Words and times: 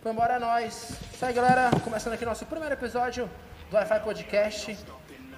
Então 0.00 0.14
bora 0.14 0.34
é 0.34 0.38
nóis. 0.38 0.90
Isso 1.12 1.24
aí, 1.24 1.32
galera. 1.32 1.70
Começando 1.82 2.14
aqui 2.14 2.24
nosso 2.24 2.46
primeiro 2.46 2.74
episódio 2.74 3.28
do 3.70 3.76
Wi-Fi 3.76 4.00
Podcast. 4.00 4.78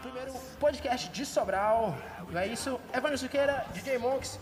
Primeiro 0.03 0.33
podcast 0.61 1.09
de 1.09 1.25
Sobral. 1.25 1.97
É 2.35 2.47
isso. 2.47 2.79
Evandro 2.93 3.19
Siqueira, 3.19 3.65
DJ 3.73 3.99
Monks. 3.99 4.39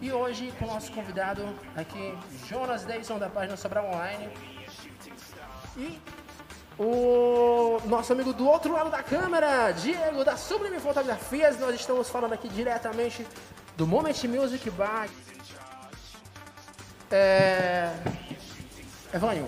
E 0.00 0.12
hoje 0.12 0.52
com 0.58 0.66
o 0.66 0.68
nosso 0.68 0.92
convidado 0.92 1.42
aqui, 1.74 2.14
Jonas 2.46 2.84
Davidson, 2.84 3.18
da 3.18 3.28
página 3.28 3.56
Sobral 3.56 3.86
Online. 3.86 4.28
E 5.76 5.98
o 6.78 7.80
nosso 7.86 8.12
amigo 8.12 8.32
do 8.32 8.46
outro 8.46 8.72
lado 8.72 8.90
da 8.90 9.02
câmera, 9.02 9.72
Diego, 9.72 10.24
da 10.24 10.36
Sublime 10.36 10.78
Fotografias. 10.78 11.58
Nós 11.58 11.74
estamos 11.74 12.10
falando 12.10 12.32
aqui 12.32 12.48
diretamente 12.48 13.26
do 13.76 13.86
Moment 13.86 14.24
Music 14.24 14.68
Bar. 14.70 15.08
É... 17.10 17.92
Evânio, 19.12 19.46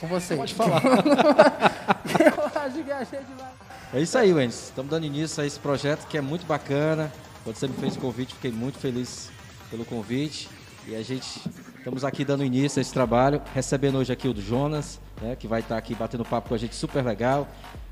com 0.00 0.06
você. 0.06 0.34
Pode 0.34 0.54
falar. 0.54 0.82
Eu 0.82 2.62
acho 2.62 2.82
que 2.82 2.92
achei 2.92 3.18
demais. 3.20 3.54
É 3.92 4.00
isso 4.00 4.18
aí, 4.18 4.32
Wendes. 4.32 4.64
Estamos 4.64 4.90
dando 4.90 5.06
início 5.06 5.40
a 5.40 5.46
esse 5.46 5.60
projeto 5.60 6.08
que 6.08 6.18
é 6.18 6.20
muito 6.20 6.44
bacana. 6.46 7.12
Quando 7.44 7.54
você 7.54 7.68
me 7.68 7.74
fez 7.74 7.94
o 7.94 8.00
convite, 8.00 8.34
fiquei 8.34 8.50
muito 8.50 8.76
feliz 8.76 9.30
pelo 9.70 9.84
convite. 9.84 10.48
E 10.88 10.96
a 10.96 11.02
gente 11.02 11.40
estamos 11.78 12.04
aqui 12.04 12.24
dando 12.24 12.44
início 12.44 12.80
a 12.80 12.82
esse 12.82 12.92
trabalho, 12.92 13.40
recebendo 13.54 13.98
hoje 13.98 14.12
aqui 14.12 14.26
o 14.26 14.34
do 14.34 14.42
Jonas, 14.42 15.00
né, 15.22 15.36
que 15.36 15.46
vai 15.46 15.60
estar 15.60 15.76
aqui 15.76 15.94
batendo 15.94 16.24
papo 16.24 16.48
com 16.48 16.54
a 16.56 16.58
gente 16.58 16.74
super 16.74 17.04
legal. 17.04 17.46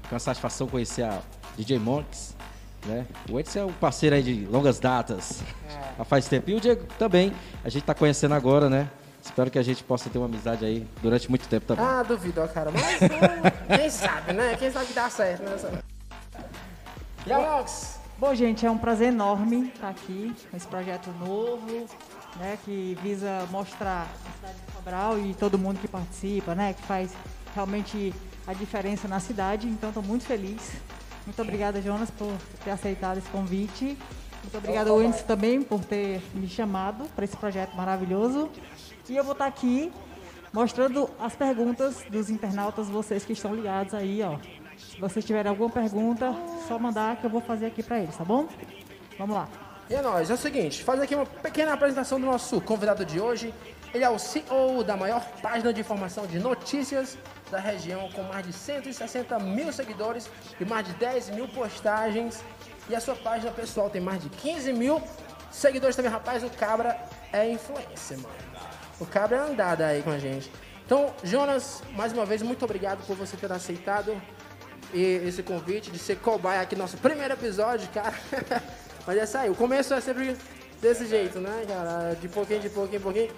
Com 0.09 0.17
a 0.17 0.19
satisfação 0.19 0.67
conhecer 0.67 1.05
a 1.05 1.21
DJ 1.57 1.79
Monks. 1.79 2.35
Né? 2.85 3.07
O 3.31 3.39
Edson 3.39 3.59
é 3.61 3.65
um 3.67 3.73
parceiro 3.73 4.17
aí 4.17 4.25
de 4.25 4.45
longas 4.47 4.81
datas, 4.81 5.41
há 5.97 6.05
faz 6.05 6.27
tempo. 6.27 6.51
E 6.51 6.55
o 6.55 6.61
Diego 6.61 6.85
também, 6.99 7.33
a 7.63 7.69
gente 7.69 7.83
está 7.83 7.95
conhecendo 7.95 8.35
agora, 8.35 8.69
né? 8.69 8.91
Espero 9.23 9.51
que 9.51 9.59
a 9.59 9.63
gente 9.63 9.85
possa 9.85 10.11
ter 10.11 10.19
uma 10.19 10.27
amizade 10.27 10.65
aí 10.65 10.87
durante 11.01 11.29
muito 11.31 11.47
tempo 11.49 11.65
também. 11.65 11.85
Ah, 11.85 12.03
duvido, 12.03 12.41
ó, 12.41 12.49
cara. 12.49 12.71
Mas 12.73 13.03
hum, 13.03 13.77
quem 13.77 13.89
sabe, 13.89 14.33
né? 14.33 14.57
Quem 14.59 14.71
sabe 14.71 14.87
que 14.87 14.93
dá 14.93 15.09
certo, 15.09 15.43
né? 15.43 15.83
E 17.25 17.33
a 17.33 17.39
Mox? 17.39 18.01
Bom, 18.19 18.35
gente, 18.35 18.67
é 18.67 18.71
um 18.71 18.79
prazer 18.79 19.09
enorme 19.09 19.69
estar 19.69 19.89
aqui 19.89 20.35
com 20.51 20.57
esse 20.57 20.67
projeto 20.67 21.11
novo, 21.19 21.87
né, 22.37 22.57
que 22.65 22.97
visa 23.03 23.47
mostrar 23.51 24.03
a 24.03 24.33
cidade 24.37 24.55
de 24.65 24.73
Sobral 24.73 25.19
e 25.19 25.35
todo 25.35 25.59
mundo 25.59 25.81
que 25.81 25.89
participa, 25.89 26.55
né, 26.55 26.73
que 26.73 26.83
faz 26.83 27.13
realmente 27.53 28.15
a 28.47 28.53
diferença 28.53 29.09
na 29.09 29.19
cidade. 29.19 29.67
Então, 29.67 29.91
estou 29.91 30.03
muito 30.03 30.25
feliz. 30.25 30.73
Muito 31.25 31.41
obrigada, 31.43 31.81
Jonas, 31.83 32.11
por 32.11 32.33
ter 32.65 32.71
aceitado 32.71 33.19
esse 33.19 33.29
convite. 33.29 33.97
Muito 34.43 34.59
obrigada, 34.59 34.93
Wendes, 34.93 35.23
também, 35.23 35.63
por 35.63 35.85
ter 35.85 36.23
me 36.35 36.49
chamado 36.49 37.05
para 37.15 37.25
esse 37.25 37.37
projeto 37.37 37.75
maravilhoso. 37.77 38.51
E 39.09 39.17
eu 39.17 39.25
vou 39.25 39.33
estar 39.33 39.47
aqui 39.47 39.93
mostrando 40.53 41.11
as 41.19 41.35
perguntas 41.35 42.05
dos 42.09 42.31
internautas, 42.31 42.89
vocês 42.89 43.25
que 43.25 43.33
estão 43.33 43.55
ligados 43.55 43.95
aí, 43.95 44.23
ó. 44.23 44.39
Se 44.79 45.01
vocês 45.01 45.25
tiverem 45.25 45.51
alguma 45.51 45.71
pergunta, 45.71 46.33
só 46.69 46.79
mandar 46.79 47.17
que 47.17 47.27
eu 47.27 47.31
vou 47.31 47.41
fazer 47.41 47.67
aqui 47.67 47.83
para 47.83 47.99
eles, 47.99 48.17
tá 48.17 48.25
bom? 48.25 48.47
Vamos 49.19 49.35
lá. 49.35 49.49
E 49.91 49.95
é 49.95 50.01
nóis, 50.01 50.31
é 50.31 50.35
o 50.35 50.37
seguinte, 50.37 50.85
fazer 50.85 51.03
aqui 51.03 51.15
uma 51.15 51.27
pequena 51.27 51.73
apresentação 51.73 52.21
do 52.21 52.27
nosso 52.27 52.61
convidado 52.61 53.05
de 53.05 53.21
hoje. 53.21 53.53
Ele 53.93 54.05
é 54.05 54.09
o 54.09 54.19
CEO 54.19 54.83
da 54.85 54.97
maior 54.97 55.23
página 55.43 55.73
de 55.73 55.81
informação 55.81 56.27
de 56.27 56.39
notícias 56.39 57.19
da 57.51 57.59
região, 57.59 58.09
com 58.13 58.23
mais 58.23 58.47
de 58.47 58.53
160 58.53 59.39
mil 59.41 59.71
seguidores 59.73 60.31
e 60.59 60.65
mais 60.65 60.87
de 60.87 60.95
10 60.95 61.31
mil 61.31 61.49
postagens. 61.49 62.43
E 62.89 62.95
a 62.95 63.01
sua 63.01 63.15
página 63.17 63.51
pessoal 63.51 63.91
tem 63.91 64.01
mais 64.01 64.23
de 64.23 64.31
15 64.31 64.73
mil 64.73 65.03
seguidores 65.51 65.95
também, 65.95 66.11
rapaz. 66.11 66.43
O 66.43 66.51
Cabra 66.51 66.99
é 67.33 67.51
influência, 67.51 68.17
mano. 68.17 68.52
O 69.03 69.07
Cabra 69.07 69.37
é 69.37 69.41
andada 69.41 69.85
aí 69.85 70.01
com 70.01 70.11
a 70.11 70.19
gente. 70.19 70.49
Então, 70.87 71.13
Jonas, 71.25 71.83
mais 71.97 72.13
uma 72.13 72.25
vez, 72.25 72.41
muito 72.41 72.65
obrigado 72.65 73.05
por 73.05 73.17
você 73.17 73.37
ter 73.37 73.51
aceitado 73.51 74.15
esse 74.95 75.43
convite 75.43 75.91
de 75.91 75.99
ser 75.99 76.19
cobaia 76.19 76.61
aqui 76.61 76.77
no 76.77 76.83
nosso 76.83 76.97
primeiro 76.99 77.35
episódio, 77.35 77.89
cara. 77.89 78.15
Mas 79.05 79.19
é 79.19 79.25
isso 79.25 79.39
aí, 79.39 79.51
o 79.51 79.57
começo 79.57 79.93
é 79.93 80.01
sempre 80.01 80.37
desse 80.81 81.07
jeito, 81.07 81.41
né, 81.41 81.65
cara? 81.67 82.15
De 82.15 82.29
pouquinho, 82.29 82.61
de 82.61 82.71
pouquinho, 82.71 82.99
de 82.99 83.03
pouquinho. 83.03 83.31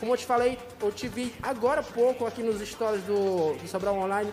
Como 0.00 0.12
eu 0.12 0.16
te 0.16 0.26
falei, 0.26 0.58
eu 0.82 0.90
te 0.90 1.06
vi 1.06 1.32
agora 1.40 1.80
há 1.80 1.84
pouco 1.84 2.26
aqui 2.26 2.42
nos 2.42 2.60
stories 2.68 3.04
do, 3.04 3.54
do 3.54 3.68
Sobral 3.68 3.96
Online, 3.96 4.32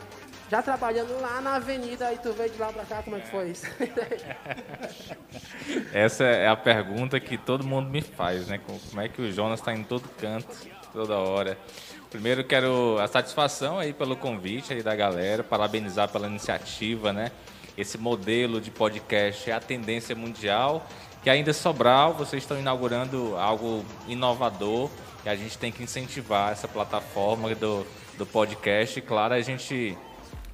já 0.52 0.62
trabalhando 0.62 1.18
lá 1.22 1.40
na 1.40 1.56
avenida, 1.56 2.12
e 2.12 2.18
tu 2.18 2.34
veio 2.34 2.50
de 2.50 2.60
lá 2.60 2.74
pra 2.74 2.84
cá, 2.84 3.02
como 3.02 3.16
é 3.16 3.22
que 3.22 3.30
foi 3.30 3.52
isso? 3.52 3.66
Essa 5.94 6.26
é 6.26 6.50
a 6.50 6.58
pergunta 6.58 7.18
que 7.22 7.38
todo 7.38 7.64
mundo 7.64 7.90
me 7.90 8.02
faz, 8.02 8.48
né? 8.48 8.60
Como 8.60 9.02
é 9.02 9.08
que 9.08 9.22
o 9.22 9.32
Jonas 9.32 9.62
está 9.62 9.74
em 9.74 9.82
todo 9.82 10.10
canto, 10.20 10.54
toda 10.92 11.16
hora. 11.16 11.58
Primeiro 12.10 12.44
quero 12.44 12.98
a 13.00 13.08
satisfação 13.08 13.80
aí 13.80 13.94
pelo 13.94 14.18
convite 14.18 14.74
aí 14.74 14.84
da 14.84 14.94
galera, 14.94 15.42
parabenizar 15.42 16.10
pela 16.10 16.28
iniciativa, 16.28 17.14
né? 17.14 17.32
Esse 17.78 17.98
modelo 17.98 18.60
de 18.60 18.70
podcast 18.70 19.50
é 19.50 19.54
a 19.54 19.62
tendência 19.62 20.14
mundial, 20.18 20.86
que 21.24 21.30
ainda 21.30 21.54
Sobral, 21.54 22.14
vocês 22.14 22.44
estão 22.44 22.60
inaugurando 22.60 23.38
algo 23.38 23.86
inovador 24.06 24.90
e 25.24 25.30
a 25.30 25.36
gente 25.36 25.58
tem 25.58 25.72
que 25.72 25.82
incentivar 25.82 26.52
essa 26.52 26.68
plataforma 26.68 27.56
do, 27.56 27.88
do 28.18 28.26
podcast. 28.26 29.00
E, 29.00 29.02
claro, 29.02 29.34
a 29.34 29.40
gente 29.40 29.98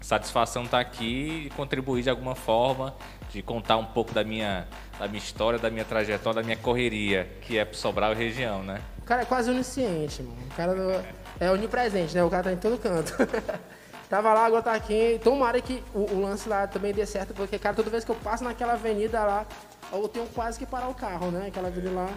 satisfação 0.02 0.64
estar 0.64 0.78
tá 0.78 0.82
aqui 0.82 1.46
e 1.46 1.50
contribuir 1.52 2.04
de 2.04 2.10
alguma 2.10 2.36
forma, 2.36 2.96
de 3.32 3.42
contar 3.42 3.78
um 3.78 3.86
pouco 3.86 4.14
da 4.14 4.24
minha, 4.24 4.68
da 5.00 5.08
minha 5.08 5.20
história, 5.20 5.60
da 5.60 5.70
minha 5.70 5.86
trajetória, 5.86 6.42
da 6.42 6.46
minha 6.46 6.58
correria, 6.58 7.30
que 7.42 7.58
é 7.58 7.66
pro 7.66 7.78
Sobral 7.78 8.14
e 8.14 8.16
região, 8.16 8.64
né? 8.64 8.82
O 9.00 9.04
cara 9.04 9.22
é 9.22 9.26
quase 9.26 9.50
onisciente, 9.50 10.22
mano. 10.22 10.38
O 10.52 10.56
cara 10.56 11.06
é 11.40 11.52
onipresente, 11.52 12.14
né? 12.16 12.24
O 12.24 12.30
cara 12.30 12.44
tá 12.44 12.54
em 12.54 12.58
todo 12.58 12.78
canto. 12.78 13.14
Tava 14.10 14.34
lá, 14.34 14.46
agora 14.46 14.64
tá 14.64 14.74
aqui. 14.74 15.20
Tomara 15.22 15.60
que 15.60 15.84
o, 15.94 16.00
o, 16.00 16.22
lance 16.22 16.48
lá 16.48 16.66
também 16.66 16.94
dê 16.94 17.06
certo, 17.06 17.34
porque, 17.34 17.60
cara, 17.60 17.76
toda 17.76 17.90
vez 17.90 18.06
que 18.06 18.12
eu 18.12 18.16
passo 18.16 18.44
naquela 18.44 18.74
avenida 18.74 19.22
lá, 19.24 19.46
eu 19.92 20.08
tenho 20.08 20.26
quase 20.28 20.58
que 20.58 20.66
parar 20.66 20.88
o 20.88 20.94
carro, 20.94 21.30
né? 21.30 21.48
Aquela 21.48 21.68
avenida 21.68 21.92
lá. 21.94 22.10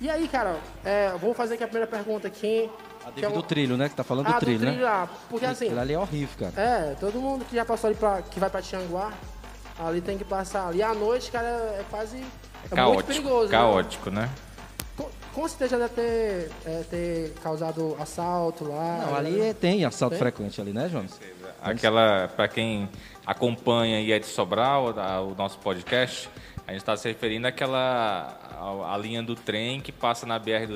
E 0.00 0.08
aí, 0.08 0.28
cara, 0.28 0.58
é, 0.84 1.10
vou 1.20 1.34
fazer 1.34 1.54
aqui 1.54 1.64
a 1.64 1.66
primeira 1.66 1.90
pergunta 1.90 2.26
aqui. 2.26 2.70
A 3.06 3.24
é 3.24 3.28
o... 3.28 3.32
do 3.32 3.42
trilho, 3.42 3.76
né? 3.76 3.88
Que 3.88 3.94
tá 3.94 4.02
falando 4.02 4.26
ah, 4.26 4.32
do 4.32 4.40
trilho, 4.40 4.58
do 4.58 4.66
trilho 4.66 4.78
né? 4.78 4.82
Lá, 4.82 5.08
porque 5.30 5.46
assim. 5.46 5.66
Aquilo 5.66 5.80
ali 5.80 5.92
é 5.92 5.98
horrível, 5.98 6.50
cara. 6.50 6.60
É, 6.60 6.96
todo 6.98 7.20
mundo 7.20 7.44
que 7.44 7.54
já 7.54 7.64
passou 7.64 7.88
ali 7.88 7.96
pra. 7.96 8.20
que 8.22 8.40
vai 8.40 8.50
pra 8.50 8.60
Tianguá, 8.60 9.12
ali 9.78 10.00
tem 10.00 10.18
que 10.18 10.24
passar 10.24 10.66
ali. 10.66 10.82
à 10.82 10.92
noite, 10.92 11.30
cara, 11.30 11.46
é 11.46 11.84
quase. 11.88 12.16
É, 12.16 12.74
caótico, 12.74 12.94
muito 12.94 13.06
perigoso. 13.06 13.50
Caótico, 13.50 14.10
né? 14.10 14.22
né? 14.22 14.30
Com, 14.96 15.08
com 15.32 15.48
certeza 15.48 15.78
deve 15.78 15.94
ter, 15.94 16.50
é, 16.64 16.82
ter 16.90 17.34
causado 17.42 17.96
assalto 18.00 18.64
lá. 18.64 19.04
Não, 19.06 19.14
ali 19.14 19.30
né? 19.30 19.54
tem 19.54 19.84
assalto 19.84 20.16
tem? 20.16 20.18
frequente 20.18 20.60
ali, 20.60 20.72
né, 20.72 20.88
Jonas? 20.88 21.20
Aquela, 21.62 22.26
para 22.28 22.48
quem 22.48 22.88
acompanha 23.24 24.00
e 24.00 24.10
é 24.10 24.18
de 24.18 24.26
Sobral, 24.26 24.94
o 25.28 25.34
nosso 25.36 25.58
podcast, 25.58 26.28
a 26.66 26.72
gente 26.72 26.80
está 26.80 26.96
se 26.96 27.06
referindo 27.06 27.46
àquela 27.46 28.45
a, 28.56 28.94
a, 28.94 28.98
linha 28.98 29.22
do 29.22 29.34
trem 29.34 29.80
que 29.80 29.92
passa 29.92 30.26
na 30.26 30.38
BR 30.38 30.66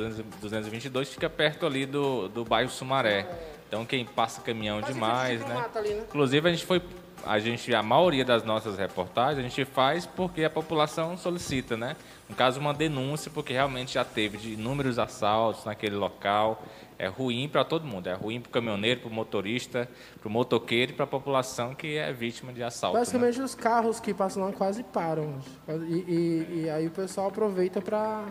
222, 0.40 1.08
fica 1.08 1.30
perto 1.30 1.66
ali 1.66 1.86
do, 1.86 2.28
do 2.28 2.44
bairro 2.44 2.70
Sumaré. 2.70 3.26
Então 3.66 3.84
quem 3.84 4.04
passa 4.04 4.40
caminhão 4.40 4.80
demais, 4.80 5.40
né? 5.46 5.64
Ali, 5.74 5.94
né? 5.94 6.04
Inclusive 6.08 6.48
a 6.48 6.52
gente 6.52 6.66
foi 6.66 6.82
a 7.24 7.38
gente 7.38 7.74
a 7.74 7.82
maioria 7.82 8.24
das 8.24 8.42
nossas 8.42 8.78
reportagens 8.78 9.38
a 9.38 9.42
gente 9.42 9.64
faz 9.64 10.06
porque 10.06 10.42
a 10.42 10.50
população 10.50 11.16
solicita, 11.16 11.76
né? 11.76 11.96
No 12.28 12.34
caso 12.34 12.58
uma 12.58 12.74
denúncia 12.74 13.30
porque 13.32 13.52
realmente 13.52 13.94
já 13.94 14.04
teve 14.04 14.38
de 14.38 14.54
inúmeros 14.54 14.98
assaltos 14.98 15.64
naquele 15.64 15.96
local 15.96 16.62
é 17.00 17.06
ruim 17.06 17.48
para 17.48 17.64
todo 17.64 17.86
mundo. 17.86 18.08
É 18.08 18.12
ruim 18.12 18.40
para 18.40 18.50
o 18.50 18.52
caminhoneiro, 18.52 19.00
para 19.00 19.08
o 19.08 19.12
motorista, 19.12 19.88
para 20.20 20.28
o 20.28 20.30
motoqueiro 20.30 20.92
e 20.92 20.94
para 20.94 21.04
a 21.04 21.08
população 21.08 21.74
que 21.74 21.96
é 21.96 22.12
vítima 22.12 22.52
de 22.52 22.62
assalto. 22.62 22.98
Basicamente, 22.98 23.38
né? 23.38 23.44
os 23.44 23.54
carros 23.54 23.98
que 23.98 24.12
passam 24.12 24.44
lá 24.44 24.52
quase 24.52 24.82
param. 24.82 25.38
E, 25.66 25.94
e, 25.94 26.62
e 26.64 26.70
aí 26.70 26.86
o 26.86 26.90
pessoal 26.90 27.28
aproveita 27.28 27.80
para 27.80 28.26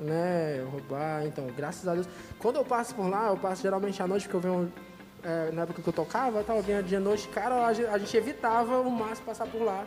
né, 0.00 0.66
roubar. 0.72 1.24
Então, 1.24 1.46
graças 1.56 1.86
a 1.86 1.94
Deus. 1.94 2.08
Quando 2.40 2.56
eu 2.56 2.64
passo 2.64 2.96
por 2.96 3.08
lá, 3.08 3.28
eu 3.28 3.36
passo 3.36 3.62
geralmente 3.62 4.02
à 4.02 4.08
noite, 4.08 4.28
porque 4.28 4.36
eu 4.36 4.40
venho. 4.40 4.72
É, 5.22 5.52
na 5.52 5.62
época 5.62 5.82
que 5.82 5.88
eu 5.88 5.92
tocava, 5.92 6.38
eu 6.38 6.44
tava 6.44 6.62
vindo 6.62 6.82
dia 6.82 6.98
noite, 6.98 7.28
cara, 7.28 7.66
a 7.66 7.72
gente, 7.74 7.86
a 7.86 7.98
gente 7.98 8.16
evitava 8.16 8.80
o 8.80 8.90
máximo 8.90 9.26
passar 9.26 9.46
por 9.46 9.62
lá 9.62 9.86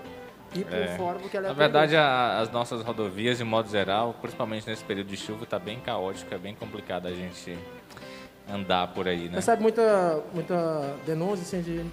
por 0.62 0.72
é. 0.72 0.96
fora, 0.96 1.18
porque 1.18 1.36
ela 1.36 1.48
é 1.48 1.50
Na 1.50 1.56
verdade, 1.56 1.96
a, 1.96 2.40
as 2.40 2.52
nossas 2.52 2.84
rodovias, 2.84 3.40
de 3.40 3.44
modo 3.44 3.68
geral, 3.68 4.14
principalmente 4.22 4.68
nesse 4.68 4.84
período 4.84 5.08
de 5.08 5.18
chuva, 5.18 5.46
está 5.46 5.58
bem 5.58 5.80
caótico, 5.80 6.32
é 6.34 6.38
bem 6.38 6.54
complicado 6.54 7.08
a 7.08 7.12
gente 7.12 7.58
andar 8.50 8.88
por 8.94 9.08
aí, 9.08 9.30
né? 9.30 9.36
Recebe 9.36 9.62
muita, 9.62 10.22
muita 10.34 10.96
denúncia, 11.06 11.44
assim, 11.44 11.62
de, 11.62 11.86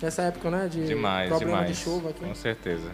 nessa 0.00 0.22
época, 0.22 0.50
né? 0.50 0.68
De 0.68 0.86
demais, 0.86 1.28
problema 1.28 1.58
demais. 1.58 1.76
de 1.76 1.82
chuva 1.82 2.10
aqui. 2.10 2.24
Com 2.24 2.34
certeza. 2.34 2.90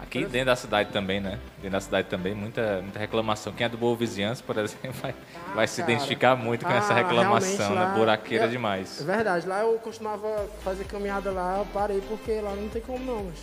Aqui 0.00 0.24
dentro 0.24 0.46
da 0.46 0.56
cidade 0.56 0.90
também, 0.90 1.20
né? 1.20 1.38
Dentro 1.56 1.70
da 1.70 1.80
cidade 1.80 2.08
também, 2.08 2.32
muita, 2.34 2.80
muita 2.82 2.98
reclamação. 2.98 3.52
Quem 3.52 3.66
é 3.66 3.68
do 3.68 3.76
Boa 3.76 3.96
Vizinhança, 3.96 4.42
por 4.46 4.56
exemplo, 4.58 4.92
vai, 4.92 5.10
ah, 5.10 5.54
vai 5.54 5.66
se 5.66 5.80
identificar 5.80 6.36
muito 6.36 6.64
com 6.64 6.72
ah, 6.72 6.76
essa 6.76 6.94
reclamação, 6.94 7.74
né? 7.74 7.92
Buraqueira 7.96 8.44
é, 8.44 8.48
demais. 8.48 9.00
É 9.00 9.04
verdade. 9.04 9.46
Lá 9.46 9.60
eu 9.62 9.74
costumava 9.78 10.46
fazer 10.62 10.84
caminhada 10.84 11.32
lá, 11.32 11.58
eu 11.58 11.66
parei 11.66 12.00
porque 12.08 12.40
lá 12.40 12.54
não 12.54 12.68
tem 12.68 12.80
como 12.80 13.04
não, 13.04 13.24
mas... 13.24 13.38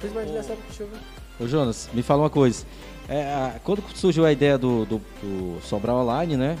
Principalmente 0.00 0.32
nessa 0.32 0.52
época 0.52 0.68
de 0.68 0.76
chuva. 0.76 0.96
Ô 1.38 1.46
Jonas, 1.46 1.88
me 1.92 2.02
fala 2.02 2.22
uma 2.22 2.30
coisa. 2.30 2.66
É, 3.08 3.52
quando 3.62 3.82
surgiu 3.94 4.26
a 4.26 4.32
ideia 4.32 4.58
do, 4.58 4.84
do, 4.84 5.00
do 5.22 5.60
Sobral 5.62 5.98
Online, 5.98 6.36
né? 6.36 6.58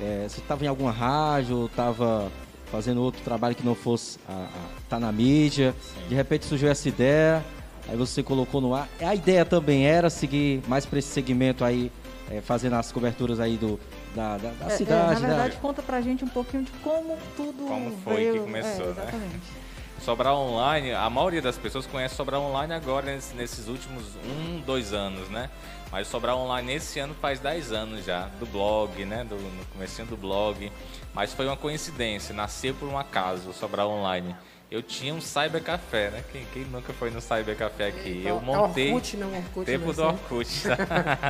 É, 0.00 0.26
você 0.28 0.40
estava 0.40 0.64
em 0.64 0.68
alguma 0.68 0.90
rádio, 0.90 1.66
estava 1.66 2.30
fazendo 2.70 3.00
outro 3.02 3.22
trabalho 3.22 3.54
que 3.54 3.64
não 3.64 3.74
fosse 3.74 4.18
a, 4.28 4.32
a, 4.32 4.48
tá 4.88 4.98
na 4.98 5.12
mídia. 5.12 5.74
De 6.08 6.14
repente 6.14 6.44
surgiu 6.46 6.68
essa 6.68 6.88
ideia, 6.88 7.44
aí 7.88 7.96
você 7.96 8.22
colocou 8.22 8.60
no 8.60 8.74
ar. 8.74 8.88
A 9.00 9.14
ideia 9.14 9.44
também 9.44 9.86
era 9.86 10.10
seguir 10.10 10.62
mais 10.66 10.84
para 10.84 10.98
esse 10.98 11.08
segmento 11.08 11.64
aí, 11.64 11.92
é, 12.30 12.40
fazendo 12.40 12.74
as 12.74 12.90
coberturas 12.90 13.38
aí 13.38 13.56
do, 13.56 13.78
da, 14.14 14.36
da, 14.38 14.50
da 14.50 14.64
É, 14.70 14.74
é, 14.74 14.76
cidade, 14.76 15.20
na 15.22 15.28
né? 15.28 15.34
verdade, 15.34 15.56
conta 15.58 15.82
pra 15.82 16.00
gente 16.00 16.24
um 16.24 16.28
pouquinho 16.28 16.64
de 16.64 16.72
como 16.82 17.16
tudo 17.36 17.64
Como 17.66 17.96
foi 18.02 18.16
veio. 18.16 18.32
que 18.34 18.40
começou, 18.40 18.70
é, 18.70 18.86
né? 18.86 18.90
exatamente. 18.90 19.64
Sobrar 20.04 20.34
Online, 20.34 20.92
a 20.92 21.08
maioria 21.08 21.40
das 21.40 21.56
pessoas 21.56 21.86
conhece 21.86 22.14
Sobrar 22.16 22.38
Online 22.40 22.74
agora, 22.74 23.18
nesses 23.36 23.68
últimos 23.68 24.02
um, 24.26 24.60
dois 24.60 24.92
anos, 24.92 25.28
né? 25.30 25.48
Mas 25.94 26.08
Sobrar 26.08 26.36
Online 26.36 26.74
esse 26.74 26.98
ano 26.98 27.14
faz 27.14 27.38
10 27.38 27.70
anos 27.70 28.04
já, 28.04 28.22
do 28.40 28.46
blog, 28.46 29.04
né? 29.04 29.22
Do, 29.22 29.36
no 29.36 29.64
comecinho 29.66 30.08
do 30.08 30.16
blog. 30.16 30.72
Mas 31.14 31.32
foi 31.32 31.46
uma 31.46 31.56
coincidência, 31.56 32.34
nasceu 32.34 32.74
por 32.74 32.88
um 32.88 32.98
acaso 32.98 33.50
o 33.50 33.52
Sobrar 33.52 33.86
Online. 33.86 34.34
Eu 34.68 34.82
tinha 34.82 35.14
um 35.14 35.20
Cyber 35.20 35.62
Café, 35.62 36.10
né? 36.10 36.24
Quem, 36.32 36.44
quem 36.52 36.64
nunca 36.64 36.92
foi 36.92 37.12
no 37.12 37.20
Cyber 37.20 37.56
Café 37.56 37.86
aqui? 37.86 38.24
Eu 38.26 38.40
montei... 38.40 38.88
É 38.88 38.92
Orkut, 38.92 39.16
né? 39.16 39.44
Orkut, 39.46 39.66
Tempo 39.66 39.86
né? 39.86 39.92
do 39.92 40.02
Orkut. 40.02 40.48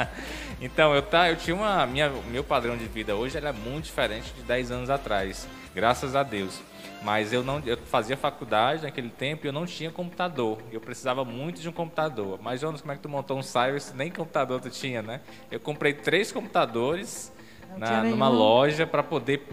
então, 0.62 0.94
eu, 0.94 1.02
tá, 1.02 1.28
eu 1.28 1.36
tinha 1.36 1.54
uma. 1.54 1.86
Minha, 1.86 2.08
meu 2.30 2.42
padrão 2.42 2.74
de 2.74 2.86
vida 2.86 3.14
hoje 3.14 3.36
era 3.36 3.52
muito 3.52 3.84
diferente 3.84 4.32
de 4.32 4.40
10 4.44 4.70
anos 4.70 4.88
atrás. 4.88 5.46
Graças 5.74 6.16
a 6.16 6.22
Deus. 6.22 6.58
Mas 7.04 7.34
eu 7.34 7.44
não 7.44 7.62
eu 7.66 7.76
fazia 7.76 8.16
faculdade 8.16 8.82
naquele 8.82 9.10
tempo 9.10 9.46
e 9.46 9.48
eu 9.48 9.52
não 9.52 9.66
tinha 9.66 9.90
computador. 9.90 10.58
Eu 10.72 10.80
precisava 10.80 11.22
muito 11.22 11.60
de 11.60 11.68
um 11.68 11.72
computador. 11.72 12.38
Mas, 12.42 12.62
Jonas, 12.62 12.80
como 12.80 12.92
é 12.92 12.96
que 12.96 13.02
tu 13.02 13.10
montou 13.10 13.38
um 13.38 13.42
cyber 13.42 13.80
se 13.80 13.94
nem 13.94 14.10
computador 14.10 14.58
tu 14.60 14.70
tinha, 14.70 15.02
né? 15.02 15.20
Eu 15.50 15.60
comprei 15.60 15.92
três 15.92 16.32
computadores 16.32 17.30
na, 17.76 18.02
numa 18.04 18.28
nenhum. 18.28 18.38
loja 18.38 18.86
para 18.86 19.02
poder. 19.02 19.46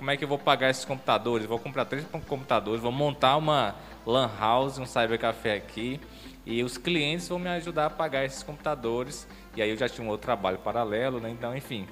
Como 0.00 0.10
é 0.10 0.16
que 0.16 0.24
eu 0.24 0.28
vou 0.28 0.38
pagar 0.38 0.70
esses 0.70 0.86
computadores? 0.86 1.44
Vou 1.46 1.58
comprar 1.58 1.84
três 1.84 2.06
computadores, 2.26 2.80
vou 2.80 2.90
montar 2.90 3.36
uma 3.36 3.74
LAN 4.06 4.30
house, 4.40 4.78
um 4.78 4.86
cybercafé 4.86 5.52
aqui. 5.52 6.00
E 6.46 6.64
os 6.64 6.78
clientes 6.78 7.28
vão 7.28 7.38
me 7.38 7.50
ajudar 7.50 7.84
a 7.84 7.90
pagar 7.90 8.24
esses 8.24 8.42
computadores. 8.42 9.28
E 9.54 9.60
aí 9.60 9.68
eu 9.68 9.76
já 9.76 9.90
tinha 9.90 10.02
um 10.06 10.08
outro 10.08 10.24
trabalho 10.24 10.56
paralelo, 10.56 11.20
né? 11.20 11.28
Então, 11.28 11.54
enfim, 11.54 11.86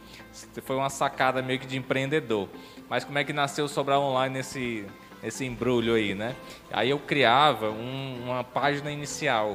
foi 0.63 0.75
uma 0.77 0.89
sacada 0.89 1.43
meio 1.43 1.59
que 1.59 1.67
de 1.67 1.77
empreendedor. 1.77 2.49
Mas 2.89 3.05
como 3.05 3.19
é 3.19 3.25
que 3.25 3.33
nasceu 3.35 3.67
o 3.67 3.69
Sobrar 3.69 4.01
Online 4.01 4.37
nesse, 4.37 4.87
nesse 5.23 5.45
embrulho 5.45 5.93
aí, 5.93 6.15
né? 6.15 6.35
Aí 6.73 6.89
eu 6.89 6.99
criava 6.99 7.69
um- 7.69 8.23
uma 8.25 8.43
página 8.43 8.91
inicial, 8.91 9.55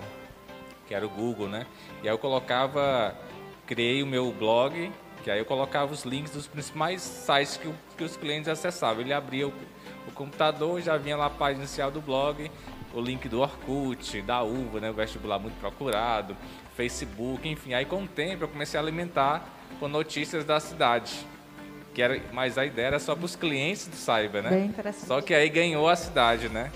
que 0.88 0.94
era 0.94 1.04
o 1.04 1.10
Google, 1.10 1.50
né? 1.50 1.66
E 2.04 2.08
aí 2.08 2.14
eu 2.14 2.20
colocava, 2.20 3.16
criei 3.66 4.04
o 4.04 4.06
meu 4.06 4.32
blog, 4.32 4.92
que 5.24 5.31
aí 5.31 5.40
eu 5.40 5.46
colocava 5.46 5.94
os 5.94 6.04
links 6.04 6.31
dos 6.34 6.48
principais 6.48 7.02
sites 7.02 7.58
que, 7.58 7.68
o- 7.68 7.75
que 7.98 8.04
os 8.04 8.18
clientes 8.18 8.50
acessavam. 8.50 9.02
Ele 9.02 9.14
abria 9.14 9.48
o, 9.48 9.54
o 10.08 10.12
computador, 10.14 10.81
já 10.81 10.98
vinha 10.98 11.16
lá 11.16 11.28
a 11.28 11.30
página 11.30 11.60
inicial 11.64 11.90
do 11.90 12.02
blog, 12.02 12.52
o 12.94 13.00
link 13.02 13.28
do 13.30 13.40
Orkut, 13.40 14.22
da 14.22 14.44
UVA, 14.44 14.80
né? 14.81 14.90
O 14.92 14.94
vestibular 14.94 15.40
muito 15.40 15.58
procurado, 15.60 16.36
Facebook, 16.75 17.48
enfim. 17.48 17.74
Aí 17.74 17.86
com 17.86 18.04
o 18.04 18.08
tempo 18.08 18.44
eu 18.44 18.48
comecei 18.48 18.78
a 18.80 18.84
alimentar 18.84 19.48
com 19.80 19.88
notícias 19.88 20.44
da 20.44 20.60
cidade. 20.60 21.25
Que 21.94 22.02
era, 22.02 22.20
mas 22.34 22.58
a 22.58 22.66
ideia 22.66 22.88
era 22.88 23.00
só 23.00 23.16
para 23.16 23.25
os 23.25 23.36
clientes 23.36 23.88
do 23.88 23.96
Cyber, 23.96 24.42
né? 24.44 24.50
Bem 24.50 24.66
interessante. 24.66 25.06
Só 25.08 25.22
que 25.22 25.34
aí 25.34 25.48
ganhou 25.48 25.88
a 25.88 25.96
cidade, 25.96 26.50
né? 26.50 26.72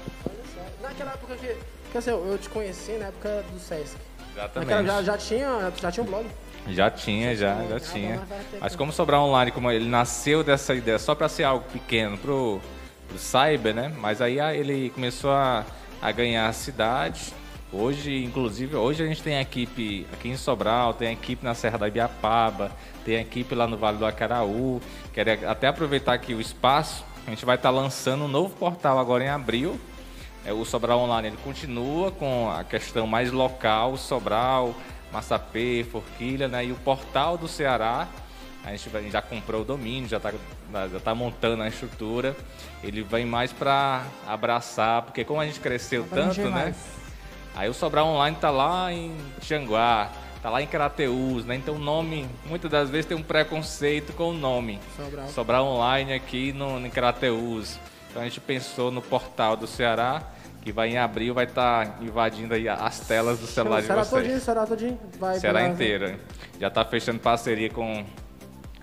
Naquela 0.82 1.12
época 1.14 1.36
que. 1.36 1.56
Porque 1.84 1.98
assim, 1.98 2.12
eu 2.12 2.38
te 2.40 2.50
conheci 2.50 2.92
na 2.94 3.08
época 3.08 3.44
do 3.52 3.60
Sesc. 3.60 3.98
Exatamente. 4.36 4.70
Naquela, 4.70 4.84
já, 5.02 5.04
já, 5.14 5.18
tinha, 5.18 5.72
já 5.82 5.92
tinha 5.92 6.04
um 6.04 6.08
blog. 6.08 6.28
Já 6.70 6.90
tinha, 6.90 7.36
já, 7.36 7.56
já 7.64 7.80
já, 7.80 7.80
tinha. 7.80 8.22
mas 8.60 8.76
como 8.76 8.92
Sobrar 8.92 9.22
Online, 9.22 9.52
como 9.52 9.72
ele 9.72 9.88
nasceu 9.88 10.44
dessa 10.44 10.74
ideia 10.76 11.00
só 11.00 11.16
para 11.16 11.30
ser 11.30 11.44
algo 11.44 11.66
pequeno 11.72 12.18
pro, 12.18 12.62
pro 13.08 13.18
Cyber, 13.18 13.74
né? 13.74 13.94
Mas 13.98 14.22
aí 14.22 14.40
ele 14.40 14.90
começou 14.90 15.32
a, 15.32 15.66
a 16.02 16.12
ganhar 16.12 16.48
a 16.48 16.54
cidade. 16.54 17.34
Hoje, 17.72 18.24
inclusive, 18.24 18.76
hoje 18.76 19.04
a 19.04 19.08
gente 19.08 19.22
tem 19.22 19.36
a 19.36 19.42
equipe 19.42 20.08
aqui 20.14 20.30
em 20.30 20.38
Sobral, 20.38 20.94
tem 20.94 21.10
a 21.10 21.12
equipe 21.12 21.44
na 21.44 21.54
Serra 21.54 21.78
da 21.78 21.88
Ibiapaba, 21.88 22.72
tem 23.04 23.18
a 23.18 23.22
equipe 23.22 23.54
lá 23.54 23.68
no 23.68 23.78
Vale 23.78 23.98
do 23.98 24.06
Acaraú. 24.06 24.82
Quero 25.14 25.50
até 25.50 25.68
aproveitar 25.68 26.14
aqui 26.14 26.34
o 26.34 26.40
espaço. 26.40 27.04
A 27.26 27.30
gente 27.30 27.46
vai 27.46 27.56
estar 27.56 27.70
lançando 27.70 28.24
um 28.24 28.28
novo 28.28 28.56
portal 28.56 28.98
agora 28.98 29.24
em 29.24 29.28
abril, 29.28 29.78
é, 30.48 30.54
o 30.54 30.64
Sobral 30.64 31.00
Online 31.02 31.28
ele 31.28 31.38
continua 31.44 32.10
com 32.10 32.50
a 32.50 32.64
questão 32.64 33.06
mais 33.06 33.34
local, 33.34 33.98
Sobral, 33.98 34.74
Massapê, 35.12 35.86
Forquilha, 35.90 36.48
né? 36.48 36.66
E 36.66 36.72
o 36.72 36.76
portal 36.76 37.38
do 37.38 37.48
Ceará, 37.48 38.08
a 38.64 38.72
gente, 38.72 38.90
já 39.10 39.22
comprou 39.22 39.62
o 39.62 39.66
domínio, 39.66 40.10
já 40.10 40.18
está 40.18 40.34
já 40.92 41.00
tá 41.00 41.16
montando 41.16 41.64
a 41.64 41.68
estrutura. 41.68 42.36
Ele 42.84 43.02
vem 43.02 43.26
mais 43.26 43.52
para 43.54 44.04
abraçar, 44.28 45.04
porque 45.04 45.24
como 45.24 45.40
a 45.40 45.46
gente 45.46 45.60
cresceu 45.60 46.06
tanto, 46.10 46.42
né? 46.42 46.50
mais. 46.50 46.76
Aí 47.56 47.70
o 47.70 47.74
Sobral 47.74 48.08
Online 48.08 48.38
tá 48.40 48.52
lá 48.52 48.94
em 48.94 49.18
Tianguá, 49.42 50.12
tá 50.44 50.50
lá 50.50 50.62
em 50.62 50.68
Carateús, 50.68 51.44
né? 51.44 51.56
Então 51.56 51.76
o 51.76 51.80
nome, 51.80 52.30
muitas 52.46 52.70
das 52.70 52.90
vezes 52.90 53.06
tem 53.06 53.18
um 53.18 53.24
preconceito 53.24 54.14
com 54.14 54.30
o 54.30 54.34
nome. 54.34 54.80
Sobral. 54.96 55.28
Sobral 55.30 55.66
Online 55.66 56.14
aqui 56.14 56.54
no, 56.54 56.80
em 56.86 56.90
Carateús. 56.90 57.80
Então 58.10 58.22
a 58.22 58.26
gente 58.26 58.40
pensou 58.40 58.92
no 58.92 59.02
portal 59.02 59.56
do 59.56 59.66
Ceará, 59.66 60.22
que 60.62 60.72
vai 60.72 60.90
em 60.90 60.98
abril, 60.98 61.34
vai 61.34 61.46
estar 61.46 61.98
invadindo 62.02 62.54
aí 62.54 62.68
as 62.68 63.00
telas 63.02 63.40
do 63.40 63.48
celular 63.48 63.82
de 63.82 63.88
Será 63.88 64.04
todinho, 64.06 64.32
vocês. 64.32 64.44
será 64.44 64.66
todinho. 64.66 65.00
Vai 65.20 65.40
pra- 65.40 65.68
inteira. 65.68 66.20
Já 66.60 66.68
está 66.68 66.84
fechando 66.84 67.20
parceria 67.20 67.70
com 67.70 68.06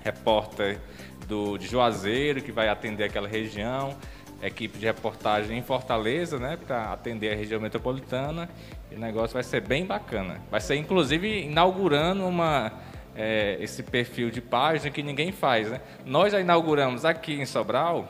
repórter 0.03 0.79
do, 1.27 1.57
de 1.59 1.67
Juazeiro, 1.67 2.41
que 2.43 2.53
vai 2.53 2.69
atender 2.69 3.05
aquela 3.05 3.29
região. 3.29 3.95
Equipe 4.43 4.79
de 4.79 4.85
reportagem 4.85 5.57
em 5.59 5.63
Fortaleza, 5.63 6.39
né? 6.39 6.59
Para 6.67 6.93
atender 6.93 7.33
a 7.33 7.37
região 7.37 7.61
metropolitana. 7.61 8.49
E 8.91 8.95
o 8.95 8.99
negócio 8.99 9.33
vai 9.33 9.43
ser 9.43 9.63
bem 9.63 9.87
bacana. 9.87 10.41
Vai 10.51 10.61
ser, 10.61 10.77
inclusive, 10.77 11.45
inaugurando 11.47 12.27
uma, 12.27 12.71
é, 13.17 13.57
esse 13.61 13.83
perfil 13.83 14.31
de 14.31 14.43
página 14.43 14.91
que 14.91 15.03
ninguém 15.03 15.33
faz, 15.33 15.71
né? 15.71 15.81
Nós 16.05 16.33
já 16.33 16.41
inauguramos 16.41 17.05
aqui 17.07 17.41
em 17.41 17.47
Sobral 17.47 18.07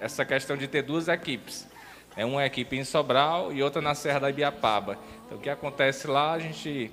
essa 0.00 0.24
questão 0.24 0.56
de 0.56 0.66
ter 0.66 0.82
duas 0.82 1.06
equipes. 1.06 1.68
É 2.16 2.24
uma 2.24 2.44
equipe 2.44 2.76
em 2.76 2.84
Sobral 2.84 3.52
e 3.52 3.62
outra 3.62 3.80
na 3.80 3.94
Serra 3.94 4.20
da 4.20 4.30
Ibiapaba. 4.30 4.98
Então, 5.26 5.38
o 5.38 5.40
que 5.40 5.48
acontece 5.48 6.06
lá, 6.06 6.32
a 6.32 6.38
gente 6.38 6.90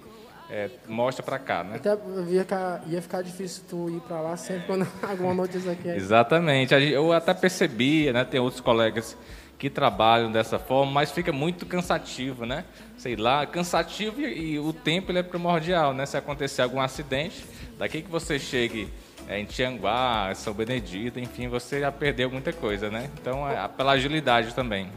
é, 0.50 0.70
mostra 0.88 1.24
para 1.24 1.40
cá, 1.40 1.64
né? 1.64 1.76
Até 1.78 1.98
ia 2.30 2.42
ficar, 2.44 2.84
ia 2.88 3.02
ficar 3.02 3.22
difícil 3.22 3.64
tu 3.68 3.90
ir 3.90 4.00
pra 4.02 4.22
lá 4.22 4.38
sempre 4.38 4.66
quando 4.68 4.88
alguma 5.02 5.34
notícia 5.34 5.72
aqui. 5.72 5.90
é- 5.90 5.96
Exatamente. 5.96 6.74
Eu 6.74 7.12
até 7.12 7.34
percebia, 7.34 8.14
né? 8.14 8.24
Tem 8.24 8.40
outros 8.40 8.62
colegas 8.62 9.18
que 9.58 9.70
trabalham 9.72 10.32
dessa 10.32 10.60
forma, 10.60 10.92
mas 10.92 11.12
fica 11.12 11.32
muito 11.34 11.66
cansativo, 11.66 12.46
né? 12.46 12.64
Sei 12.98 13.16
lá, 13.16 13.44
cansativo 13.46 14.22
e, 14.22 14.52
e 14.54 14.60
o 14.60 14.72
tempo 14.72 15.12
ele 15.12 15.18
é 15.20 15.24
primordial, 15.24 15.94
né? 15.96 16.06
Se 16.06 16.16
acontecer 16.16 16.62
algum 16.62 16.80
acidente, 16.80 17.44
daqui 17.78 18.04
que 18.04 18.10
você 18.10 18.38
chegue 18.38 18.88
é, 19.28 19.40
em 19.40 19.46
Tianguá, 19.46 20.32
São 20.36 20.54
Benedito, 20.54 21.20
enfim, 21.20 21.48
você 21.48 21.80
já 21.80 21.92
perdeu 21.92 22.30
muita 22.30 22.54
coisa, 22.54 22.92
né? 22.92 23.10
Então, 23.20 23.50
é, 23.50 23.68
pela 23.68 23.94
agilidade 23.94 24.54
também. 24.54 24.90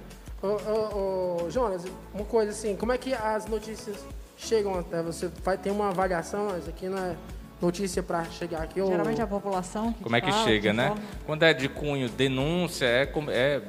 Ô, 0.43 0.47
ô, 0.47 1.45
ô, 1.47 1.51
Jonas, 1.51 1.85
uma 2.15 2.25
coisa 2.25 2.51
assim, 2.53 2.75
como 2.77 2.93
é 2.93 2.99
que 2.99 3.13
as 3.13 3.47
notícias 3.47 3.97
chegam 4.39 4.79
até 4.79 5.03
você? 5.03 5.31
Vai 5.45 5.59
ter 5.59 5.71
uma 5.71 5.89
avaliação, 5.89 6.57
isso 6.59 6.71
aqui 6.71 6.89
não 6.89 6.97
é 6.99 7.15
notícia 7.61 8.03
pra 8.03 8.25
chegar 8.25 8.63
aqui? 8.63 8.81
ou- 8.81 8.89
Geralmente 8.89 9.21
a 9.21 9.27
população. 9.27 9.93
Como 10.03 10.17
é 10.17 10.21
que 10.21 10.31
fala, 10.33 10.45
chega, 10.45 10.73
né? 10.73 10.87
informa. 10.87 11.03
Quando 11.27 11.43
é 11.43 11.53
de 11.53 11.69
cunho 11.69 12.09
denúncia, 12.09 12.87
é, 12.87 13.03
é 13.29 13.63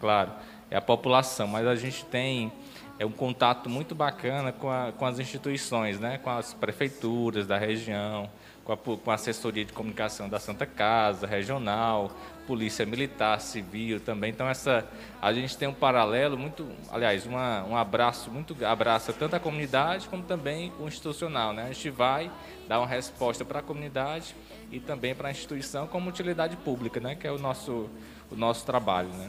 claro, 0.00 0.32
é 0.70 0.76
a 0.76 0.80
população, 0.82 1.46
mas 1.46 1.66
a 1.66 1.76
gente 1.76 2.04
tem 2.06 2.52
é 2.98 3.06
um 3.06 3.10
contato 3.12 3.68
muito 3.70 3.94
bacana 3.94 4.52
com, 4.52 4.70
a- 4.70 4.92
com 4.96 5.04
as 5.06 5.18
instituições, 5.18 5.98
né? 5.98 6.18
Com 6.18 6.30
as 6.30 6.52
prefeituras 6.54 7.46
da 7.46 7.56
região, 7.58 8.28
com 8.64 8.72
a, 8.72 8.76
com 8.76 9.10
a 9.10 9.14
assessoria 9.14 9.64
de 9.64 9.72
comunicação 9.72 10.28
da 10.28 10.38
Santa 10.38 10.66
Casa, 10.66 11.26
regional, 11.26 12.12
polícia 12.46 12.84
militar, 12.84 13.40
civil 13.40 14.00
também. 14.00 14.30
Então 14.30 14.48
essa 14.48 14.86
a 15.20 15.32
gente 15.32 15.56
tem 15.56 15.68
um 15.68 15.72
paralelo 15.74 16.36
muito, 16.36 16.68
aliás, 16.90 17.24
uma, 17.26 17.62
um 17.64 17.76
abraço 17.76 18.30
muito 18.30 18.56
abraça 18.64 19.12
tanto 19.12 19.36
a 19.36 19.40
comunidade 19.40 20.08
como 20.08 20.22
também 20.22 20.72
o 20.80 20.86
institucional, 20.88 21.52
né? 21.52 21.64
A 21.64 21.72
gente 21.72 21.90
vai 21.90 22.30
dar 22.68 22.78
uma 22.80 22.86
resposta 22.86 23.44
para 23.44 23.60
a 23.60 23.62
comunidade 23.62 24.34
e 24.70 24.80
também 24.80 25.14
para 25.14 25.28
a 25.28 25.30
instituição 25.30 25.86
como 25.86 26.08
utilidade 26.08 26.56
pública, 26.56 26.98
né? 27.00 27.14
Que 27.14 27.26
é 27.26 27.32
o 27.32 27.38
nosso 27.38 27.88
o 28.30 28.34
nosso 28.36 28.64
trabalho, 28.64 29.08
né? 29.10 29.28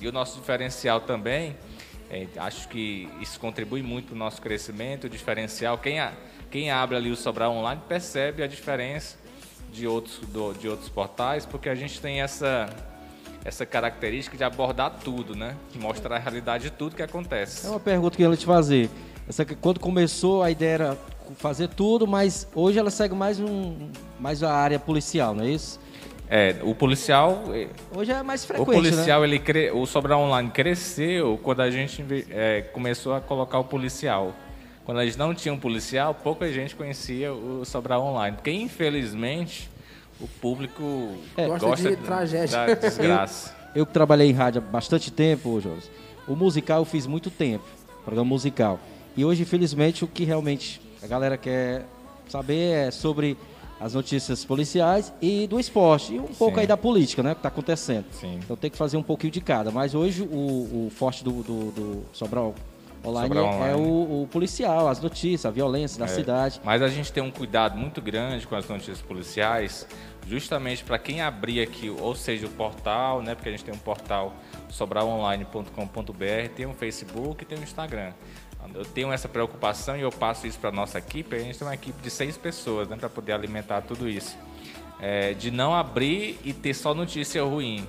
E 0.00 0.08
o 0.08 0.12
nosso 0.12 0.38
diferencial 0.40 1.00
também, 1.02 1.54
é, 2.10 2.26
acho 2.38 2.68
que 2.68 3.06
isso 3.20 3.38
contribui 3.38 3.82
muito 3.82 4.06
para 4.06 4.14
o 4.14 4.18
nosso 4.18 4.40
crescimento, 4.40 5.04
o 5.04 5.10
diferencial. 5.10 5.76
Quem, 5.76 6.00
a- 6.00 6.14
quem 6.50 6.70
abre 6.70 6.96
ali 6.96 7.10
o 7.10 7.16
Sobral 7.16 7.52
Online 7.52 7.80
percebe 7.86 8.42
a 8.42 8.46
diferença 8.46 9.18
de 9.72 9.86
outros, 9.86 10.18
do- 10.28 10.52
de 10.54 10.68
outros 10.68 10.88
portais, 10.88 11.46
porque 11.46 11.68
a 11.68 11.74
gente 11.74 12.00
tem 12.00 12.20
essa, 12.20 12.68
essa 13.44 13.64
característica 13.64 14.36
de 14.36 14.44
abordar 14.44 14.92
tudo, 15.02 15.34
né? 15.34 15.56
Mostrar 15.76 16.16
a 16.16 16.18
realidade 16.18 16.64
de 16.64 16.70
tudo 16.70 16.96
que 16.96 17.02
acontece. 17.02 17.66
É 17.66 17.70
uma 17.70 17.80
pergunta 17.80 18.16
que 18.16 18.22
eu 18.22 18.30
ia 18.30 18.36
te 18.36 18.46
fazer. 18.46 18.90
Essa, 19.28 19.44
quando 19.44 19.78
começou, 19.80 20.42
a 20.42 20.50
ideia 20.50 20.72
era 20.74 20.98
fazer 21.36 21.68
tudo, 21.68 22.06
mas 22.06 22.48
hoje 22.54 22.78
ela 22.78 22.90
segue 22.90 23.14
mais, 23.14 23.38
um, 23.38 23.88
mais 24.18 24.42
a 24.42 24.52
área 24.52 24.78
policial, 24.78 25.34
não 25.34 25.44
é 25.44 25.50
isso? 25.50 25.78
É, 26.28 26.56
o 26.62 26.74
policial, 26.74 27.42
é, 27.52 27.68
Hoje 27.94 28.12
é 28.12 28.22
mais 28.22 28.44
o 28.44 28.46
frequente, 28.46 28.68
né? 28.68 28.74
policial, 28.74 29.24
ele 29.24 29.38
cre... 29.40 29.70
o 29.72 29.84
Sobral 29.84 30.20
Online 30.22 30.48
cresceu 30.50 31.38
quando 31.42 31.60
a 31.60 31.70
gente 31.70 32.04
é, 32.30 32.62
começou 32.72 33.14
a 33.14 33.20
colocar 33.20 33.58
o 33.58 33.64
policial. 33.64 34.32
Quando 34.90 35.04
gente 35.04 35.18
não 35.18 35.32
tinha 35.32 35.54
um 35.54 35.56
policial, 35.56 36.12
pouca 36.12 36.52
gente 36.52 36.74
conhecia 36.74 37.32
o 37.32 37.64
Sobral 37.64 38.02
Online, 38.02 38.36
porque 38.36 38.50
infelizmente 38.50 39.70
o 40.20 40.26
público 40.26 41.14
É. 41.36 41.46
Gosta 41.46 41.66
gosta 41.68 41.90
de 41.90 41.96
tragédia. 41.98 42.66
da 42.66 42.74
desgraça. 42.74 43.54
Eu 43.72 43.86
que 43.86 43.92
trabalhei 43.92 44.28
em 44.28 44.32
rádio 44.32 44.60
há 44.60 44.68
bastante 44.68 45.12
tempo, 45.12 45.60
Jonas. 45.60 45.88
O 46.26 46.34
musical 46.34 46.80
eu 46.80 46.84
fiz 46.84 47.06
muito 47.06 47.30
tempo, 47.30 47.62
programa 48.04 48.28
musical. 48.28 48.80
E 49.16 49.24
hoje, 49.24 49.42
infelizmente, 49.42 50.04
o 50.04 50.08
que 50.08 50.24
realmente 50.24 50.80
a 51.00 51.06
galera 51.06 51.38
quer 51.38 51.86
saber 52.28 52.88
é 52.88 52.90
sobre 52.90 53.38
as 53.78 53.94
notícias 53.94 54.44
policiais 54.44 55.12
e 55.22 55.46
do 55.46 55.60
esporte. 55.60 56.14
E 56.14 56.18
um 56.18 56.24
pouco 56.24 56.56
Sim. 56.56 56.62
aí 56.62 56.66
da 56.66 56.76
política, 56.76 57.22
né? 57.22 57.32
Que 57.32 57.38
está 57.38 57.48
acontecendo. 57.48 58.06
Sim. 58.10 58.40
Então 58.42 58.56
tem 58.56 58.68
que 58.68 58.76
fazer 58.76 58.96
um 58.96 59.04
pouquinho 59.04 59.32
de 59.32 59.40
cada. 59.40 59.70
Mas 59.70 59.94
hoje 59.94 60.22
o, 60.22 60.86
o 60.86 60.90
forte 60.90 61.22
do, 61.22 61.44
do, 61.44 61.70
do 61.70 62.02
Sobral 62.12 62.56
Online 63.04 63.36
é 63.36 63.40
Online. 63.40 63.74
o, 63.80 64.22
o 64.22 64.28
policial, 64.30 64.88
as 64.88 65.00
notícias, 65.00 65.46
a 65.46 65.50
violência 65.50 65.98
da 65.98 66.04
É, 66.04 66.08
cidade. 66.08 66.60
Mas 66.64 66.82
a 66.82 66.88
gente 66.88 67.12
tem 67.12 67.22
um 67.22 67.30
cuidado 67.30 67.76
muito 67.76 68.00
grande 68.02 68.46
com 68.46 68.54
as 68.54 68.68
notícias 68.68 69.00
policiais, 69.00 69.86
justamente 70.26 70.84
para 70.84 70.98
quem 70.98 71.22
abrir 71.22 71.60
aqui, 71.62 71.88
ou 71.90 72.14
seja, 72.14 72.46
o 72.46 72.50
portal, 72.50 73.22
né? 73.22 73.34
Porque 73.34 73.48
a 73.48 73.52
gente 73.52 73.64
tem 73.64 73.74
um 73.74 73.78
portal 73.78 74.34
sobralonline.com.br, 74.68 76.48
tem 76.54 76.66
um 76.66 76.74
Facebook 76.74 77.42
e 77.42 77.46
tem 77.46 77.58
um 77.58 77.62
Instagram. 77.62 78.12
Eu 78.74 78.84
tenho 78.84 79.10
essa 79.12 79.28
preocupação 79.28 79.96
e 79.96 80.02
eu 80.02 80.10
passo 80.12 80.46
isso 80.46 80.58
para 80.58 80.70
nossa 80.70 80.98
equipe. 80.98 81.34
A 81.34 81.38
gente 81.38 81.58
tem 81.58 81.66
uma 81.66 81.74
equipe 81.74 82.00
de 82.02 82.10
seis 82.10 82.36
pessoas, 82.36 82.88
né, 82.88 82.96
para 82.96 83.08
poder 83.08 83.32
alimentar 83.32 83.80
tudo 83.80 84.08
isso. 84.08 84.36
É, 85.00 85.32
de 85.32 85.50
não 85.50 85.74
abrir 85.74 86.38
e 86.44 86.52
ter 86.52 86.74
só 86.74 86.94
notícia 86.94 87.42
ruim. 87.42 87.86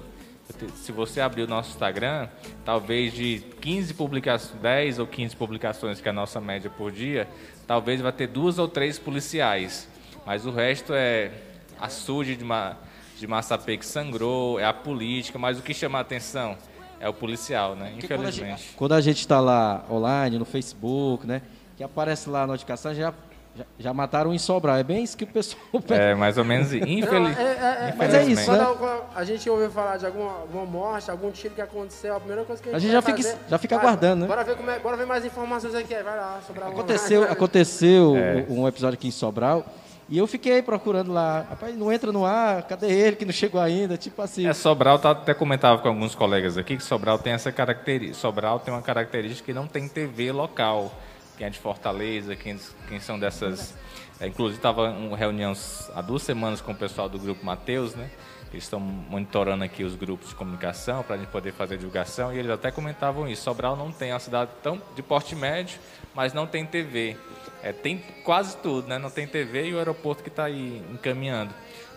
Se 0.76 0.92
você 0.92 1.22
abrir 1.22 1.44
o 1.44 1.48
nosso 1.48 1.72
Instagram, 1.72 2.28
talvez 2.64 3.14
de 3.14 3.44
15 3.62 3.94
publicações, 3.94 4.62
10 4.62 5.00
ou 5.00 5.08
15 5.08 5.36
publicações, 5.36 6.02
que 6.02 6.08
é 6.08 6.12
a 6.12 6.14
nossa 6.14 6.40
média 6.40 6.70
por 6.70 6.92
dia, 6.92 7.28
talvez 7.66 8.02
vai 8.02 8.12
ter 8.12 8.28
duas 8.28 8.60
ou 8.60 8.68
três 8.68 9.00
policiais. 9.00 9.88
Mas 10.26 10.46
o 10.46 10.52
resto 10.52 10.94
é 10.94 11.32
açude 11.80 12.36
de, 12.36 12.44
ma, 12.44 12.78
de 13.18 13.28
Massapê 13.28 13.78
que 13.78 13.86
sangrou, 13.86 14.60
é 14.60 14.66
a 14.66 14.74
política, 14.74 15.40
mas 15.40 15.60
o 15.60 15.62
que 15.62 15.74
chama 15.74 15.98
a 15.98 16.02
atenção 16.02 16.58
é 17.00 17.10
o 17.10 17.14
policial, 17.14 17.76
né? 17.76 17.90
Porque 17.92 18.06
Infelizmente. 18.06 18.74
Quando 18.76 18.94
a 18.94 19.02
gente 19.02 19.20
está 19.20 19.40
lá 19.40 19.84
online, 19.90 20.38
no 20.38 20.46
Facebook, 20.46 21.26
né? 21.26 21.42
Que 21.76 21.84
aparece 21.84 22.30
lá 22.30 22.44
a 22.44 22.48
notificação, 22.48 22.94
já, 22.94 23.12
já, 23.56 23.66
já 23.80 23.94
mataram 23.94 24.34
em 24.34 24.38
Sobral. 24.40 24.78
É 24.78 24.84
bem 24.84 25.04
isso 25.04 25.18
que 25.18 25.24
o 25.24 25.28
pessoal. 25.28 25.62
É 25.90 26.16
mais 26.16 26.38
ou 26.38 26.46
menos 26.46 26.72
Não, 26.72 26.78
infeliz... 26.88 27.38
é, 27.38 27.42
é, 27.42 27.90
é, 27.90 27.96
Mas 27.98 28.14
é 28.14 28.24
isso, 28.24 28.46
quando, 28.46 28.60
né? 28.60 28.76
quando 28.78 29.02
a 29.16 29.24
gente 29.26 29.50
ouve 29.50 29.70
falar 29.70 29.98
de 29.98 30.06
alguma, 30.06 30.32
alguma 30.32 30.66
morte, 30.66 31.12
algum 31.12 31.32
tiro 31.32 31.54
que 31.54 31.62
aconteceu, 31.62 32.16
a 32.16 32.20
primeira 32.20 32.44
coisa 32.46 32.62
que 32.64 32.70
a 32.70 32.76
A 32.76 32.80
gente, 32.80 32.92
gente 32.92 33.02
vai 33.04 33.12
já 33.12 33.18
fica- 33.18 33.30
fazer- 33.38 33.50
já 33.50 33.58
fica 33.58 33.76
Vai, 33.76 33.86
aguardando, 33.86 34.22
né? 34.22 34.28
Bora 34.28 34.44
ver, 34.44 34.56
como 34.56 34.70
é, 34.70 34.80
bora 34.80 34.98
ver 34.98 35.06
mais 35.06 35.26
informações 35.26 35.76
aqui. 35.76 35.94
Vai 35.96 36.18
lá, 36.18 36.40
sobre 36.48 36.64
a 36.64 36.68
Aconteceu, 36.68 37.24
aconteceu 37.24 38.16
É. 38.16 38.46
um 38.50 38.68
episódio 38.68 38.96
aqui 38.98 39.08
em 39.10 39.12
Sobral 39.12 39.66
e 40.10 40.18
eu 40.18 40.28
fiquei 40.28 40.62
procurando 40.62 41.12
lá. 41.12 41.46
Rapaz, 41.50 41.76
não 41.78 41.92
entra 41.92 42.12
no 42.12 42.26
ar, 42.26 42.64
cadê 42.64 42.88
ele 42.92 43.16
que 43.16 43.26
não 43.26 43.32
chegou 43.34 43.60
ainda? 43.60 43.98
Tipo 43.98 44.22
assim. 44.22 44.48
É, 44.48 44.54
Sobral, 44.54 44.98
tá, 45.00 45.12
até 45.12 45.34
comentava 45.34 45.82
com 45.82 45.88
alguns 45.90 46.16
colegas 46.16 46.58
aqui 46.58 46.78
que 46.78 46.84
Sobral 46.84 47.18
tem 47.20 47.34
essa 47.34 47.52
característica. 47.52 48.18
Sobral 48.18 48.60
tem 48.60 48.74
uma 48.74 48.82
característica 48.82 49.46
que 49.46 49.54
não 49.54 49.68
tem 49.68 49.88
TV 49.90 50.32
local. 50.32 50.92
Quem 51.38 51.48
é 51.48 51.50
de 51.50 51.60
Fortaleza, 51.60 52.36
quem, 52.36 52.60
quem 52.88 53.00
são 53.00 53.20
dessas. 53.20 53.76
é, 54.20 54.28
inclusive, 54.28 54.58
estava 54.58 54.90
uma 54.90 55.18
reunião 55.18 55.54
há 55.96 56.02
duas 56.02 56.24
semanas 56.24 56.62
com 56.62 56.72
o 56.72 56.76
pessoal 56.76 57.10
do 57.10 57.18
grupo 57.18 57.46
Mateus, 57.46 57.96
né? 57.96 58.10
Eles 58.52 58.66
estão 58.66 58.82
monitorando 58.82 59.64
aqui 59.64 59.84
os 59.84 59.96
grupos 59.96 60.30
de 60.30 60.36
comunicação 60.36 61.04
para 61.04 61.16
a 61.16 61.18
gente 61.18 61.30
poder 61.30 61.54
fazer 61.54 61.78
divulgação 61.78 62.34
e 62.34 62.38
eles 62.38 62.52
até 62.52 62.70
comentavam 62.70 63.28
isso. 63.28 63.44
Sobral 63.44 63.78
não 63.78 63.94
tem 63.94 64.10
é 64.10 64.14
uma 64.14 64.20
cidade 64.20 64.52
tão 64.62 64.82
de 64.94 65.02
porte 65.02 65.36
médio, 65.36 65.80
mas 66.14 66.34
não 66.34 66.46
tem 66.46 66.66
TV. 66.66 67.16
É, 67.64 67.72
tem 67.72 68.00
quase 68.26 68.58
tudo, 68.58 68.90
né? 68.90 68.98
Não 68.98 69.10
tem 69.10 69.26
TV 69.26 69.70
e 69.70 69.74
o 69.74 69.78
aeroporto 69.78 70.22
que 70.22 70.28
está 70.28 70.46
aí 70.46 70.84
encaminhando. 70.92 71.54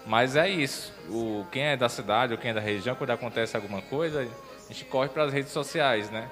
Mas 0.06 0.36
é 0.36 0.48
isso. 0.48 0.92
O, 1.08 1.44
quem 1.50 1.62
é 1.62 1.76
da 1.76 1.88
cidade 1.88 2.32
ou 2.32 2.38
quem 2.38 2.52
é 2.52 2.54
da 2.54 2.60
região, 2.60 2.94
quando 2.94 3.10
acontece 3.10 3.56
alguma 3.56 3.82
coisa, 3.82 4.20
a 4.20 4.72
gente 4.72 4.84
corre 4.84 5.08
para 5.08 5.24
as 5.24 5.32
redes 5.32 5.50
sociais, 5.50 6.08
né? 6.10 6.28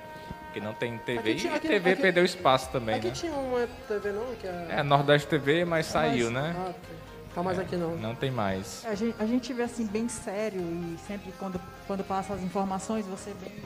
Porque 0.52 0.60
não 0.60 0.74
tem 0.74 0.98
TV. 0.98 1.18
Aqui 1.30 1.34
tinha- 1.40 1.52
e 1.54 1.56
a 1.56 1.60
TV 1.60 1.92
aqui- 1.92 2.02
perdeu 2.02 2.24
espaço 2.26 2.68
também, 2.70 2.94
Aqui 2.96 3.06
né? 3.08 3.12
tinha 3.14 3.32
uma 3.32 3.66
TV 3.88 4.12
não, 4.12 4.34
que 4.38 4.46
é... 4.46 4.66
É, 4.68 4.82
Nordeste 4.82 5.26
TV, 5.26 5.64
mas 5.64 5.86
saiu, 5.86 6.30
Mas- 6.30 6.42
né? 6.44 6.54
Ah, 6.58 6.72
tá. 6.74 7.34
tá 7.36 7.42
mais 7.42 7.58
aqui 7.58 7.74
não. 7.74 7.96
Não 7.96 8.14
tem 8.14 8.30
mais. 8.30 8.84
A 8.84 8.94
gente, 8.94 9.16
a 9.18 9.24
gente 9.24 9.50
vê 9.54 9.62
assim 9.62 9.86
bem 9.86 10.10
sério 10.10 10.60
e 10.60 10.98
sempre 11.06 11.32
quando, 11.38 11.58
quando 11.86 12.04
passa 12.04 12.34
as 12.34 12.42
informações 12.42 13.06
você 13.06 13.32
bem, 13.42 13.62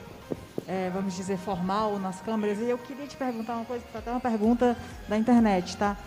é, 0.65 0.89
vamos 0.93 1.13
dizer, 1.13 1.37
formal 1.37 1.99
nas 1.99 2.21
câmeras. 2.21 2.57
E 2.59 2.69
eu 2.69 2.77
queria 2.77 3.05
te 3.05 3.17
perguntar 3.17 3.55
uma 3.55 3.65
coisa, 3.65 3.83
que 3.83 3.91
foi 3.91 3.99
até 3.99 4.09
uma 4.09 4.21
pergunta 4.21 4.77
da 5.09 5.17
internet, 5.17 5.75
tá? 5.75 5.97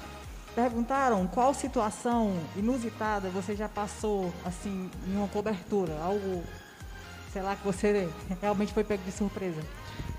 Perguntaram 0.54 1.26
qual 1.26 1.52
situação 1.52 2.38
inusitada 2.56 3.28
você 3.28 3.54
já 3.54 3.68
passou 3.68 4.32
assim 4.46 4.90
em 5.06 5.14
uma 5.14 5.28
cobertura, 5.28 5.92
algo, 6.02 6.42
sei 7.34 7.42
lá, 7.42 7.54
que 7.54 7.64
você 7.66 8.08
realmente 8.40 8.72
foi 8.72 8.82
pego 8.82 9.02
de 9.04 9.12
surpresa. 9.12 9.60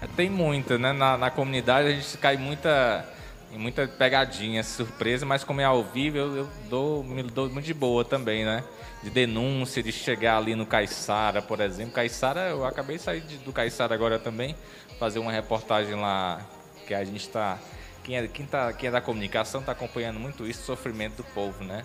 É, 0.01 0.07
Tem 0.07 0.29
muita, 0.29 0.77
né? 0.77 0.91
Na, 0.93 1.17
na 1.17 1.31
comunidade 1.31 1.87
a 1.87 1.91
gente 1.91 2.17
cai 2.17 2.37
muita, 2.37 3.05
em 3.51 3.57
muita 3.57 3.87
pegadinha, 3.87 4.63
surpresa, 4.63 5.25
mas 5.25 5.43
como 5.43 5.61
é 5.61 5.63
ao 5.63 5.83
vivo, 5.83 6.17
eu, 6.17 6.35
eu 6.37 6.49
dou, 6.69 7.03
me 7.03 7.23
dou 7.23 7.49
muito 7.49 7.65
de 7.65 7.73
boa 7.73 8.03
também, 8.03 8.43
né? 8.45 8.63
De 9.03 9.09
denúncia, 9.09 9.81
de 9.81 9.91
chegar 9.91 10.37
ali 10.37 10.55
no 10.55 10.65
Caiçara, 10.65 11.41
por 11.41 11.59
exemplo. 11.59 11.93
Caiçara, 11.93 12.49
eu 12.49 12.65
acabei 12.65 12.97
de 12.97 13.03
sair 13.03 13.21
de- 13.21 13.37
do 13.39 13.51
Caiçara 13.51 13.93
agora 13.95 14.19
também, 14.19 14.55
fazer 14.99 15.19
uma 15.19 15.31
reportagem 15.31 15.95
lá, 15.95 16.41
que 16.87 16.93
a 16.93 17.03
gente 17.03 17.21
está. 17.21 17.57
Quem 18.03 18.17
é, 18.17 18.27
quem, 18.27 18.45
tá, 18.45 18.73
quem 18.73 18.89
é 18.89 18.91
da 18.91 19.01
comunicação 19.01 19.59
está 19.61 19.71
acompanhando 19.73 20.19
muito 20.19 20.45
isso, 20.47 20.63
sofrimento 20.63 21.17
do 21.17 21.23
povo, 21.25 21.63
né? 21.63 21.83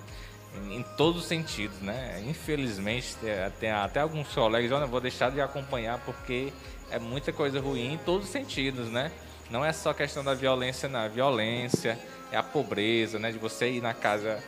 Em, 0.55 0.77
em 0.79 0.83
todos 0.97 1.23
os 1.23 1.29
sentidos, 1.29 1.79
né? 1.81 2.23
Infelizmente, 2.27 3.15
tem, 3.17 3.33
tem 3.61 3.71
até 3.71 4.01
alguns 4.01 4.29
colegas, 4.29 4.71
eu 4.71 4.89
vou 4.89 5.01
deixar 5.01 5.31
de 5.31 5.41
acompanhar 5.41 5.99
porque 6.01 6.53
é 6.91 6.99
muita 6.99 7.33
coisa 7.33 7.61
ruim 7.61 7.95
em 7.95 7.99
todos 7.99 8.27
os 8.27 8.33
sentidos, 8.33 8.89
né? 8.89 9.11
Não 9.51 9.65
é 9.65 9.73
só 9.73 9.93
questão 9.93 10.25
da 10.25 10.35
violência, 10.35 10.89
não. 10.89 11.01
A 11.01 11.09
violência 11.09 11.99
é 12.33 12.37
a 12.37 12.43
pobreza, 12.43 13.19
né? 13.19 13.31
De 13.31 13.39
você 13.39 13.71
ir 13.71 13.81
na 13.81 13.95
casa. 13.95 14.43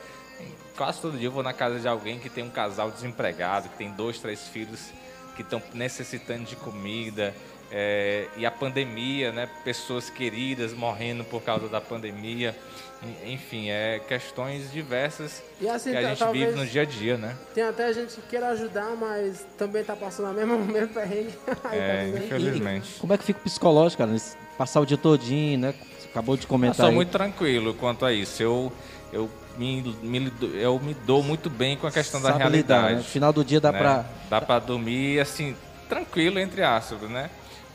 Quase 0.76 1.00
todo 1.00 1.18
dia 1.18 1.28
eu 1.28 1.32
vou 1.32 1.42
na 1.42 1.52
casa 1.52 1.78
de 1.80 1.88
alguém 1.88 2.18
que 2.18 2.28
tem 2.28 2.44
um 2.44 2.50
casal 2.50 2.90
desempregado, 2.90 3.68
que 3.68 3.76
tem 3.76 3.90
dois, 3.92 4.20
três 4.20 4.48
filhos 4.48 4.92
que 5.34 5.42
estão 5.42 5.62
necessitando 5.74 6.44
de 6.44 6.56
comida. 6.56 7.34
é, 7.70 8.28
e 8.36 8.46
a 8.46 8.50
pandemia, 8.50 9.30
né? 9.32 9.48
Pessoas 9.64 10.08
queridas 10.08 10.72
morrendo 10.72 11.24
por 11.24 11.42
causa 11.42 11.68
da 11.68 11.80
pandemia. 11.80 12.56
En- 13.02 13.32
Enfim, 13.32 13.68
é 13.70 14.00
questões 14.08 14.72
diversas 14.72 15.40
E 15.60 15.68
assim, 15.68 15.92
que 15.92 15.96
a 15.96 16.02
tá- 16.02 16.08
gente 16.14 16.32
vive 16.32 16.52
no 16.52 16.66
dia 16.66 16.82
a 16.82 16.84
dia, 16.84 17.16
né? 17.16 17.36
Tem 17.54 17.62
até 17.62 17.92
gente 17.92 18.14
que 18.16 18.22
queira 18.22 18.48
ajudar, 18.48 18.90
mas 18.98 19.46
também 19.56 19.84
tá 19.84 19.94
passando 19.94 20.26
a 20.28 20.32
mesma, 20.32 20.54
o 20.56 20.58
mesmo 20.66 20.88
perrengue. 20.88 21.32
Aí 21.64 21.78
É, 21.78 22.10
tá 22.12 22.18
infelizmente. 22.18 22.94
Como 22.98 23.12
é 23.12 23.18
que 23.18 23.24
fica 23.24 23.38
o 23.38 23.42
psicológico, 23.42 24.02
cara? 24.04 24.16
Passar 24.56 24.80
o 24.80 24.86
dia 24.86 24.96
todinho, 24.98 25.58
né? 25.60 25.74
Você 26.00 26.08
acabou 26.08 26.36
de 26.36 26.42
Eu 26.42 26.48
comentar 26.48 26.76
sou 26.76 26.86
aí. 26.86 26.94
muito 26.94 27.10
tranquilo 27.10 27.72
quanto 27.74 28.04
a 28.04 28.12
isso. 28.12 28.42
Eu, 28.42 28.72
eu, 29.12 29.30
me, 29.56 29.80
me 30.02 30.32
eu 30.54 30.80
me 30.80 30.92
dou 30.94 31.22
muito 31.22 31.48
bem 31.48 31.76
com 31.76 31.86
a 31.86 31.92
questão 31.92 32.20
da 32.20 32.32
Sabe 32.32 32.44
lidar, 32.48 32.48
realidade. 32.80 32.92
né? 32.94 32.98
No 32.98 33.04
final 33.04 33.32
do 33.32 33.44
dia 33.44 33.60
dá 33.60 33.70
né? 33.70 33.78
pra... 33.78 34.04
Dá 34.28 34.40
pra 34.40 34.58
dormir, 34.58 35.20
assim, 35.20 35.54
tranquilo, 35.88 36.40
entre 36.40 36.62
aspas, 36.64 37.08
né? 37.08 37.30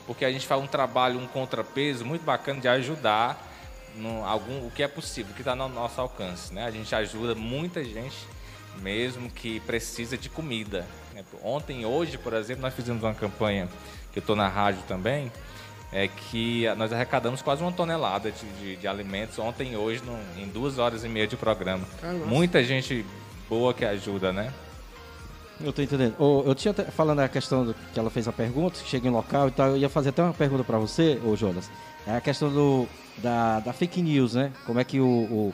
Porque 0.05 0.25
a 0.25 0.31
gente 0.33 0.45
faz 0.45 0.61
um 0.61 0.67
trabalho, 0.67 1.17
um 1.17 1.27
contrapeso 1.27 2.03
muito 2.03 2.23
bacana 2.25 2.59
de 2.59 2.67
ajudar 2.67 3.51
no, 3.95 4.25
algum, 4.25 4.65
o 4.65 4.71
que 4.71 4.81
é 4.83 4.87
possível, 4.87 5.31
o 5.31 5.35
que 5.35 5.41
está 5.41 5.55
no 5.55 5.67
nosso 5.69 5.99
alcance, 6.01 6.53
né? 6.53 6.65
A 6.65 6.71
gente 6.71 6.93
ajuda 6.95 7.35
muita 7.35 7.83
gente 7.83 8.15
mesmo 8.81 9.29
que 9.29 9.59
precisa 9.61 10.17
de 10.17 10.29
comida. 10.29 10.85
né? 11.13 11.23
Ontem 11.43 11.85
hoje, 11.85 12.17
por 12.17 12.33
exemplo, 12.33 12.61
nós 12.63 12.73
fizemos 12.73 13.03
uma 13.03 13.13
campanha, 13.13 13.67
que 14.11 14.19
eu 14.19 14.21
estou 14.21 14.35
na 14.35 14.47
rádio 14.47 14.81
também, 14.87 15.31
é 15.91 16.07
que 16.07 16.65
nós 16.75 16.91
arrecadamos 16.91 17.41
quase 17.43 17.61
uma 17.61 17.71
tonelada 17.71 18.31
de, 18.31 18.45
de- 18.59 18.75
de 18.77 18.87
alimentos 18.87 19.37
ontem 19.37 19.73
e 19.73 19.77
hoje, 19.77 20.01
num- 20.03 20.41
em 20.41 20.47
duas 20.47 20.79
horas 20.79 21.03
e 21.03 21.07
meia 21.09 21.27
de 21.27 21.35
programa. 21.37 21.85
Caramba. 22.01 22.25
Muita 22.25 22.63
gente 22.63 23.05
boa 23.47 23.73
que 23.75 23.85
ajuda, 23.85 24.33
né? 24.33 24.51
Eu 25.63 25.71
tô 25.71 25.81
entendendo. 25.81 26.15
Eu 26.45 26.53
tinha 26.53 26.71
até- 26.71 26.83
falando 26.85 27.19
a 27.19 27.27
questão 27.29 27.65
do, 27.65 27.75
que 27.93 27.99
ela 27.99 28.09
fez 28.09 28.27
a 28.27 28.31
pergunta, 28.33 28.79
que 28.79 28.89
chega 28.89 29.07
em 29.07 29.11
local 29.11 29.47
e 29.47 29.51
tal, 29.51 29.69
eu 29.69 29.77
ia 29.77 29.89
fazer 29.89 30.09
até 30.09 30.21
uma 30.21 30.33
pergunta 30.33 30.63
para 30.63 30.77
você, 30.77 31.19
ô 31.25 31.35
Jonas. 31.35 31.69
É 32.05 32.15
a 32.17 32.21
questão 32.21 32.51
do, 32.51 32.85
da, 33.19 33.59
da 33.61 33.71
fake 33.71 34.01
news, 34.01 34.33
né? 34.33 34.51
Como 34.65 34.79
é 34.79 34.83
que 34.83 34.99
o, 34.99 35.07
o, 35.07 35.53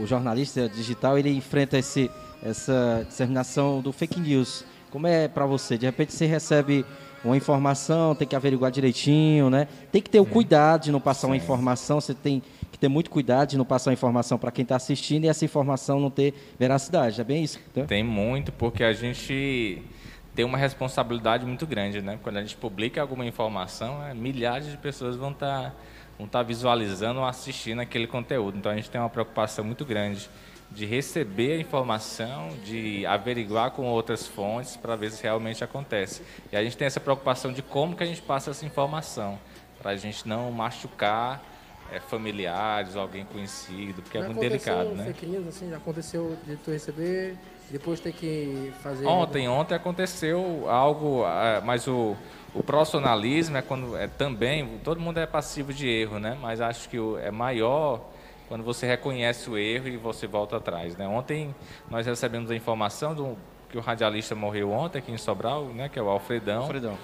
o- 0.00 0.06
jornalista 0.06 0.68
digital 0.68 1.18
ele 1.18 1.30
enfrenta 1.30 1.76
esse, 1.78 2.10
essa 2.42 3.04
disseminação 3.06 3.80
do 3.82 3.92
fake 3.92 4.18
news? 4.18 4.64
Como 4.90 5.06
é 5.06 5.28
para 5.28 5.44
você? 5.46 5.76
De 5.76 5.84
repente 5.86 6.12
você 6.14 6.24
recebe 6.26 6.84
uma 7.24 7.36
informação, 7.36 8.14
tem 8.14 8.26
que 8.26 8.34
averiguar 8.34 8.70
direitinho, 8.70 9.48
né? 9.50 9.68
Tem 9.92 10.00
que 10.02 10.10
ter 10.10 10.20
o 10.20 10.26
cuidado 10.26 10.84
de 10.84 10.92
não 10.92 11.00
passar 11.00 11.26
uma 11.28 11.36
informação, 11.36 12.00
você 12.00 12.14
tem 12.14 12.42
ter 12.82 12.88
muito 12.88 13.10
cuidado 13.10 13.50
de 13.50 13.56
não 13.56 13.64
passar 13.64 13.92
informação 13.92 14.36
para 14.36 14.50
quem 14.50 14.64
está 14.64 14.74
assistindo 14.74 15.24
e 15.24 15.28
essa 15.28 15.44
informação 15.44 16.00
não 16.00 16.10
ter 16.10 16.34
veracidade. 16.58 17.20
É 17.20 17.22
bem 17.22 17.44
isso? 17.44 17.60
Né? 17.76 17.84
Tem 17.84 18.02
muito, 18.02 18.50
porque 18.50 18.82
a 18.82 18.92
gente 18.92 19.80
tem 20.34 20.44
uma 20.44 20.58
responsabilidade 20.58 21.46
muito 21.46 21.64
grande, 21.64 22.02
né? 22.02 22.18
Quando 22.24 22.38
a 22.38 22.40
gente 22.40 22.56
publica 22.56 23.00
alguma 23.00 23.24
informação, 23.24 24.04
é, 24.04 24.12
milhares 24.12 24.68
de 24.68 24.76
pessoas 24.76 25.14
vão 25.14 25.30
estar 25.30 25.70
tá, 25.70 25.72
vão 26.18 26.26
tá 26.26 26.42
visualizando 26.42 27.20
ou 27.20 27.24
assistindo 27.24 27.78
aquele 27.80 28.08
conteúdo. 28.08 28.58
Então 28.58 28.72
a 28.72 28.74
gente 28.74 28.90
tem 28.90 29.00
uma 29.00 29.10
preocupação 29.10 29.64
muito 29.64 29.84
grande 29.84 30.28
de 30.68 30.84
receber 30.84 31.52
a 31.52 31.60
informação, 31.60 32.48
de 32.64 33.06
averiguar 33.06 33.70
com 33.70 33.84
outras 33.84 34.26
fontes 34.26 34.76
para 34.76 34.96
ver 34.96 35.12
se 35.12 35.22
realmente 35.22 35.62
acontece. 35.62 36.22
E 36.50 36.56
a 36.56 36.64
gente 36.64 36.76
tem 36.76 36.86
essa 36.86 36.98
preocupação 36.98 37.52
de 37.52 37.62
como 37.62 37.94
que 37.94 38.02
a 38.02 38.06
gente 38.06 38.22
passa 38.22 38.50
essa 38.50 38.66
informação, 38.66 39.38
para 39.80 39.92
a 39.92 39.96
gente 39.96 40.26
não 40.26 40.50
machucar 40.50 41.51
é, 41.92 42.00
familiares, 42.00 42.96
alguém 42.96 43.24
conhecido, 43.24 44.02
porque 44.02 44.16
é 44.16 44.20
já 44.20 44.26
é 44.26 44.30
muito 44.30 44.40
delicado, 44.40 44.90
né? 44.90 45.04
Fake 45.04 45.26
news, 45.26 45.46
assim, 45.48 45.70
já 45.70 45.76
aconteceu 45.76 46.36
de 46.46 46.56
tu 46.56 46.70
receber, 46.70 47.36
depois 47.70 48.00
ter 48.00 48.12
que 48.12 48.72
fazer. 48.82 49.06
Ontem, 49.06 49.48
ontem 49.48 49.74
aconteceu 49.74 50.64
algo, 50.68 51.24
é, 51.26 51.60
mas 51.60 51.86
o, 51.86 52.16
o 52.54 52.62
profissionalismo 52.62 53.56
é 53.56 53.62
quando 53.62 53.96
é 53.96 54.06
também 54.06 54.78
todo 54.82 55.00
mundo 55.00 55.18
é 55.18 55.26
passivo 55.26 55.72
de 55.72 55.88
erro, 55.88 56.18
né? 56.18 56.36
Mas 56.40 56.60
acho 56.60 56.88
que 56.88 56.96
é 57.22 57.30
maior 57.30 58.00
quando 58.48 58.64
você 58.64 58.86
reconhece 58.86 59.48
o 59.48 59.56
erro 59.56 59.88
e 59.88 59.96
você 59.96 60.26
volta 60.26 60.56
atrás, 60.56 60.96
né? 60.96 61.06
Ontem 61.06 61.54
nós 61.90 62.06
recebemos 62.06 62.50
a 62.50 62.54
informação 62.54 63.14
do 63.14 63.36
que 63.70 63.78
o 63.78 63.80
radialista 63.80 64.34
morreu 64.34 64.70
ontem 64.70 64.98
aqui 64.98 65.10
em 65.10 65.18
Sobral, 65.18 65.66
né? 65.66 65.88
Que 65.88 65.98
é 65.98 66.02
o 66.02 66.08
Alfredão. 66.08 66.62
Alfredão. 66.62 66.98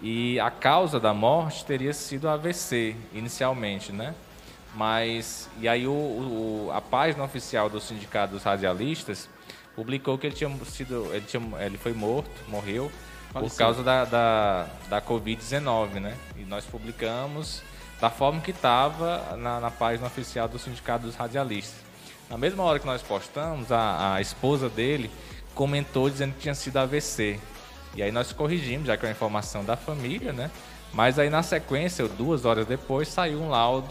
E 0.00 0.38
a 0.40 0.50
causa 0.50 0.98
da 0.98 1.14
morte 1.14 1.64
teria 1.64 1.92
sido 1.92 2.28
AVC 2.28 2.96
inicialmente, 3.12 3.92
né? 3.92 4.14
Mas, 4.74 5.50
e 5.60 5.68
aí 5.68 5.86
o, 5.86 5.92
o, 5.92 6.70
a 6.72 6.80
página 6.80 7.22
oficial 7.22 7.68
do 7.68 7.80
Sindicato 7.80 8.32
dos 8.32 8.42
Radialistas 8.42 9.28
publicou 9.76 10.16
que 10.16 10.26
ele 10.26 10.34
tinha 10.34 10.50
sido, 10.64 11.08
ele, 11.12 11.26
tinha, 11.26 11.42
ele 11.60 11.76
foi 11.76 11.92
morto, 11.92 12.30
morreu, 12.48 12.90
por 13.32 13.54
causa 13.54 13.82
da, 13.82 14.04
da, 14.04 14.66
da 14.88 15.02
Covid-19, 15.02 16.00
né? 16.00 16.16
E 16.36 16.44
nós 16.44 16.64
publicamos 16.64 17.62
da 18.00 18.10
forma 18.10 18.40
que 18.40 18.50
estava 18.50 19.36
na, 19.36 19.60
na, 19.60 19.70
página 19.70 20.06
oficial 20.06 20.48
do 20.48 20.58
Sindicato 20.58 21.06
dos 21.06 21.14
Radialistas. 21.14 21.80
Na 22.28 22.36
mesma 22.36 22.62
hora 22.62 22.78
que 22.78 22.86
nós 22.86 23.02
postamos, 23.02 23.70
a, 23.70 24.14
a 24.14 24.20
esposa 24.20 24.68
dele 24.68 25.10
comentou 25.54 26.08
dizendo 26.08 26.34
que 26.34 26.40
tinha 26.40 26.54
sido 26.54 26.78
AVC. 26.78 27.38
E 27.94 28.02
aí 28.02 28.10
nós 28.10 28.32
corrigimos, 28.32 28.86
já 28.86 28.96
que 28.96 29.04
é 29.04 29.08
uma 29.08 29.12
informação 29.12 29.64
da 29.64 29.76
família, 29.76 30.32
né? 30.32 30.50
Mas 30.92 31.18
aí 31.18 31.30
na 31.30 31.42
sequência, 31.42 32.06
duas 32.08 32.44
horas 32.44 32.66
depois, 32.66 33.08
saiu 33.08 33.40
um 33.40 33.50
laudo 33.50 33.88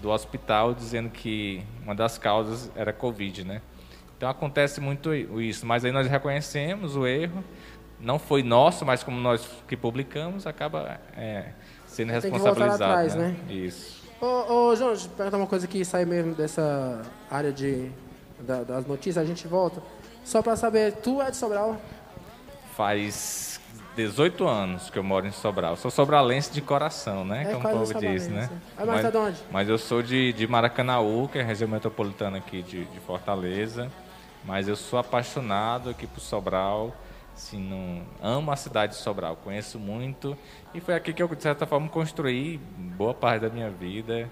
do 0.00 0.10
hospital 0.10 0.74
dizendo 0.74 1.10
que 1.10 1.62
uma 1.82 1.94
das 1.94 2.18
causas 2.18 2.70
era 2.74 2.92
Covid, 2.92 3.44
né? 3.44 3.60
Então 4.16 4.28
acontece 4.28 4.80
muito 4.80 5.14
isso, 5.14 5.64
mas 5.64 5.84
aí 5.84 5.92
nós 5.92 6.06
reconhecemos 6.06 6.96
o 6.96 7.06
erro, 7.06 7.42
não 7.98 8.18
foi 8.18 8.42
nosso, 8.42 8.84
mas 8.84 9.02
como 9.02 9.18
nós 9.18 9.46
que 9.66 9.76
publicamos, 9.76 10.46
acaba 10.46 11.00
é, 11.16 11.52
sendo 11.86 12.08
Tem 12.08 12.30
responsabilizado. 12.30 12.84
Atrás, 12.84 13.14
né? 13.14 13.36
né? 13.46 13.54
Isso. 13.54 14.00
Ô, 14.20 14.52
ô 14.52 14.76
João, 14.76 14.94
perguntar 15.16 15.38
uma 15.38 15.46
coisa 15.46 15.66
que 15.66 15.82
sai 15.84 16.04
mesmo 16.04 16.34
dessa 16.34 17.02
área 17.30 17.50
de, 17.50 17.90
da, 18.40 18.62
das 18.62 18.86
notícias, 18.86 19.18
a 19.18 19.24
gente 19.24 19.48
volta. 19.48 19.82
Só 20.22 20.42
para 20.42 20.54
saber, 20.54 20.92
tu 20.96 21.22
é 21.22 21.30
de 21.30 21.36
Sobral? 21.36 21.80
Faz 22.76 23.49
18 24.06 24.46
anos 24.46 24.90
que 24.90 24.98
eu 24.98 25.02
moro 25.02 25.26
em 25.26 25.32
Sobral. 25.32 25.76
Sou 25.76 25.90
sobralense 25.90 26.52
de 26.52 26.60
coração, 26.60 27.24
né? 27.24 27.42
É, 27.42 27.54
Como 27.54 27.68
o 27.68 27.70
povo 27.70 28.00
diz, 28.00 28.28
né? 28.28 28.48
Ah, 28.76 28.84
mas, 28.84 29.02
mas, 29.02 29.12
de 29.12 29.18
onde? 29.18 29.38
mas 29.50 29.68
eu 29.68 29.78
sou 29.78 30.02
de, 30.02 30.32
de 30.32 30.46
Maracanaú, 30.46 31.28
que 31.28 31.38
é 31.38 31.42
a 31.42 31.44
região 31.44 31.68
metropolitana 31.68 32.38
aqui 32.38 32.62
de, 32.62 32.84
de 32.84 33.00
Fortaleza. 33.00 33.90
Mas 34.44 34.68
eu 34.68 34.76
sou 34.76 34.98
apaixonado 34.98 35.90
aqui 35.90 36.06
por 36.06 36.20
Sobral. 36.20 36.94
Assim, 37.34 37.58
não, 37.58 38.02
amo 38.22 38.50
a 38.50 38.56
cidade 38.56 38.92
de 38.92 38.98
Sobral, 38.98 39.36
conheço 39.36 39.78
muito. 39.78 40.36
E 40.74 40.80
foi 40.80 40.94
aqui 40.94 41.12
que 41.12 41.22
eu, 41.22 41.28
de 41.28 41.42
certa 41.42 41.66
forma, 41.66 41.88
construí 41.88 42.58
boa 42.76 43.14
parte 43.14 43.42
da 43.42 43.48
minha 43.48 43.70
vida. 43.70 44.28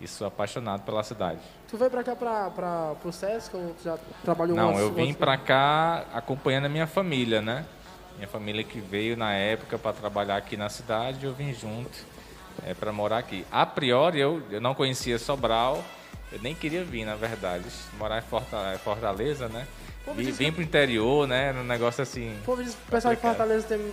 E 0.00 0.08
sou 0.08 0.26
apaixonado 0.26 0.82
pela 0.82 1.02
cidade. 1.04 1.38
Tu 1.68 1.76
veio 1.76 1.88
para 1.88 2.02
cá, 2.02 2.16
para 2.16 2.96
o 3.04 3.12
SESC, 3.12 3.54
ou 3.56 3.72
já 3.84 3.96
trabalhou 4.24 4.56
Não, 4.56 4.76
eu 4.76 4.92
vim 4.92 5.14
para 5.14 5.38
cá 5.38 6.04
acompanhando 6.12 6.66
a 6.66 6.68
minha 6.68 6.88
família, 6.88 7.40
né? 7.40 7.64
Minha 8.22 8.30
família 8.30 8.62
que 8.62 8.78
veio 8.78 9.16
na 9.16 9.32
época 9.34 9.76
para 9.76 9.92
trabalhar 9.92 10.36
aqui 10.36 10.56
na 10.56 10.68
cidade, 10.68 11.26
eu 11.26 11.34
vim 11.34 11.52
junto 11.52 12.06
é, 12.64 12.72
para 12.72 12.92
morar 12.92 13.18
aqui. 13.18 13.44
A 13.50 13.66
priori, 13.66 14.20
eu, 14.20 14.40
eu 14.48 14.60
não 14.60 14.76
conhecia 14.76 15.18
Sobral, 15.18 15.84
eu 16.30 16.38
nem 16.40 16.54
queria 16.54 16.84
vir, 16.84 17.04
na 17.04 17.16
verdade. 17.16 17.64
Morar 17.98 18.22
em 18.22 18.78
Fortaleza, 18.78 19.48
né? 19.48 19.66
Vim, 20.14 20.30
vim 20.30 20.52
pro 20.52 20.62
interior, 20.62 21.26
né? 21.26 21.52
Um 21.52 21.64
negócio 21.64 22.00
assim. 22.00 22.32
O 22.46 22.56
pessoal 22.88 23.12
de 23.12 23.20
Fortaleza 23.20 23.66
tem 23.66 23.92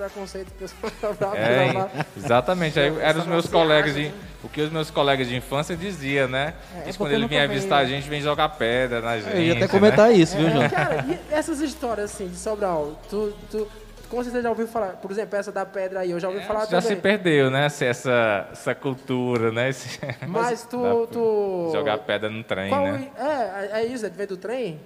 preconceito 0.00 0.52
pessoal. 0.58 1.34
É, 1.34 2.04
exatamente. 2.16 2.78
Aí 2.78 2.92
eram 3.00 3.20
os 3.20 3.26
meus 3.26 3.46
colegas 3.46 3.94
de, 3.94 4.12
o 4.42 4.48
que 4.48 4.60
os 4.60 4.70
meus 4.70 4.90
colegas 4.90 5.28
de 5.28 5.36
infância 5.36 5.76
diziam, 5.76 6.28
né? 6.28 6.54
É, 6.86 6.92
quando 6.92 7.12
ele 7.12 7.26
vinha 7.26 7.46
visitar 7.48 7.78
a 7.78 7.84
gente, 7.84 8.08
vem 8.08 8.20
jogar 8.20 8.50
pedra 8.50 9.00
na 9.00 9.18
gente. 9.18 9.34
Eu 9.34 9.42
ia 9.42 9.52
até 9.54 9.68
comentar 9.68 10.08
né? 10.08 10.14
isso, 10.14 10.36
viu, 10.36 10.50
João? 10.50 10.62
É, 10.62 10.68
cara, 10.68 11.06
e 11.08 11.34
essas 11.34 11.60
histórias 11.60 12.12
assim 12.12 12.28
de 12.28 12.36
Sobral, 12.36 13.00
tu, 13.08 13.32
tu 13.50 13.68
com 14.08 14.22
certeza 14.22 14.42
já 14.42 14.50
ouviu 14.50 14.68
falar, 14.68 14.94
por 14.94 15.10
exemplo, 15.10 15.36
essa 15.36 15.50
da 15.50 15.66
pedra 15.66 16.00
aí, 16.00 16.10
eu 16.10 16.20
já 16.20 16.28
ouvi 16.28 16.40
é, 16.40 16.44
falar 16.44 16.60
já 16.60 16.80
também. 16.80 16.96
se 16.96 16.96
perdeu, 16.96 17.50
né? 17.50 17.66
Essa, 17.66 18.48
essa 18.52 18.74
cultura, 18.74 19.50
né? 19.50 19.68
Esse, 19.68 19.98
mas 20.26 20.62
tu, 20.70 21.08
tu... 21.10 21.70
Jogar 21.72 21.98
pedra 21.98 22.30
no 22.30 22.44
trem, 22.44 22.68
Qual, 22.68 22.84
né? 22.84 23.08
É, 23.18 23.80
é 23.80 23.86
isso, 23.86 24.06
é 24.06 24.08
de 24.08 24.16
ver 24.16 24.26
do 24.26 24.36
trem? 24.36 24.78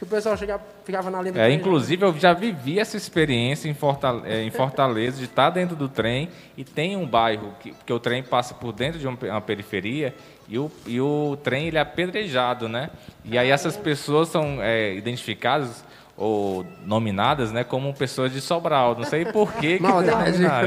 Que 0.00 0.04
o 0.04 0.06
pessoal 0.06 0.34
chegava, 0.34 0.62
ficava 0.82 1.10
na 1.10 1.20
linha 1.20 1.34
do 1.34 1.38
é, 1.38 1.44
trem. 1.44 1.58
Inclusive, 1.58 2.06
eu 2.06 2.18
já 2.18 2.32
vivi 2.32 2.80
essa 2.80 2.96
experiência 2.96 3.68
em 3.68 3.74
Fortaleza, 3.74 4.26
é, 4.26 4.42
em 4.42 4.50
Fortaleza 4.50 5.18
de 5.18 5.24
estar 5.24 5.50
dentro 5.50 5.76
do 5.76 5.90
trem 5.90 6.30
e 6.56 6.64
tem 6.64 6.96
um 6.96 7.06
bairro 7.06 7.52
que, 7.60 7.74
que 7.84 7.92
o 7.92 8.00
trem 8.00 8.22
passa 8.22 8.54
por 8.54 8.72
dentro 8.72 8.98
de 8.98 9.06
uma 9.06 9.42
periferia 9.42 10.14
e 10.48 10.58
o, 10.58 10.72
e 10.86 10.98
o 10.98 11.36
trem 11.44 11.66
ele 11.66 11.76
é 11.76 11.82
apedrejado, 11.82 12.66
né? 12.66 12.88
E 13.26 13.36
aí 13.36 13.50
essas 13.50 13.76
pessoas 13.76 14.30
são 14.30 14.56
é, 14.62 14.94
identificadas 14.94 15.84
ou 16.16 16.64
nominadas, 16.86 17.52
né, 17.52 17.62
como 17.62 17.92
pessoas 17.92 18.32
de 18.32 18.40
Sobral. 18.40 18.94
Não 18.96 19.04
sei 19.04 19.26
por 19.26 19.52
que. 19.52 19.76
que 19.76 19.82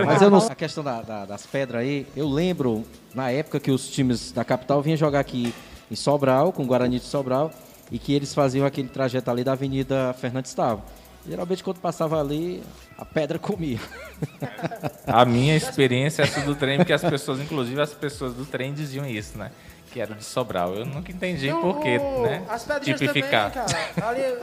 Mas 0.06 0.22
eu 0.22 0.30
não... 0.30 0.38
a 0.38 0.56
questão 0.56 0.84
da, 0.84 1.02
da, 1.02 1.26
das 1.26 1.44
pedras 1.48 1.82
aí, 1.82 2.06
eu 2.16 2.30
lembro 2.30 2.86
na 3.16 3.32
época 3.32 3.60
que 3.60 3.72
os 3.72 3.90
times 3.90 4.32
da 4.32 4.44
capital 4.46 4.80
vinham 4.80 4.98
jogar 4.98 5.22
aqui 5.22 5.52
em 5.90 5.96
Sobral, 5.96 6.52
com 6.52 6.62
o 6.62 6.66
Guarani 6.68 7.00
de 7.00 7.06
Sobral, 7.06 7.52
e 7.92 8.00
que 8.00 8.14
eles 8.14 8.34
faziam 8.34 8.66
aquele 8.66 8.88
trajeto 8.88 9.30
ali 9.30 9.44
da 9.44 9.54
Avenida 9.54 10.14
Fernando 10.14 10.46
Estava. 10.46 10.84
Geralmente, 11.26 11.64
quando 11.64 11.80
passava 11.80 12.20
ali, 12.20 12.62
a 12.98 13.06
pedra 13.06 13.40
comia. 13.40 13.80
A 15.08 15.24
minha 15.26 15.56
experiência 15.56 16.22
é 16.22 16.26
essa 16.26 16.42
do 16.42 16.56
trem, 16.56 16.78
porque 16.78 16.94
as 16.94 17.02
pessoas, 17.02 17.40
inclusive 17.40 17.80
as 17.80 17.94
pessoas 17.94 18.34
do 18.34 18.46
trem, 18.46 18.74
diziam 18.74 19.06
isso, 19.06 19.38
né? 19.38 19.52
Que 19.92 20.02
era 20.02 20.16
de 20.16 20.24
Sobral. 20.24 20.74
Eu 20.74 20.86
nunca 20.86 21.12
entendi 21.12 21.50
por 21.50 21.82
quê, 21.82 21.98
né? 21.98 22.44
As 22.50 22.66
Tipificar. 22.82 23.52
Também, 23.52 23.94
cara. 23.96 24.10
Ali, 24.10 24.40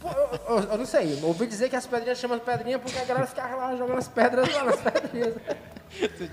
pô, 0.00 0.08
eu, 0.48 0.60
eu, 0.70 0.78
não 0.78 0.86
sei, 0.86 1.18
ouvi 1.22 1.46
dizer 1.46 1.68
que 1.68 1.76
as 1.76 1.86
pedrinhas 1.86 2.18
chamam 2.18 2.38
pedrinha 2.38 2.78
porque 2.78 2.98
a 2.98 3.04
galera 3.04 3.26
ficava 3.26 3.56
lá 3.56 3.76
jogando 3.76 3.98
as 3.98 4.08
pedras 4.08 4.52
lá 4.52 4.64
nas 4.64 4.80
pedrinhas. 4.80 5.34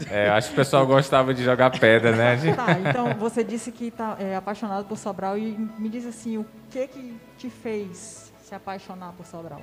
É, 0.10 0.30
acho 0.30 0.50
que 0.50 0.54
o 0.54 0.58
pessoal 0.58 0.86
gostava 0.86 1.34
de 1.34 1.44
jogar 1.44 1.70
pedra, 1.72 2.16
né? 2.16 2.36
Tá, 2.56 2.78
então 2.80 3.14
você 3.16 3.44
disse 3.44 3.72
que 3.72 3.88
está 3.88 4.16
é, 4.20 4.36
apaixonado 4.36 4.86
por 4.86 4.98
Sobral 4.98 5.38
e 5.38 5.58
me 5.78 5.90
diz 5.90 6.06
assim, 6.06 6.38
o 6.38 6.46
que 6.70 6.88
que 6.88 7.18
te 7.38 7.50
fez 7.50 8.32
se 8.44 8.54
apaixonar 8.54 9.14
por 9.14 9.26
Sobral? 9.26 9.62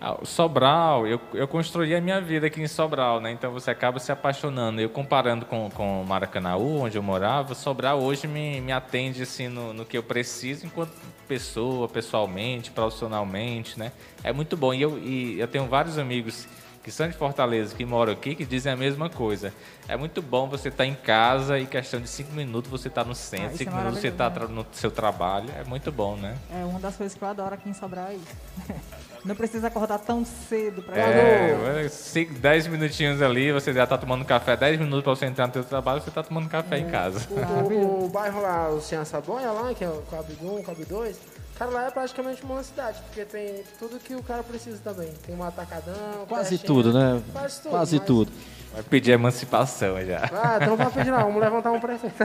Ah, 0.00 0.18
Sobral, 0.24 1.06
eu, 1.06 1.20
eu 1.32 1.46
construí 1.48 1.94
a 1.94 2.00
minha 2.00 2.20
vida 2.20 2.46
aqui 2.46 2.60
em 2.60 2.66
Sobral, 2.66 3.20
né? 3.20 3.30
Então 3.30 3.52
você 3.52 3.70
acaba 3.70 3.98
se 3.98 4.12
apaixonando. 4.12 4.80
Eu 4.80 4.90
comparando 4.90 5.46
com, 5.46 5.70
com 5.70 6.04
Maracanaú, 6.06 6.80
onde 6.82 6.98
eu 6.98 7.02
morava, 7.02 7.54
Sobral 7.54 8.00
hoje 8.02 8.26
me, 8.26 8.60
me 8.60 8.72
atende 8.72 9.22
assim 9.22 9.48
no, 9.48 9.72
no 9.72 9.84
que 9.84 9.96
eu 9.96 10.02
preciso 10.02 10.66
enquanto 10.66 10.92
pessoa, 11.26 11.88
pessoalmente, 11.88 12.70
profissionalmente, 12.70 13.78
né? 13.78 13.92
É 14.22 14.32
muito 14.32 14.56
bom. 14.56 14.74
E 14.74 14.82
eu, 14.82 14.98
e 14.98 15.40
eu 15.40 15.48
tenho 15.48 15.66
vários 15.66 15.98
amigos 15.98 16.46
que 16.84 16.92
são 16.92 17.08
de 17.08 17.14
Fortaleza, 17.14 17.74
que 17.74 17.84
moram 17.86 18.12
aqui, 18.12 18.34
que 18.34 18.44
dizem 18.44 18.70
a 18.70 18.76
mesma 18.76 19.08
coisa. 19.08 19.54
É 19.88 19.96
muito 19.96 20.20
bom 20.20 20.46
você 20.46 20.68
estar 20.68 20.84
tá 20.84 20.86
em 20.86 20.94
casa 20.94 21.58
e 21.58 21.66
questão 21.66 21.98
de 21.98 22.06
cinco 22.06 22.32
minutos 22.34 22.70
você 22.70 22.88
está 22.88 23.02
no 23.02 23.14
centro, 23.14 23.54
ah, 23.54 23.56
cinco 23.56 23.72
é 23.72 23.76
minutos 23.78 24.00
você 24.00 24.08
está 24.08 24.28
no 24.28 24.66
seu 24.70 24.90
trabalho. 24.90 25.48
É 25.58 25.64
muito 25.64 25.90
bom, 25.90 26.14
né? 26.14 26.36
É 26.52 26.62
uma 26.62 26.78
das 26.78 26.94
coisas 26.94 27.16
que 27.16 27.24
eu 27.24 27.28
adoro 27.28 27.54
aqui 27.54 27.70
em 27.70 27.72
Sobral 27.72 28.08
é 28.08 28.16
isso. 28.16 28.36
Não 29.24 29.34
precisa 29.34 29.68
acordar 29.68 29.98
tão 30.00 30.22
cedo 30.22 30.82
para 30.82 30.98
É, 30.98 31.88
cinco, 31.88 32.34
dez 32.34 32.66
minutinhos 32.66 33.22
ali, 33.22 33.50
você 33.50 33.72
já 33.72 33.84
está 33.84 33.96
tomando 33.96 34.22
café, 34.22 34.54
dez 34.54 34.78
minutos 34.78 35.02
para 35.02 35.16
você 35.16 35.24
entrar 35.24 35.46
no 35.46 35.54
seu 35.54 35.64
trabalho, 35.64 36.02
você 36.02 36.10
está 36.10 36.22
tomando 36.22 36.46
café 36.50 36.76
é. 36.76 36.80
em 36.80 36.90
casa. 36.90 37.26
O, 37.30 37.72
o, 37.72 38.04
o, 38.04 38.08
bairro 38.10 38.42
lá, 38.42 38.68
o 38.68 38.82
Cian 38.82 39.06
Sabonha 39.06 39.50
lá, 39.50 39.72
que 39.72 39.82
é 39.82 39.88
o 39.88 40.02
Cabo 40.10 40.28
1, 40.58 40.62
Cabo 40.64 40.84
2, 40.84 41.18
Cara, 41.58 41.70
lá 41.70 41.86
é 41.86 41.90
praticamente 41.90 42.42
uma 42.42 42.62
cidade, 42.64 43.00
porque 43.02 43.24
tem 43.24 43.62
tudo 43.78 43.98
que 44.00 44.14
o 44.14 44.22
cara 44.22 44.42
precisa 44.42 44.78
também. 44.82 45.12
Tem 45.24 45.36
um 45.36 45.42
atacadão. 45.44 46.26
Quase 46.28 46.58
tudo, 46.58 46.92
né? 46.92 47.22
Quase 47.32 47.60
tudo. 47.62 47.70
Quase 47.70 48.00
tudo. 48.00 48.32
Vai 48.72 48.82
pedir 48.82 49.12
emancipação 49.12 50.04
já. 50.04 50.28
Ah, 50.32 50.58
então 50.60 50.76
vamos 50.76 50.92
pedir 50.92 51.10
não, 51.12 51.20
vamos 51.22 51.40
levantar 51.40 51.70
um 51.70 51.78
prefeito. 51.78 52.16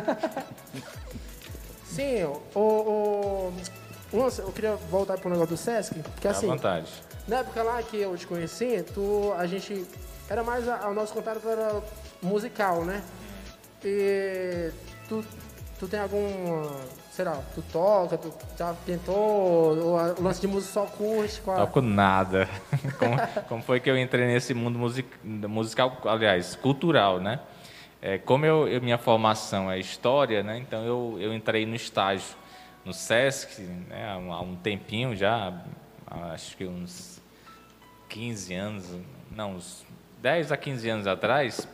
Sim, 1.86 2.24
o, 2.56 2.60
o, 2.60 3.54
o- 4.13 4.28
eu 4.39 4.52
queria 4.52 4.76
voltar 4.89 5.18
pro 5.20 5.30
negócio 5.30 5.56
do 5.56 5.58
Sesc, 5.58 5.94
que 5.96 6.10
Fica 6.15 6.30
à 6.30 6.32
assim, 6.32 6.48
vontade. 6.48 6.88
na 7.28 7.38
época 7.38 7.62
lá 7.62 7.84
que 7.84 7.98
eu 7.98 8.15
te 8.18 8.26
conheci, 8.26 8.84
tu, 8.96 9.32
a 9.38 9.46
gente, 9.46 9.86
era 10.30 10.44
mais, 10.44 10.68
a- 10.68 10.88
o 10.89 10.94
nosso 10.94 11.13
contato 11.13 11.48
era 11.48 11.82
musical, 12.22 12.84
né? 12.84 13.04
E 13.84 14.72
tu, 15.08 15.24
tu 15.80 15.88
tem 15.88 16.00
algum, 16.00 16.70
sei 17.12 17.24
lá, 17.26 17.42
tu 17.56 17.62
toca, 17.72 18.18
tu 18.18 18.34
já 18.58 18.74
tentou, 18.86 19.74
o 19.78 20.22
lance 20.22 20.42
de 20.42 20.48
música 20.48 20.74
só 20.74 20.86
curte, 20.86 21.39
qual 21.42 21.65
Toco 21.65 21.82
nada. 21.82 22.48
Como, 23.00 23.18
como 23.48 23.63
foi 23.63 23.80
que 23.80 23.89
eu 23.89 23.98
entrei 23.98 24.28
nesse 24.28 24.54
mundo 24.54 24.78
music, 24.78 25.08
musical, 25.24 25.98
aliás, 26.06 26.56
cultural, 26.56 27.20
né? 27.20 27.39
É, 28.02 28.18
como 28.18 28.46
eu, 28.46 28.68
eu- 28.68 28.82
minha 28.82 28.98
formação 28.98 29.70
é 29.70 29.78
história, 29.80 30.42
né? 30.44 30.58
Então 30.58 30.84
eu, 30.86 31.18
eu 31.20 31.34
entrei 31.34 31.65
no 31.65 31.76
estágio 31.76 32.36
no 32.86 32.94
SESC, 32.94 33.62
né? 33.62 34.10
Há, 34.12 34.18
um- 34.18 34.34
há 34.34 34.42
um 34.42 34.56
tempinho 34.56 35.15
já, 35.15 35.54
acho 36.34 36.56
que 36.58 36.65
uns 36.65 37.22
15 38.08 38.54
anos, 38.54 38.86
não, 39.32 39.56
uns 39.56 39.86
10 40.22 40.52
a 40.52 40.58
15 40.58 40.89
anos 40.89 41.08
atrás, 41.08 41.68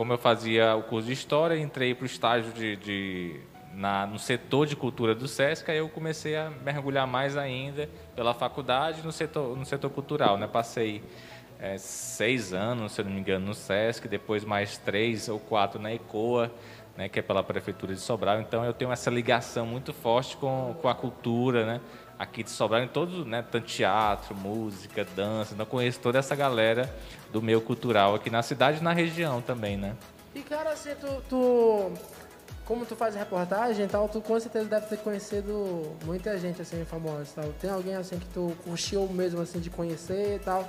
como 0.00 0.14
eu 0.14 0.18
fazia 0.18 0.74
o 0.76 0.82
curso 0.82 1.08
de 1.08 1.12
História, 1.12 1.58
entrei 1.58 1.94
para 1.94 2.04
o 2.04 2.06
estágio 2.06 2.50
de, 2.54 2.74
de- 2.76 3.40
na, 3.74 4.06
no 4.06 4.18
setor 4.18 4.66
de 4.66 4.74
cultura 4.74 5.14
do 5.14 5.28
SESC, 5.28 5.70
aí 5.70 5.76
eu 5.76 5.90
comecei 5.90 6.34
a 6.38 6.48
mergulhar 6.64 7.06
mais 7.06 7.36
ainda 7.36 7.86
pela 8.16 8.32
faculdade 8.32 9.02
no 9.04 9.12
setor, 9.12 9.54
no 9.54 9.66
setor 9.66 9.90
cultural. 9.90 10.38
Né? 10.38 10.46
Passei 10.46 11.02
eh, 11.58 11.76
seis 11.76 12.54
anos, 12.54 12.92
se 12.92 13.02
não 13.02 13.10
me 13.10 13.20
engano, 13.20 13.44
no 13.48 13.54
SESC, 13.54 14.08
depois 14.08 14.42
mais 14.42 14.78
três 14.78 15.28
ou 15.28 15.38
quatro 15.38 15.78
na 15.78 15.92
ECOA, 15.92 16.50
né, 16.96 17.06
que 17.06 17.18
é 17.18 17.22
pela 17.22 17.42
Prefeitura 17.42 17.92
de 17.92 18.00
Sobral. 18.00 18.40
Então 18.40 18.64
eu 18.64 18.72
tenho 18.72 18.90
essa 18.90 19.10
ligação 19.10 19.66
muito 19.66 19.92
forte 19.92 20.34
com, 20.38 20.74
com 20.80 20.88
a 20.88 20.94
cultura, 20.94 21.66
né? 21.66 21.80
Aqui 22.20 22.42
de 22.44 22.50
Sobral, 22.50 22.82
em 22.82 22.88
todos, 22.88 23.26
né, 23.26 23.42
tanto 23.50 23.66
teatro, 23.66 24.34
música, 24.36 25.06
dança, 25.16 25.54
então 25.54 25.64
eu 25.64 25.70
conheço 25.70 25.98
toda 26.00 26.18
essa 26.18 26.36
galera 26.36 26.94
do 27.32 27.40
meio 27.40 27.62
cultural 27.62 28.14
aqui 28.14 28.28
na 28.28 28.42
cidade 28.42 28.78
e 28.78 28.82
na 28.84 28.92
região 28.92 29.40
também, 29.40 29.78
né? 29.78 29.94
E 30.34 30.40
cara, 30.40 30.70
assim, 30.70 30.90
tu, 31.00 31.06
tu- 31.30 31.92
Como 32.66 32.84
tu 32.84 32.94
faz 32.94 33.14
reportagem 33.16 33.86
e 33.86 33.88
tal, 33.88 34.06
tu 34.08 34.20
com 34.20 34.38
certeza 34.38 34.66
deve 34.68 34.86
ter 34.86 34.98
conhecido 34.98 35.96
muita 36.04 36.38
gente 36.38 36.60
assim, 36.62 36.84
famosa 36.84 37.22
e 37.24 37.34
tal. 37.42 37.52
Tem 37.60 37.70
alguém 37.70 37.96
assim 37.96 38.16
que 38.18 38.26
tu 38.26 38.52
curtiu 38.62 39.08
mesmo 39.08 39.40
assim 39.40 39.58
de 39.58 39.70
conhecer 39.70 40.36
e 40.36 40.38
tal? 40.38 40.68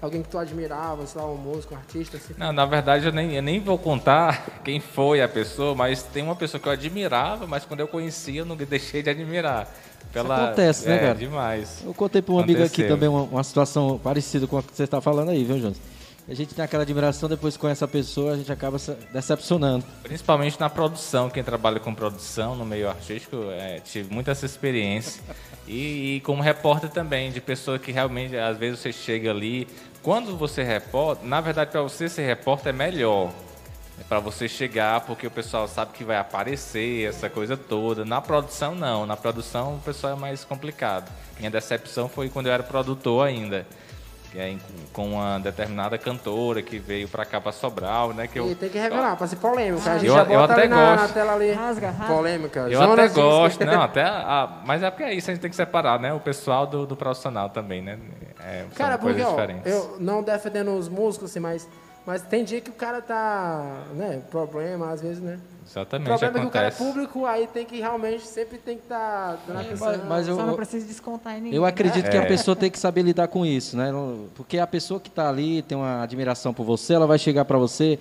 Alguém 0.00 0.22
que 0.22 0.28
tu 0.30 0.38
admirava, 0.38 1.06
sei 1.06 1.20
lá, 1.20 1.26
um 1.28 1.36
músico, 1.36 1.74
um 1.74 1.76
artista, 1.76 2.16
assim. 2.16 2.34
Não, 2.38 2.52
na 2.52 2.64
verdade 2.64 3.06
eu 3.06 3.12
nem, 3.12 3.34
eu 3.36 3.42
nem 3.42 3.60
vou 3.60 3.76
contar 3.78 4.46
quem 4.64 4.80
foi 4.80 5.20
a 5.20 5.28
pessoa, 5.28 5.74
mas 5.74 6.02
tem 6.02 6.22
uma 6.22 6.34
pessoa 6.34 6.60
que 6.60 6.66
eu 6.68 6.72
admirava, 6.72 7.46
mas 7.46 7.64
quando 7.66 7.80
eu 7.80 7.88
conhecia 7.88 8.40
eu 8.40 8.46
não 8.46 8.56
deixei 8.56 9.02
de 9.02 9.10
admirar. 9.10 9.68
Pela, 10.12 10.46
acontece, 10.46 10.88
né, 10.88 10.96
é, 10.96 10.98
cara? 10.98 11.14
demais. 11.14 11.82
Eu 11.84 11.94
contei 11.94 12.20
para 12.20 12.34
um 12.34 12.38
amigo 12.38 12.62
aqui 12.62 12.84
também 12.84 13.08
uma, 13.08 13.22
uma 13.22 13.44
situação 13.44 13.98
parecida 13.98 14.46
com 14.46 14.58
a 14.58 14.62
que 14.62 14.74
você 14.74 14.84
está 14.84 15.00
falando 15.00 15.30
aí, 15.30 15.42
viu, 15.42 15.58
Jonas? 15.58 15.78
A 16.28 16.34
gente 16.34 16.54
tem 16.54 16.64
aquela 16.64 16.84
admiração, 16.84 17.28
depois 17.28 17.56
conhece 17.56 17.82
a 17.82 17.88
pessoa, 17.88 18.34
a 18.34 18.36
gente 18.36 18.50
acaba 18.52 18.78
se 18.78 18.92
decepcionando. 19.12 19.84
Principalmente 20.04 20.58
na 20.58 20.70
produção, 20.70 21.28
quem 21.28 21.42
trabalha 21.42 21.80
com 21.80 21.92
produção 21.92 22.54
no 22.54 22.64
meio 22.64 22.88
artístico, 22.88 23.36
é, 23.50 23.80
tive 23.80 24.12
muita 24.12 24.30
essa 24.30 24.46
experiência. 24.46 25.20
E, 25.66 26.16
e 26.16 26.20
como 26.20 26.40
repórter 26.40 26.90
também, 26.90 27.32
de 27.32 27.40
pessoa 27.40 27.78
que 27.78 27.90
realmente, 27.90 28.36
às 28.36 28.56
vezes 28.56 28.78
você 28.78 28.92
chega 28.92 29.30
ali. 29.30 29.66
Quando 30.00 30.36
você 30.36 30.62
repórter, 30.62 31.26
na 31.26 31.40
verdade, 31.40 31.70
para 31.72 31.82
você 31.82 32.08
ser 32.08 32.24
repórter 32.24 32.70
é 32.70 32.72
melhor. 32.72 33.32
É 34.00 34.04
para 34.08 34.18
você 34.20 34.48
chegar, 34.48 35.00
porque 35.02 35.26
o 35.26 35.30
pessoal 35.30 35.68
sabe 35.68 35.92
que 35.92 36.02
vai 36.02 36.16
aparecer, 36.16 37.08
essa 37.08 37.28
coisa 37.28 37.56
toda. 37.56 38.04
Na 38.04 38.20
produção, 38.20 38.74
não. 38.74 39.04
Na 39.06 39.16
produção, 39.16 39.74
o 39.76 39.78
pessoal 39.80 40.14
é 40.14 40.16
mais 40.16 40.44
complicado. 40.44 41.10
Minha 41.38 41.50
decepção 41.50 42.08
foi 42.08 42.28
quando 42.28 42.46
eu 42.46 42.52
era 42.52 42.62
produtor 42.62 43.26
ainda. 43.26 43.66
Que 44.30 44.38
é 44.38 44.48
em- 44.48 44.60
com 44.94 45.08
uma 45.12 45.38
determinada 45.38 45.98
cantora 45.98 46.62
que 46.62 46.78
veio 46.78 47.06
para 47.06 47.22
cá, 47.26 47.38
para 47.38 47.52
Sobral, 47.52 48.14
né? 48.14 48.26
Que 48.26 48.38
eu, 48.38 48.50
E 48.50 48.54
tem 48.54 48.70
que 48.70 48.78
revelar, 48.78 49.14
pra 49.14 49.26
ser 49.26 49.36
polêmica. 49.36 49.90
A 49.90 49.98
gente 49.98 50.06
Eu- 50.06 50.14
já 50.14 50.22
eu 50.22 50.38
bota 50.40 50.52
até 50.54 50.62
ali 50.62 50.70
na, 50.70 50.76
na 50.76 50.96
gosto. 51.02 51.12
tela 51.12 51.32
ali. 51.34 51.52
Rasga, 51.52 51.90
rasga. 51.90 52.14
Polêmica. 52.14 52.60
Eu 52.60 52.70
Jonas 52.80 53.10
até 53.10 53.20
gosto, 53.20 53.60
não, 53.66 53.82
até 53.82 54.02
a- 54.02 54.48
mas 54.64 54.82
é 54.82 54.90
porque 54.90 55.04
é 55.04 55.12
isso, 55.12 55.30
a 55.30 55.34
gente 55.34 55.42
tem 55.42 55.50
que 55.50 55.56
separar, 55.56 56.00
né? 56.00 56.14
O 56.14 56.18
pessoal 56.20 56.66
do, 56.66 56.86
do 56.86 56.96
profissional 56.96 57.50
também, 57.50 57.82
né? 57.82 57.98
É, 58.42 58.60
são 58.62 58.70
Cara, 58.74 58.96
porque, 58.96 59.12
coisas 59.16 59.28
ó, 59.28 59.30
diferentes. 59.32 59.70
eu 59.70 59.96
não 60.00 60.22
defendendo 60.22 60.78
os 60.78 60.88
músicos, 60.88 61.30
assim, 61.30 61.38
mas, 61.40 61.68
mas 62.06 62.22
tem 62.22 62.44
dia 62.44 62.60
que 62.60 62.70
o 62.70 62.74
cara 62.74 63.00
tá, 63.00 63.84
né, 63.94 64.22
problema, 64.30 64.90
às 64.90 65.00
vezes, 65.00 65.20
né? 65.22 65.38
O 65.64 65.68
Exatamente, 65.72 66.08
problema 66.08 66.38
é 66.38 66.40
que 66.40 66.46
o 66.46 66.50
cara 66.50 66.66
é 66.66 66.70
público, 66.72 67.24
aí 67.24 67.46
tem 67.46 67.64
que 67.64 67.78
realmente, 67.78 68.26
sempre 68.26 68.58
tem 68.58 68.76
que 68.76 68.82
estar 68.82 69.38
dando 69.46 69.60
atenção. 69.60 69.86
Mas, 69.88 70.04
mas 70.08 70.28
eu, 70.28 70.36
Só 70.36 70.44
não 70.44 70.54
precisa 70.56 70.86
descontar 70.86 71.34
em 71.34 71.40
ninguém. 71.40 71.56
eu 71.56 71.64
acredito 71.64 72.10
que 72.10 72.16
a 72.16 72.22
É. 72.22 72.26
pessoa 72.26 72.56
tem 72.56 72.70
que 72.70 72.78
saber 72.78 73.02
lidar 73.02 73.28
com 73.28 73.46
isso, 73.46 73.76
né? 73.76 73.90
Porque 74.34 74.58
a 74.58 74.66
pessoa 74.66 74.98
que 74.98 75.08
está 75.08 75.28
ali 75.28 75.62
tem 75.62 75.78
uma 75.78 76.02
admiração 76.02 76.52
por 76.52 76.64
você, 76.64 76.94
ela 76.94 77.06
vai 77.06 77.18
chegar 77.18 77.44
para 77.44 77.56
você 77.58 77.98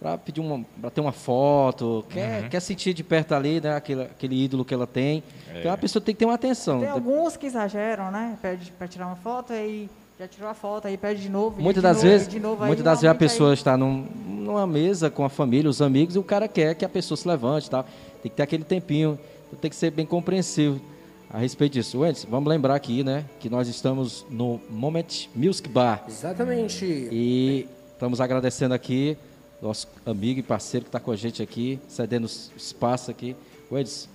para 0.00 0.18
pedir 0.18 0.40
uma, 0.40 0.64
para 0.80 0.90
ter 0.90 1.00
uma 1.00 1.12
foto, 1.12 2.04
quer, 2.10 2.48
quer 2.48 2.58
sentir 2.60 2.92
de 2.92 3.04
perto 3.04 3.34
ali, 3.36 3.60
né? 3.60 3.76
Aquele, 3.76 4.02
aquele 4.02 4.44
ídolo 4.44 4.64
que 4.64 4.74
ela 4.74 4.86
tem. 4.86 5.22
Então 5.54 5.70
a 5.72 5.76
pessoa 5.78 6.02
tem 6.02 6.12
que 6.14 6.18
ter 6.18 6.24
uma 6.24 6.34
atenção. 6.34 6.80
Tem 6.80 6.88
alguns 6.88 7.36
que 7.36 7.46
exageram, 7.46 8.10
né? 8.10 8.36
Pede 8.42 8.72
pra 8.72 8.88
tirar 8.88 9.06
uma 9.06 9.14
foto, 9.16 9.52
aí 9.52 9.88
já 10.22 10.28
tirou 10.28 10.48
a 10.48 10.54
foto, 10.54 10.86
aí 10.86 10.96
pede 10.96 11.20
de 11.22 11.28
novo. 11.28 11.60
Muitas 11.60 11.82
das 11.82 11.96
novo, 11.96 12.08
vezes, 12.08 12.28
de 12.28 12.38
novo, 12.38 12.62
aí 12.62 12.68
muitas 12.68 12.84
das 12.84 13.00
vezes 13.00 13.10
a 13.10 13.14
pessoa 13.14 13.50
aí- 13.50 13.54
está 13.54 13.76
num- 13.76 14.06
numa 14.24 14.64
mesa 14.68 15.10
com 15.10 15.24
a 15.24 15.28
família, 15.28 15.68
os 15.68 15.82
amigos, 15.82 16.14
e 16.14 16.18
o 16.18 16.22
cara 16.22 16.46
quer 16.46 16.76
que 16.76 16.84
a 16.84 16.88
pessoa 16.88 17.16
se 17.18 17.26
levante, 17.26 17.66
e 17.66 17.70
tal. 17.70 17.82
Tem 18.22 18.30
que 18.30 18.36
ter 18.36 18.42
aquele 18.44 18.62
tempinho, 18.62 19.18
então 19.48 19.58
tem 19.58 19.68
que 19.68 19.74
ser 19.76 19.90
bem 19.90 20.06
compreensivo 20.06 20.80
a 21.28 21.38
respeito 21.38 21.72
disso. 21.72 21.98
Wendes, 21.98 22.24
vamos 22.24 22.48
lembrar 22.48 22.76
aqui, 22.76 23.02
né, 23.02 23.24
que 23.40 23.50
nós 23.50 23.66
estamos 23.66 24.24
no 24.30 24.60
Moment 24.70 25.26
Music 25.34 25.68
Bar 25.68 26.04
Exatamente. 26.06 26.84
e 26.84 27.66
estamos 27.92 28.20
agradecendo 28.20 28.74
aqui 28.74 29.16
nosso 29.60 29.88
amigo 30.06 30.38
e 30.38 30.42
parceiro 30.44 30.84
que 30.84 30.88
está 30.88 31.00
com 31.00 31.10
a 31.10 31.16
gente 31.16 31.42
aqui, 31.42 31.80
cedendo 31.88 32.28
espaço 32.56 33.10
aqui. 33.10 33.34
Wendes, 33.72 34.08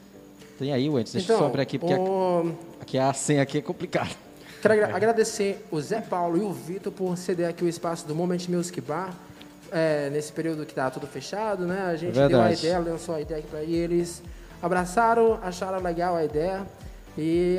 tem 0.58 0.72
aí, 0.72 0.90
Wendes, 0.90 1.12
deixa 1.12 1.34
eu 1.34 1.38
só 1.38 1.48
abrir 1.48 1.64
aqui, 1.64 1.78
porque 1.78 1.94
aqui, 1.94 2.02
o- 2.10 2.52
aqui 2.80 2.98
a 2.98 3.12
senha 3.12 3.42
aqui 3.42 3.58
é 3.58 3.62
complicado. 3.62 4.16
Quero 4.62 4.74
agra- 4.74 4.96
agradecer 4.96 5.66
o 5.72 5.80
Zé 5.80 6.02
Paulo 6.02 6.38
e 6.38 6.42
o 6.42 6.52
Vitor 6.52 6.92
por 6.92 7.18
ceder 7.18 7.48
aqui 7.50 7.64
o 7.64 7.68
espaço 7.70 8.08
do 8.08 8.16
Moment 8.16 8.40
Music 8.50 8.80
Bar. 8.82 9.14
é, 9.70 10.10
nesse 10.12 10.32
período 10.32 10.66
que 10.66 10.74
tá 10.74 10.90
tudo 10.90 11.06
fechado, 11.06 11.66
né? 11.66 11.88
A 11.92 11.96
gente 11.98 12.14
deu 12.30 12.42
a 12.42 12.54
ideia, 12.54 12.80
lançou 12.80 13.16
a 13.16 13.20
ideia 13.22 13.40
aqui 13.40 13.50
para 13.50 13.64
eles. 13.64 14.24
Abraçaram, 14.62 15.38
acharam 15.44 15.82
legal 15.84 16.16
a 16.16 16.24
ideia. 16.24 16.66
E 17.18 17.58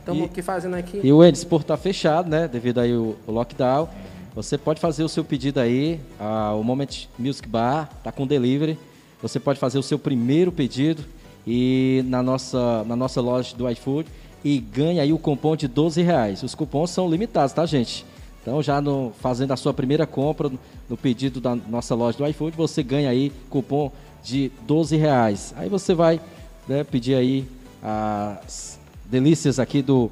estamos 0.00 0.24
aqui 0.24 0.42
fazendo 0.42 0.74
aqui. 0.74 1.00
E 1.02 1.12
o 1.12 1.18
Wendes, 1.18 1.44
por 1.44 1.60
estar 1.60 1.76
fechado, 1.76 2.28
né, 2.28 2.48
devido 2.48 2.80
aí 2.80 2.92
o, 2.94 3.16
o 3.24 3.30
lockdown, 3.30 3.88
você 4.34 4.58
pode 4.58 4.80
fazer 4.80 5.04
o 5.04 5.08
seu 5.08 5.22
pedido 5.24 5.60
aí, 5.60 6.00
ah, 6.18 6.52
o 6.54 6.64
Moment 6.64 7.06
Music 7.16 7.48
Bar 7.48 7.88
tá 8.02 8.10
com 8.10 8.26
delivery. 8.26 8.76
Você 9.22 9.38
pode 9.38 9.60
fazer 9.60 9.78
o 9.78 9.82
seu 9.82 9.98
primeiro 9.98 10.50
pedido 10.50 11.04
e 11.46 12.02
na 12.08 12.20
nossa, 12.20 12.82
na 12.82 12.96
nossa 12.96 13.20
loja 13.20 13.54
do 13.56 13.70
iFood 13.70 14.08
e 14.44 14.58
ganha 14.58 15.02
aí 15.02 15.12
o 15.12 15.18
cupom 15.18 15.56
de 15.56 15.66
12 15.66 16.02
reais. 16.02 16.42
Os 16.42 16.54
cupons 16.54 16.90
são 16.90 17.08
limitados, 17.08 17.54
tá, 17.54 17.64
gente? 17.64 18.04
Então, 18.42 18.62
já 18.62 18.78
no, 18.78 19.10
fazendo 19.20 19.52
a 19.52 19.56
sua 19.56 19.72
primeira 19.72 20.06
compra 20.06 20.52
no, 20.88 20.96
pedido 20.98 21.40
da 21.40 21.56
nossa 21.56 21.94
loja 21.94 22.18
do 22.18 22.26
iFood, 22.26 22.54
você 22.54 22.82
ganha 22.82 23.08
aí 23.08 23.32
cupom 23.48 23.90
de 24.22 24.52
12 24.66 24.96
reais. 24.96 25.54
Aí 25.56 25.70
você 25.70 25.94
vai 25.94 26.20
né, 26.68 26.84
pedir 26.84 27.14
aí 27.14 27.48
as 27.82 28.78
delícias 29.06 29.58
aqui 29.58 29.80
do 29.80 30.10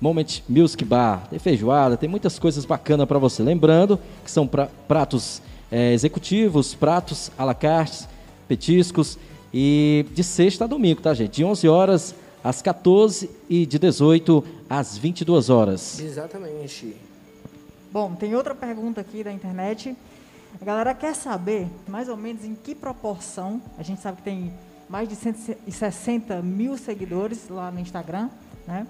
Moment 0.00 0.40
Music 0.48 0.84
Bar. 0.84 1.28
Tem 1.30 1.38
feijoada, 1.38 1.96
tem 1.96 2.08
muitas 2.08 2.36
coisas 2.36 2.64
bacanas 2.64 3.06
para 3.06 3.18
você. 3.18 3.44
Lembrando 3.44 3.98
que 4.24 4.30
são 4.30 4.44
pra- 4.44 4.68
pratos 4.88 5.40
eh, 5.70 5.92
executivos, 5.92 6.74
pratos 6.74 7.30
à 7.38 7.44
la 7.44 7.54
carte, 7.54 8.08
petiscos 8.48 9.16
e 9.54 10.04
de 10.14 10.24
sexta 10.24 10.64
a 10.64 10.66
domingo, 10.66 11.00
tá, 11.00 11.14
gente? 11.14 11.36
De 11.36 11.44
11 11.44 11.68
horas 11.68 12.14
às 12.42 12.62
14 12.62 13.30
e 13.48 13.66
de 13.66 13.78
18 13.78 14.44
às 14.68 14.96
22 14.96 15.50
horas. 15.50 16.00
Exatamente. 16.00 16.94
Bom, 17.90 18.14
tem 18.14 18.34
outra 18.34 18.54
pergunta 18.54 19.00
aqui 19.00 19.24
da 19.24 19.32
internet. 19.32 19.96
A 20.60 20.64
galera 20.64 20.94
quer 20.94 21.14
saber 21.14 21.66
mais 21.86 22.08
ou 22.08 22.16
menos 22.16 22.44
em 22.44 22.54
que 22.54 22.74
proporção, 22.74 23.60
a 23.76 23.82
gente 23.82 24.00
sabe 24.00 24.18
que 24.18 24.22
tem 24.22 24.52
mais 24.88 25.08
de 25.08 25.14
160 25.14 26.40
mil 26.42 26.76
seguidores 26.76 27.48
lá 27.48 27.70
no 27.70 27.78
Instagram, 27.78 28.30
né? 28.66 28.86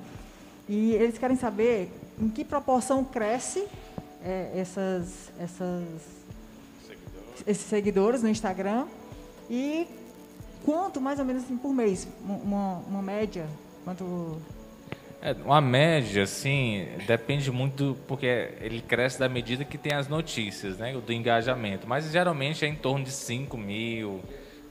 E 0.68 0.92
eles 0.92 1.18
querem 1.18 1.36
saber 1.36 1.90
em 2.20 2.28
que 2.28 2.44
proporção 2.44 3.02
cresce 3.04 3.66
é, 4.22 4.52
essas, 4.54 5.32
essas, 5.40 5.84
esses 7.46 7.64
seguidores 7.64 8.22
no 8.22 8.28
Instagram 8.28 8.86
e 9.48 9.86
quanto 10.64 11.00
mais 11.00 11.18
ou 11.18 11.24
menos 11.24 11.44
assim, 11.44 11.56
por 11.56 11.72
mês, 11.72 12.08
uma, 12.24 12.82
uma 12.88 13.02
média, 13.02 13.46
quanto 13.84 14.40
É, 15.20 15.32
uma 15.44 15.60
média, 15.60 16.22
assim, 16.22 16.86
depende 17.06 17.50
muito, 17.50 17.96
porque 18.06 18.50
ele 18.60 18.80
cresce 18.80 19.18
da 19.18 19.28
medida 19.28 19.64
que 19.64 19.76
tem 19.76 19.92
as 19.92 20.06
notícias, 20.08 20.78
né? 20.78 20.92
Do 21.04 21.12
engajamento. 21.12 21.88
Mas 21.88 22.10
geralmente 22.12 22.64
é 22.64 22.68
em 22.68 22.76
torno 22.76 23.04
de 23.04 23.10
5 23.10 23.56
mil, 23.56 24.20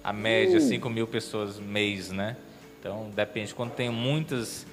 a 0.04 0.14
média, 0.14 0.60
5 0.62 0.90
mil 0.90 1.06
pessoas 1.06 1.60
mês, 1.60 2.12
né? 2.12 2.38
Então 2.80 3.10
depende. 3.14 3.54
Quando 3.54 3.72
tem 3.72 3.90
muitas 3.90 4.66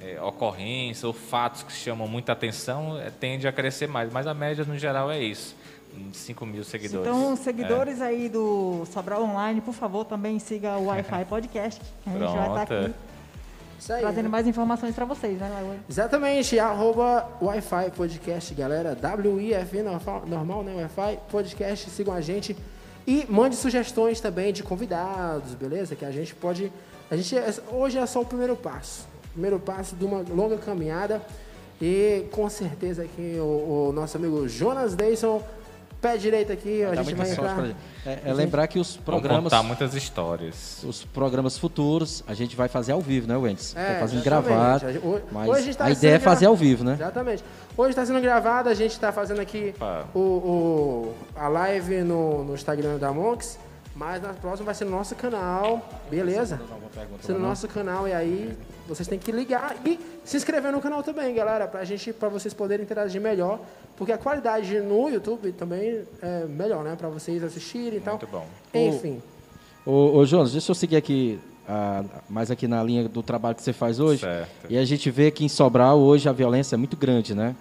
é, 0.00 0.20
ocorrências 0.20 1.04
ou 1.04 1.12
fatos 1.12 1.62
que 1.62 1.72
chamam 1.72 2.08
muita 2.08 2.32
atenção, 2.32 2.98
é, 2.98 3.10
tende 3.10 3.46
a 3.46 3.52
crescer 3.52 3.86
mais. 3.86 4.12
Mas 4.12 4.26
a 4.26 4.34
média, 4.34 4.64
no 4.64 4.76
geral, 4.76 5.10
é 5.10 5.22
isso. 5.22 5.54
5 6.12 6.46
mil 6.46 6.64
seguidores. 6.64 7.06
Então, 7.06 7.36
seguidores 7.36 8.00
é. 8.00 8.06
aí 8.06 8.28
do 8.28 8.84
Sobral 8.92 9.22
Online, 9.22 9.60
por 9.60 9.74
favor, 9.74 10.04
também 10.04 10.38
siga 10.38 10.76
o 10.76 10.86
Wi-Fi 10.86 11.24
Podcast. 11.28 11.80
A 12.06 12.10
gente 12.10 12.20
vai 12.20 12.48
estar 12.48 12.62
aqui 12.62 12.94
Isso 13.78 13.92
aí. 13.92 14.00
trazendo 14.00 14.28
mais 14.28 14.46
informações 14.46 14.94
para 14.94 15.04
vocês, 15.04 15.38
né, 15.38 15.48
Lagoa? 15.48 15.76
Exatamente, 15.88 16.58
arroba 16.58 17.28
Wi-Fi 17.40 17.90
Podcast, 17.96 18.54
galera. 18.54 18.96
WIF 19.24 19.82
normal, 20.26 20.62
né? 20.62 20.74
Wi-Fi 20.74 21.20
Podcast, 21.30 21.90
sigam 21.90 22.14
a 22.14 22.20
gente. 22.20 22.56
E 23.06 23.26
mande 23.28 23.56
sugestões 23.56 24.20
também 24.20 24.52
de 24.52 24.62
convidados, 24.62 25.54
beleza? 25.54 25.96
Que 25.96 26.04
a 26.04 26.10
gente 26.10 26.34
pode. 26.34 26.70
A 27.10 27.16
gente, 27.16 27.34
hoje 27.72 27.98
é 27.98 28.06
só 28.06 28.20
o 28.20 28.26
primeiro 28.26 28.54
passo. 28.54 29.08
Primeiro 29.32 29.58
passo 29.58 29.96
de 29.96 30.04
uma 30.04 30.24
longa 30.28 30.56
caminhada. 30.58 31.20
E 31.80 32.26
com 32.30 32.48
certeza 32.50 33.02
aqui 33.02 33.36
o, 33.40 33.88
o 33.88 33.92
nosso 33.92 34.16
amigo 34.16 34.46
Jonas 34.46 34.94
Dayson, 34.94 35.42
pé 36.00 36.16
direito 36.16 36.50
aqui, 36.52 36.82
a 36.82 36.94
gente 36.94 37.14
vai 37.14 37.30
entrar. 37.30 37.54
pra. 37.54 37.66
É, 38.06 38.20
é 38.26 38.32
lembrar 38.32 38.66
que 38.66 38.78
os 38.78 38.94
Vamos 38.94 39.04
programas, 39.04 39.44
contar 39.44 39.62
muitas 39.62 39.94
histórias. 39.94 40.82
os 40.84 41.04
programas 41.04 41.58
futuros, 41.58 42.24
a 42.26 42.32
gente 42.34 42.56
vai 42.56 42.68
fazer 42.68 42.92
ao 42.92 43.00
vivo, 43.00 43.26
né, 43.28 43.36
Wendes? 43.36 43.76
É, 43.76 43.94
tá 43.94 44.00
fazendo 44.00 44.22
gravado, 44.24 44.86
hoje- 44.86 45.22
mas 45.30 45.48
hoje 45.48 45.74
tá 45.76 45.84
a 45.84 45.90
ideia 45.90 46.14
é 46.14 46.18
fazer 46.18 46.40
gra- 46.40 46.48
ao 46.48 46.56
vivo, 46.56 46.84
né? 46.84 46.94
Exatamente. 46.94 47.44
Hoje 47.76 47.90
está 47.90 48.06
sendo 48.06 48.20
gravado, 48.20 48.68
a 48.68 48.74
gente 48.74 48.92
está 48.92 49.12
fazendo 49.12 49.40
aqui 49.40 49.74
o, 50.14 50.18
o- 50.18 51.14
a 51.36 51.48
live 51.48 52.02
no, 52.02 52.44
no 52.44 52.54
Instagram 52.54 52.96
da 52.98 53.12
Monks, 53.12 53.58
mas 53.94 54.22
na 54.22 54.32
próxima 54.32 54.66
vai 54.66 54.74
ser 54.74 54.84
no 54.86 54.92
nosso 54.92 55.14
canal, 55.14 55.86
beleza? 56.10 56.58
Vai 56.94 57.06
ser 57.22 57.32
no 57.32 57.38
nosso 57.40 57.68
canal 57.68 58.08
e 58.08 58.12
aí 58.12 58.56
vocês 58.90 59.06
têm 59.06 59.18
que 59.18 59.30
ligar 59.30 59.76
e 59.86 59.98
se 60.24 60.36
inscrever 60.36 60.72
no 60.72 60.80
canal 60.80 61.00
também, 61.02 61.32
galera, 61.32 61.68
pra 61.68 61.84
gente, 61.84 62.12
para 62.12 62.28
vocês 62.28 62.52
poderem 62.52 62.84
interagir 62.84 63.20
melhor, 63.20 63.60
porque 63.96 64.12
a 64.12 64.18
qualidade 64.18 64.80
no 64.80 65.08
YouTube 65.08 65.52
também 65.52 66.02
é 66.20 66.44
melhor, 66.46 66.82
né, 66.82 66.96
para 66.96 67.08
vocês 67.08 67.42
assistirem 67.44 67.98
e 67.98 68.00
tal. 68.00 68.14
Muito 68.14 68.26
bom. 68.26 68.46
Enfim. 68.74 69.22
Ô, 69.86 70.16
ô 70.18 70.26
Jonas, 70.26 70.52
deixa 70.52 70.72
eu 70.72 70.74
seguir 70.74 70.96
aqui, 70.96 71.38
ah, 71.68 72.04
mais 72.28 72.50
aqui 72.50 72.66
na 72.66 72.82
linha 72.82 73.08
do 73.08 73.22
trabalho 73.22 73.54
que 73.54 73.62
você 73.62 73.72
faz 73.72 74.00
hoje. 74.00 74.22
Certo. 74.22 74.50
E 74.68 74.76
a 74.76 74.84
gente 74.84 75.08
vê 75.08 75.30
que 75.30 75.44
em 75.44 75.48
Sobral 75.48 76.00
hoje 76.00 76.28
a 76.28 76.32
violência 76.32 76.74
é 76.74 76.78
muito 76.78 76.96
grande, 76.96 77.32
né? 77.32 77.54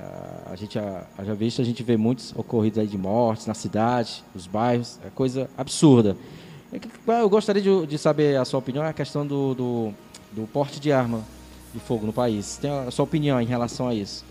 Ah, 0.00 0.52
a 0.52 0.56
gente 0.56 0.78
a, 0.78 1.04
já 1.22 1.34
visto, 1.34 1.60
a 1.60 1.64
gente 1.64 1.82
vê 1.82 1.98
muitos 1.98 2.32
ocorridos 2.34 2.78
aí 2.78 2.86
de 2.86 2.96
mortes 2.96 3.46
na 3.46 3.54
cidade, 3.54 4.24
nos 4.34 4.46
bairros, 4.46 4.98
é 5.04 5.10
coisa 5.10 5.50
absurda. 5.56 6.16
É 6.72 7.20
Eu 7.20 7.28
gostaria 7.28 7.60
de, 7.60 7.86
de 7.86 7.98
saber 7.98 8.38
a 8.38 8.44
sua 8.46 8.58
opinião 8.58 8.82
a 8.82 8.94
questão 8.94 9.26
do, 9.26 9.54
do, 9.54 9.94
do 10.32 10.46
porte 10.46 10.80
de 10.80 10.92
arma 10.92 11.22
de 11.72 11.80
fogo 11.80 12.06
no 12.06 12.12
país. 12.12 12.56
Tem 12.56 12.70
a 12.70 12.90
sua 12.90 13.04
opinião 13.04 13.40
em 13.40 13.46
relação 13.46 13.88
a 13.88 13.94
isso? 13.94 14.24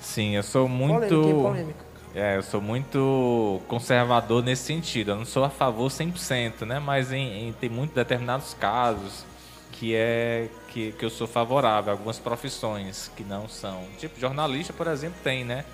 Sim, 0.00 0.34
eu 0.36 0.42
sou 0.42 0.68
muito. 0.68 1.08
Polêmica, 1.08 1.42
polêmica. 1.42 1.88
É, 2.14 2.36
eu 2.36 2.42
sou 2.42 2.60
muito 2.60 3.60
conservador 3.68 4.42
nesse 4.42 4.62
sentido. 4.64 5.10
Eu 5.10 5.16
não 5.16 5.24
sou 5.24 5.44
a 5.44 5.50
favor 5.50 5.90
100%, 5.90 6.64
né? 6.64 6.78
Mas 6.78 7.12
em, 7.12 7.48
em- 7.48 7.52
tem 7.52 7.68
muitos 7.68 7.94
determinados 7.94 8.54
casos 8.54 9.24
que 9.72 9.94
é 9.94 10.48
que, 10.68 10.92
que 10.92 11.04
eu 11.04 11.10
sou 11.10 11.26
favorável. 11.26 11.92
Algumas 11.92 12.18
profissões 12.18 13.10
que 13.16 13.22
não 13.24 13.48
são. 13.48 13.82
Tipo, 13.98 14.18
jornalista, 14.18 14.72
por 14.72 14.86
exemplo, 14.86 15.18
tem, 15.22 15.44
né? 15.44 15.64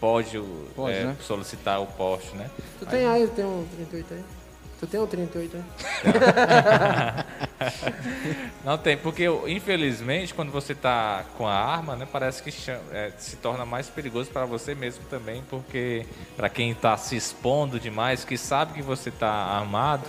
Pode, 0.00 0.40
Pode, 0.76 0.94
é, 0.96 1.04
né? 1.06 1.16
solicitar 1.20 1.80
o 1.80 1.86
poste, 1.86 2.34
né? 2.36 2.50
Tu 2.78 2.86
tem 2.86 3.06
aí, 3.06 3.26
tem 3.28 3.44
um 3.44 3.66
38 3.76 4.14
aí? 4.14 4.24
Tu 4.80 4.86
tem 4.86 5.00
um 5.00 5.06
38 5.06 5.56
aí? 5.56 5.62
Não 8.64 8.78
tem, 8.78 8.96
porque 8.96 9.24
infelizmente 9.48 10.32
quando 10.32 10.52
você 10.52 10.72
está 10.72 11.24
com 11.36 11.46
a 11.46 11.54
arma, 11.54 11.96
né, 11.96 12.06
parece 12.10 12.42
que 12.42 12.50
cha- 12.52 12.80
é, 12.92 13.10
se 13.18 13.36
torna 13.36 13.64
mais 13.66 13.88
perigoso 13.88 14.30
para 14.30 14.44
você 14.46 14.74
mesmo 14.74 15.02
também, 15.10 15.42
porque 15.50 16.06
para 16.36 16.48
quem 16.48 16.70
está 16.70 16.96
se 16.96 17.16
expondo 17.16 17.80
demais, 17.80 18.24
que 18.24 18.38
sabe 18.38 18.74
que 18.74 18.82
você 18.82 19.08
está 19.08 19.28
armado, 19.28 20.04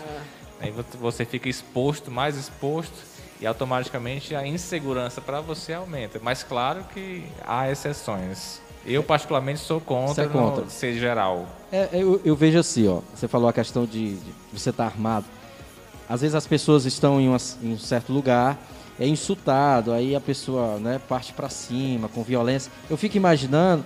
aí 0.62 0.70
vo- 0.72 0.86
você 1.00 1.26
fica 1.26 1.50
exposto, 1.50 2.12
mais 2.12 2.38
exposto, 2.38 2.94
e 3.42 3.48
automaticamente 3.48 4.36
a 4.36 4.46
insegurança 4.46 5.20
para 5.22 5.40
você 5.42 5.74
aumenta. 5.74 6.20
Mas 6.22 6.44
claro 6.44 6.84
que 6.94 7.26
há 7.48 7.72
exceções. 7.72 8.62
Eu 8.86 9.04
particularmente 9.04 9.60
sou 9.60 9.80
contra, 9.80 10.14
Você 10.16 10.22
é 10.22 10.28
contra. 10.28 10.64
no 10.64 10.70
ser 10.70 10.94
geral. 10.98 11.46
É, 11.72 11.90
eu, 11.94 12.20
eu 12.26 12.36
vejo 12.36 12.58
assim, 12.58 12.88
ó. 12.88 13.00
Você 13.14 13.28
falou 13.28 13.48
a 13.50 13.54
questão 13.54 13.86
de, 13.86 14.16
de 14.16 14.32
você 14.52 14.70
estar 14.72 14.86
armado. 14.86 15.26
Às 16.08 16.22
vezes 16.22 16.34
as 16.34 16.48
pessoas 16.48 16.86
estão 16.86 17.20
em, 17.22 17.28
uma- 17.28 17.38
em 17.62 17.74
um 17.74 17.78
certo 17.78 18.12
lugar, 18.12 18.58
é 19.00 19.06
insultado, 19.08 19.92
aí 19.94 20.16
a 20.16 20.20
pessoa 20.20 20.78
né, 20.80 21.00
parte 21.08 21.34
pra 21.34 21.50
cima 21.50 22.08
com 22.10 22.24
violência. 22.24 22.72
Eu 22.90 22.98
fico 22.98 23.16
imaginando 23.16 23.86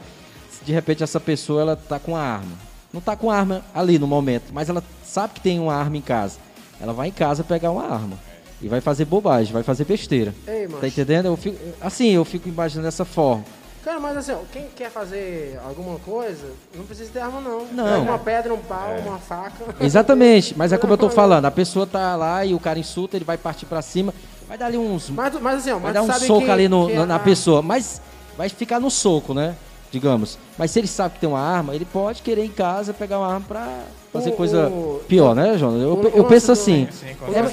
se 0.50 0.64
de 0.64 0.72
repente 0.72 1.04
essa 1.04 1.20
pessoa 1.20 1.62
ela 1.62 1.76
tá 1.76 2.00
com 2.00 2.16
a 2.16 2.22
arma. 2.22 2.58
Não 2.94 3.02
tá 3.02 3.16
com 3.16 3.30
a 3.30 3.36
arma 3.36 3.62
ali 3.74 3.98
no 4.00 4.08
momento, 4.08 4.52
mas 4.54 4.70
ela 4.70 4.84
sabe 5.04 5.34
que 5.34 5.42
tem 5.42 5.60
uma 5.60 5.74
arma 5.74 5.98
em 5.98 6.02
casa. 6.02 6.38
Ela 6.80 6.94
vai 6.94 7.10
em 7.10 7.12
casa 7.12 7.44
pegar 7.44 7.72
uma 7.72 7.84
arma 7.86 8.18
e 8.62 8.68
vai 8.68 8.80
fazer 8.80 9.04
bobagem, 9.06 9.52
vai 9.52 9.64
fazer 9.64 9.84
besteira. 9.84 10.34
Ei. 10.48 10.68
Tá 10.68 10.88
entendendo? 10.88 11.26
Eu 11.26 11.36
fico, 11.36 11.58
assim, 11.82 12.10
eu 12.12 12.24
fico 12.24 12.48
imaginando 12.48 12.88
dessa 12.88 13.04
forma. 13.04 13.44
Cara, 13.84 14.00
mas 14.00 14.16
assim, 14.18 14.32
ó, 14.32 14.38
quem 14.52 14.68
quer 14.76 14.90
fazer 14.90 15.60
alguma 15.66 16.00
coisa, 16.00 16.48
não 16.76 16.86
precisa 16.86 17.10
ter 17.12 17.20
arma, 17.20 17.42
não. 17.42 17.66
Não. 17.72 17.84
Pega 17.84 18.00
uma 18.12 18.20
pedra, 18.20 18.54
um 18.54 18.58
É. 18.58 18.60
pau, 18.62 18.96
uma 19.06 19.18
faca. 19.18 19.66
Exatamente, 19.84 20.56
mas 20.58 20.72
é 20.72 20.78
como 20.78 20.94
eu 20.94 20.98
tô 20.98 21.10
falando, 21.10 21.46
a 21.46 21.52
pessoa 21.52 21.86
tá 21.86 22.16
lá 22.16 22.46
e 22.46 22.54
o 22.54 22.60
cara 22.60 22.80
insulta, 22.80 23.18
ele 23.18 23.26
vai 23.26 23.38
partir 23.38 23.66
pra 23.66 23.82
cima, 23.82 24.14
vai 24.48 24.58
dar 24.58 24.68
ali 24.68 24.78
uns 24.78 25.10
Mas, 25.10 25.34
mas 25.42 25.58
assim, 25.58 25.72
ó, 25.72 25.74
vai 25.76 25.84
mas 25.84 25.94
dar 25.96 26.02
um 26.04 26.08
sabe 26.08 26.26
soco 26.26 26.46
que- 26.46 26.52
ali 26.52 26.70
no- 26.70 26.88
que 26.88 26.94
na, 26.94 27.06
na 27.06 27.16
a- 27.16 27.20
pessoa, 27.20 27.62
mas 27.62 28.02
vai 28.38 28.48
ficar 28.48 28.80
no 28.80 28.90
soco, 28.90 29.34
né? 29.34 29.56
Digamos. 29.92 30.40
Mas 30.58 30.72
se 30.72 30.80
ele 30.80 30.88
sabe 30.88 31.14
que 31.16 31.20
tem 31.20 31.30
uma 31.30 31.40
arma, 31.40 31.76
ele 31.76 31.86
pode 31.86 32.24
querer 32.24 32.44
em 32.44 32.50
casa 32.50 32.94
pegar 32.96 33.20
uma 33.20 33.28
arma 33.28 33.46
pra 33.48 33.68
fazer 34.12 34.32
O- 34.32 34.34
coisa 34.34 34.68
o- 34.68 35.02
pior, 35.08 35.36
né, 35.36 35.56
Jonas? 35.58 35.82
Eu, 35.84 35.90
o- 35.94 36.08
eu 36.08 36.24
o 36.24 36.26
penso 36.28 36.48
lance 36.50 36.52
assim, 36.52 36.88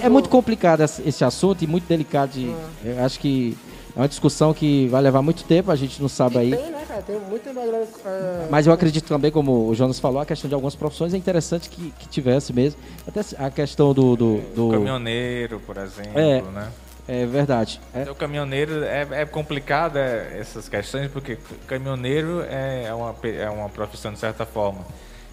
é, 0.03 0.07
é 0.07 0.09
muito 0.09 0.29
complicado 0.31 0.81
esse 0.83 1.07
esse 1.07 1.23
assunto 1.25 1.62
e 1.62 1.66
muito 1.66 1.87
delicado 1.87 2.31
de... 2.31 2.51
Ah. 2.51 2.87
Eu 2.87 3.05
acho 3.05 3.19
que 3.21 3.59
é 3.94 4.00
uma 4.00 4.09
discussão 4.09 4.53
que 4.55 4.88
vai 4.88 5.00
levar 5.03 5.22
muito 5.22 5.44
tempo, 5.44 5.70
a 5.70 5.76
gente 5.76 6.00
não 6.00 6.09
sabe 6.09 6.38
aí. 6.38 6.50
Tem, 6.55 6.70
né, 6.70 6.85
cara? 6.87 7.03
Tem 7.03 7.18
muito 7.18 7.48
é, 7.48 8.46
Mas 8.50 8.66
eu 8.66 8.72
acredito 8.72 9.07
também, 9.07 9.31
como 9.31 9.68
o 9.68 9.74
Jonas 9.74 9.98
falou, 9.98 10.20
a 10.20 10.26
questão 10.26 10.48
de 10.48 10.55
algumas 10.55 10.74
profissões 10.74 11.14
é 11.14 11.16
interessante 11.16 11.68
que, 11.68 11.92
que 11.98 12.09
tivesse 12.09 12.53
mesmo. 12.53 12.81
Até 13.07 13.20
a 13.38 13.50
questão 13.50 13.92
do... 13.92 14.16
do, 14.16 14.38
do- 14.55 14.70
Caminhoneiro, 14.70 15.61
por 15.61 15.76
exemplo, 15.76 16.18
É. 16.18 16.42
né? 16.42 16.70
É 17.09 17.26
verdade. 17.26 17.81
É, 17.92 18.09
O 18.09 18.14
caminhoneiro 18.14 18.85
é, 18.85 19.07
é 19.11 19.26
complicado 19.26 19.96
é, 19.96 20.38
essas 20.38 20.68
questões, 20.68 21.11
porque 21.11 21.37
caminhoneiro 21.66 22.42
é, 22.48 22.85
é 22.85 22.94
uma, 22.94 23.14
é 23.24 23.50
uma 23.50 23.68
profissão, 23.68 24.12
de 24.12 24.18
certa 24.20 24.46
forma, 24.46 24.85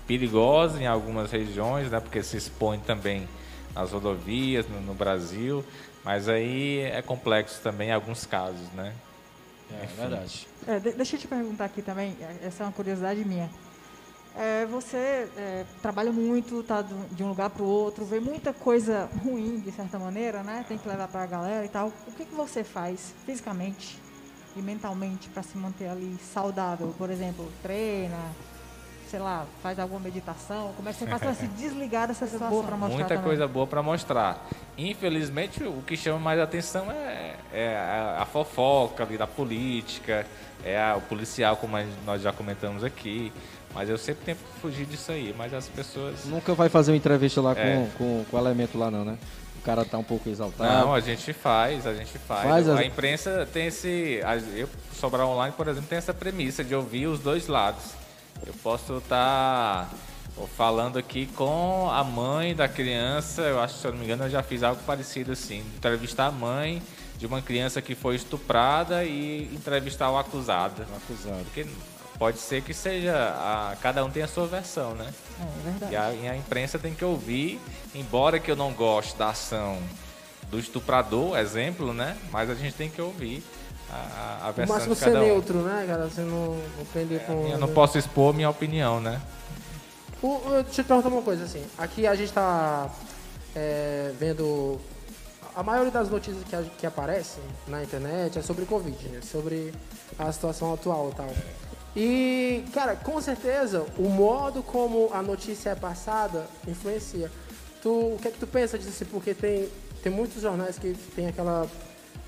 perigosa 0.08 0.82
em 0.82 0.88
algumas 0.88 1.32
regiões, 1.32 1.92
né, 1.92 2.00
porque 2.00 2.24
se 2.24 2.38
expõe 2.38 2.80
também 2.80 3.28
nas 3.76 3.92
rodovias, 3.92 4.66
no, 4.68 4.82
no 4.82 4.94
Brasil, 4.96 5.64
mas 6.08 6.30
aí 6.30 6.80
é 6.80 7.02
complexo 7.02 7.62
também 7.62 7.90
em 7.90 7.92
alguns 7.92 8.26
casos, 8.26 8.66
né? 8.72 8.94
é 9.70 9.86
verdade. 9.88 10.48
É, 10.66 10.80
de- 10.80 10.94
deixa 10.94 11.18
eu 11.18 11.20
te 11.20 11.28
perguntar 11.28 11.66
aqui 11.66 11.82
também, 11.82 12.16
é, 12.22 12.48
essa 12.48 12.64
é 12.64 12.66
uma 12.66 12.72
curiosidade 12.72 13.26
minha. 13.26 13.50
É, 14.34 14.66
você 14.68 15.28
é, 15.36 15.66
trabalha 15.82 16.14
muito, 16.14 16.64
tá 16.64 16.82
de 17.12 17.22
um 17.22 17.28
lugar 17.28 17.50
para 17.50 17.62
o 17.62 17.68
outro, 17.68 18.06
vê 18.06 18.22
muita 18.22 18.54
coisa 18.54 19.10
ruim, 19.22 19.60
de 19.60 19.70
certa 19.74 20.00
maneira, 20.00 20.44
né? 20.44 20.64
Tem 20.66 20.78
que 20.78 20.88
levar 20.88 21.10
para 21.10 21.24
a 21.24 21.26
galera 21.26 21.66
e 21.66 21.70
tal. 21.70 21.92
O 22.08 22.12
que, 22.14 22.24
que 22.24 22.34
você 22.34 22.64
faz 22.64 23.14
fisicamente 23.26 24.00
e 24.56 24.62
mentalmente 24.62 25.28
para 25.28 25.44
se 25.44 25.58
manter 25.58 25.90
ali 25.90 26.18
saudável? 26.34 26.96
Por 26.98 27.10
exemplo, 27.10 27.52
treina, 27.62 28.32
sei 29.10 29.20
lá, 29.20 29.46
faz 29.64 29.80
alguma 29.80 30.00
meditação? 30.00 30.72
Como 30.76 30.88
é 30.90 30.94
que 30.94 31.00
você 31.00 31.08
faz 31.08 31.22
para 31.22 31.34
se 31.34 31.48
desligar 31.58 32.08
dessa 32.08 32.28
situação? 32.28 32.64
Pra 32.64 32.76
mostrar 32.78 32.96
Muita 32.96 33.08
também? 33.10 33.24
coisa 33.24 33.48
boa 33.48 33.66
para 33.68 33.82
mostrar. 33.82 34.48
Infelizmente, 34.78 35.64
o 35.64 35.82
que 35.86 35.98
chama 35.98 36.20
mais 36.20 36.40
atenção 36.40 36.92
é, 36.92 37.36
é 37.54 37.76
a, 37.78 38.22
a 38.22 38.26
fofoca 38.26 39.04
ali 39.04 39.18
da 39.18 39.28
política, 39.28 40.26
é 40.64 40.80
a- 40.80 40.96
o 40.98 41.02
policial, 41.02 41.56
como 41.58 41.78
a 41.78 41.84
nós 42.06 42.22
já 42.22 42.32
comentamos 42.32 42.84
aqui. 42.84 43.32
Mas 43.74 43.90
eu 43.90 43.98
sempre 43.98 44.26
tento 44.26 44.40
fugir 44.62 44.86
disso 44.86 45.12
aí, 45.12 45.36
mas 45.38 45.54
as 45.54 45.68
pessoas. 45.68 46.26
Nunca 46.26 46.54
vai 46.54 46.68
fazer 46.70 46.92
uma 46.92 46.98
entrevista 46.98 47.42
lá 47.42 47.54
com, 47.54 47.62
É. 47.62 47.88
com, 47.98 48.26
com 48.30 48.38
o 48.38 48.40
elemento 48.40 48.78
lá 48.78 48.90
não, 48.90 49.04
né? 49.06 49.18
O 49.60 49.62
cara 49.62 49.84
tá 49.84 49.98
um 49.98 50.04
pouco 50.04 50.30
exaltado. 50.30 50.64
Não, 50.72 50.94
a 50.96 51.00
gente 51.02 51.34
faz, 51.34 51.86
a 51.86 51.94
gente 51.94 52.18
faz. 52.18 52.48
Faz 52.50 52.70
as- 52.70 52.80
A 52.80 52.86
imprensa 52.86 53.48
tem 53.52 53.68
esse. 53.68 54.22
a- 54.24 54.38
Eu, 54.58 54.70
Sobrar 54.94 55.28
Online, 55.28 55.54
por 55.56 55.68
exemplo, 55.68 55.88
tem 55.90 55.98
essa 55.98 56.14
premissa 56.14 56.64
de 56.64 56.74
ouvir 56.74 57.06
os 57.08 57.20
dois 57.20 57.48
lados. 57.48 57.84
Eu 58.46 58.54
posso 58.64 58.98
estar 58.98 59.90
falando 60.56 61.00
aqui 61.00 61.26
com 61.28 61.90
a 61.90 62.04
mãe 62.04 62.56
da 62.56 62.68
criança, 62.68 63.42
eu 63.42 63.60
acho 63.60 63.76
que 63.76 63.82
se 63.82 63.88
eu 63.88 63.92
não 63.92 64.00
me 64.00 64.06
engano 64.06 64.26
eu 64.26 64.30
já 64.30 64.44
fiz 64.44 64.62
algo 64.62 64.82
parecido 64.84 65.32
assim. 65.32 65.60
Entrevistar 65.76 66.28
a 66.28 66.32
mãe 66.32 66.82
de 67.18 67.26
uma 67.26 67.42
criança 67.42 67.82
que 67.82 67.96
foi 67.96 68.16
estuprada 68.16 69.04
e 69.04 69.50
entrevistar 69.54 70.12
o 70.12 70.18
acusado. 70.18 70.86
O 70.92 70.96
acusado. 70.96 71.44
Porque 71.46 71.66
pode 72.20 72.38
ser 72.38 72.62
que 72.62 72.74
seja. 72.74 73.14
A, 73.14 73.76
cada 73.82 74.04
um 74.06 74.10
tem 74.10 74.24
a 74.24 74.28
sua 74.28 74.46
versão, 74.46 74.94
né? 74.94 75.12
É 75.40 75.70
verdade. 75.70 75.94
E 75.94 75.96
a, 75.96 76.14
e 76.14 76.30
a 76.30 76.38
imprensa 76.38 76.78
tem 76.78 76.94
que 76.94 77.04
ouvir, 77.04 77.60
embora 77.96 78.40
que 78.40 78.52
eu 78.52 78.56
não 78.56 78.72
goste 78.72 79.18
da 79.18 79.30
ação 79.30 79.80
do 80.50 80.60
estuprador, 80.60 81.38
exemplo, 81.38 81.94
né? 81.94 82.16
Mas 82.32 82.50
a 82.50 82.56
gente 82.56 82.76
tem 82.76 82.90
que 82.90 83.02
ouvir 83.02 83.44
a, 84.48 84.52
versão 84.52 84.76
máximo 84.76 84.94
de 84.94 85.00
ser 85.00 85.06
cada 85.06 85.20
um. 85.20 85.24
neutro, 85.26 85.58
né, 85.60 85.86
cara? 85.88 86.06
Você 86.06 86.22
não, 86.22 86.56
não 86.78 86.86
prender 86.92 87.26
com. 87.26 87.48
Eu 87.48 87.58
não 87.58 87.68
posso 87.70 87.98
expor 87.98 88.34
minha 88.34 88.50
opinião, 88.50 89.00
né? 89.02 89.22
O- 90.22 90.42
eu 90.50 90.64
te 90.64 90.84
perguntar 90.84 91.10
uma 91.10 91.22
coisa, 91.22 91.44
assim. 91.44 91.64
Aqui 91.78 92.08
a 92.08 92.16
gente 92.16 92.32
tá 92.34 92.90
é, 93.56 94.12
vendo. 94.20 94.80
A 95.56 95.64
maioria 95.64 95.92
das 95.92 96.10
notícias 96.10 96.44
que, 96.44 96.56
a- 96.56 96.64
que 96.78 96.86
aparecem 96.86 97.44
na 97.68 97.84
internet 97.84 98.38
é 98.38 98.42
sobre 98.42 98.66
Covid, 98.66 99.10
né? 99.10 99.20
Sobre 99.24 99.74
a 100.18 100.32
situação 100.32 100.74
atual 100.74 101.10
e 101.12 101.16
tal. 101.16 101.30
E, 101.96 102.64
cara, 102.74 102.96
com 102.96 103.20
certeza, 103.20 103.84
o 103.98 104.08
modo 104.08 104.62
como 104.62 105.10
a 105.12 105.22
notícia 105.22 105.72
é 105.72 105.76
passada 105.76 106.46
influencia. 106.68 107.32
Tu, 107.82 107.90
o 107.90 108.20
que 108.22 108.28
é 108.28 108.32
que 108.32 108.38
tu 108.40 108.46
pensa 108.48 108.78
disso? 108.78 109.04
Porque 109.06 109.34
tem, 109.34 109.68
tem 110.04 110.12
muitos 110.12 110.42
jornais 110.42 110.78
que 110.78 110.94
tem 111.16 111.28
aquela. 111.28 111.68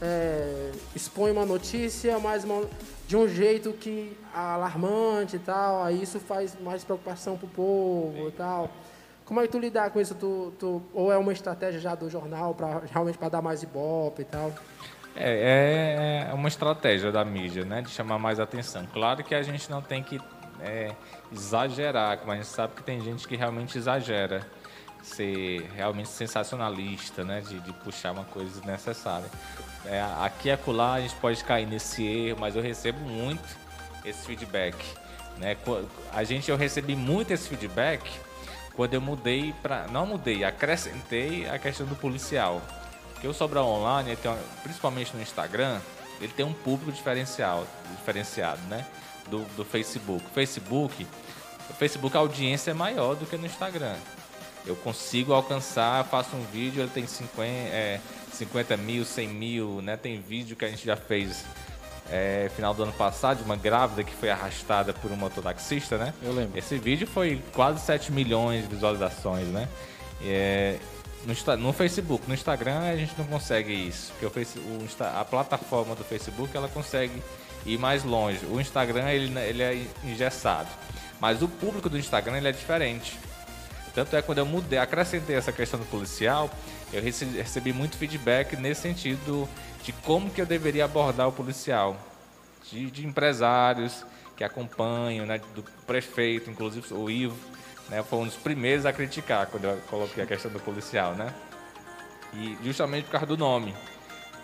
É, 0.01 0.71
expõe 0.95 1.31
uma 1.31 1.45
notícia, 1.45 2.17
mas 2.19 2.43
uma- 2.43 2.63
de 3.07 3.17
um 3.17 3.27
jeito 3.27 3.73
que 3.73 4.17
alarmante 4.33 5.35
e 5.35 5.39
tal, 5.39 5.83
aí 5.83 6.01
isso 6.01 6.19
faz 6.19 6.55
mais 6.61 6.83
preocupação 6.83 7.37
pro 7.37 7.47
povo 7.47 8.27
e 8.29 8.31
tal. 8.31 8.69
Como 9.25 9.39
é 9.41 9.43
que 9.45 9.49
tu 9.51 9.59
lidar 9.59 9.89
com 9.91 9.99
isso? 9.99 10.15
Tu, 10.15 10.53
tu- 10.57 10.81
ou 10.93 11.11
é 11.11 11.17
uma 11.17 11.33
estratégia 11.33 11.79
já 11.79 11.95
do 11.95 12.09
jornal 12.09 12.53
para 12.55 12.81
realmente 12.91 13.17
para 13.17 13.29
dar 13.29 13.41
mais 13.41 13.61
ibope 13.61 14.21
e 14.21 14.25
tal? 14.25 14.51
É, 15.15 16.27
é 16.29 16.33
uma 16.33 16.47
estratégia 16.47 17.11
da 17.11 17.25
mídia, 17.25 17.65
né? 17.65 17.81
De 17.81 17.89
chamar 17.89 18.17
mais 18.17 18.39
atenção. 18.39 18.85
Claro 18.93 19.23
que 19.23 19.35
a 19.35 19.41
gente 19.43 19.69
não 19.69 19.81
tem 19.81 20.01
que 20.01 20.19
é, 20.61 20.91
exagerar, 21.31 22.19
mas 22.25 22.39
a 22.39 22.41
gente 22.43 22.47
sabe 22.53 22.73
que 22.75 22.83
tem 22.83 23.01
gente 23.01 23.27
que 23.27 23.35
realmente 23.35 23.77
exagera. 23.77 24.47
Ser 25.03 25.61
realmente 25.75 26.09
sensacionalista, 26.09 27.23
né? 27.23 27.41
De, 27.41 27.59
de 27.59 27.73
puxar 27.73 28.11
uma 28.11 28.25
coisa 28.25 28.49
desnecessária. 28.51 29.29
É, 29.85 30.01
aqui 30.21 30.49
e 30.49 30.51
acolá 30.51 30.93
a 30.95 31.01
gente 31.01 31.15
pode 31.15 31.43
cair 31.43 31.65
nesse 31.65 32.05
erro, 32.05 32.37
mas 32.39 32.55
eu 32.55 32.61
recebo 32.61 32.99
muito 32.99 33.43
esse 34.05 34.25
feedback. 34.25 34.75
Né? 35.37 35.55
A 36.11 36.23
gente, 36.23 36.51
eu 36.51 36.57
recebi 36.57 36.95
muito 36.95 37.31
esse 37.31 37.47
feedback 37.47 38.09
quando 38.75 38.93
eu 38.93 39.01
mudei 39.01 39.53
para... 39.61 39.87
Não 39.87 40.05
mudei, 40.05 40.43
acrescentei 40.43 41.49
a 41.49 41.57
questão 41.57 41.85
do 41.85 41.95
policial. 41.95 42.61
Porque 43.13 43.27
o 43.27 43.33
Sobral 43.33 43.67
Online, 43.67 44.15
tem 44.15 44.33
principalmente 44.63 45.15
no 45.15 45.21
Instagram, 45.21 45.79
ele 46.21 46.31
tem 46.31 46.45
um 46.45 46.53
público 46.53 46.91
diferencial, 46.91 47.65
diferenciado, 47.97 48.61
né? 48.69 48.85
Do, 49.29 49.43
do 49.55 49.65
Facebook. 49.65 50.23
Facebook, 50.33 51.05
o 51.69 51.73
Facebook 51.73 52.15
a 52.15 52.19
audiência 52.19 52.71
é 52.71 52.73
maior 52.73 53.15
do 53.15 53.25
que 53.25 53.37
no 53.37 53.45
Instagram. 53.45 53.95
Eu 54.65 54.75
consigo 54.75 55.33
alcançar, 55.33 56.03
faço 56.05 56.35
um 56.35 56.43
vídeo, 56.45 56.81
ele 56.81 56.89
tem 56.89 57.05
50, 57.05 57.43
é, 57.43 57.99
50 58.39 58.77
mil, 58.77 59.05
100 59.05 59.27
mil, 59.27 59.81
né? 59.81 59.97
Tem 59.97 60.19
vídeo 60.19 60.55
que 60.55 60.65
a 60.65 60.69
gente 60.69 60.85
já 60.85 60.95
fez 60.95 61.43
é, 62.09 62.49
final 62.55 62.73
do 62.73 62.83
ano 62.83 62.93
passado, 62.93 63.37
de 63.37 63.43
uma 63.43 63.55
grávida 63.55 64.03
que 64.03 64.13
foi 64.13 64.29
arrastada 64.29 64.93
por 64.93 65.11
um 65.11 65.15
mototaxista, 65.15 65.97
né? 65.97 66.13
Eu 66.23 66.33
lembro. 66.33 66.57
Esse 66.57 66.77
vídeo 66.77 67.05
foi 67.05 67.41
quase 67.53 67.85
7 67.85 68.11
milhões 68.11 68.63
de 68.63 68.67
visualizações, 68.69 69.47
né? 69.47 69.67
É, 70.23 70.77
no, 71.25 71.57
no 71.57 71.73
Facebook, 71.73 72.27
no 72.27 72.33
Instagram 72.33 72.79
a 72.79 72.95
gente 72.95 73.13
não 73.17 73.25
consegue 73.25 73.73
isso, 73.73 74.13
porque 74.19 74.25
o 74.57 75.05
a 75.17 75.25
plataforma 75.25 75.95
do 75.95 76.03
Facebook 76.03 76.55
ela 76.55 76.69
consegue 76.69 77.21
ir 77.65 77.77
mais 77.77 78.03
longe. 78.03 78.39
O 78.45 78.59
Instagram 78.59 79.09
ele, 79.09 79.37
ele 79.39 79.61
é 79.61 79.85
engessado, 80.03 80.69
mas 81.19 81.41
o 81.41 81.47
público 81.47 81.89
do 81.89 81.97
Instagram 81.97 82.37
ele 82.37 82.47
é 82.47 82.51
diferente. 82.53 83.19
Tanto 83.93 84.15
é 84.15 84.21
quando 84.21 84.37
eu 84.37 84.45
mudei, 84.45 84.79
acrescentei 84.79 85.35
essa 85.35 85.51
questão 85.51 85.79
do 85.79 85.85
policial, 85.87 86.49
eu 86.91 87.01
recebi, 87.01 87.71
muito 87.71 87.97
feedback 87.97 88.55
nesse 88.55 88.81
sentido 88.81 89.47
de 89.83 89.91
como 89.91 90.29
que 90.29 90.41
eu 90.41 90.45
deveria 90.45 90.85
abordar 90.85 91.27
o 91.27 91.31
policial, 91.31 91.97
de, 92.69 92.89
de 92.91 93.05
empresários 93.05 94.05
que 94.35 94.43
acompanham, 94.43 95.25
né, 95.25 95.39
do 95.53 95.63
prefeito, 95.85 96.49
inclusive 96.49 96.93
o 96.93 97.09
Ivo, 97.09 97.37
né, 97.89 98.03
foi 98.03 98.19
um 98.19 98.25
dos 98.25 98.35
primeiros 98.35 98.85
a 98.85 98.93
criticar 98.93 99.47
quando 99.47 99.65
eu 99.65 99.77
coloquei 99.89 100.23
a 100.23 100.25
questão 100.27 100.51
do 100.51 100.59
policial, 100.59 101.13
né? 101.13 101.33
E 102.33 102.57
justamente 102.63 103.05
por 103.05 103.11
causa 103.11 103.25
do 103.25 103.37
nome. 103.37 103.73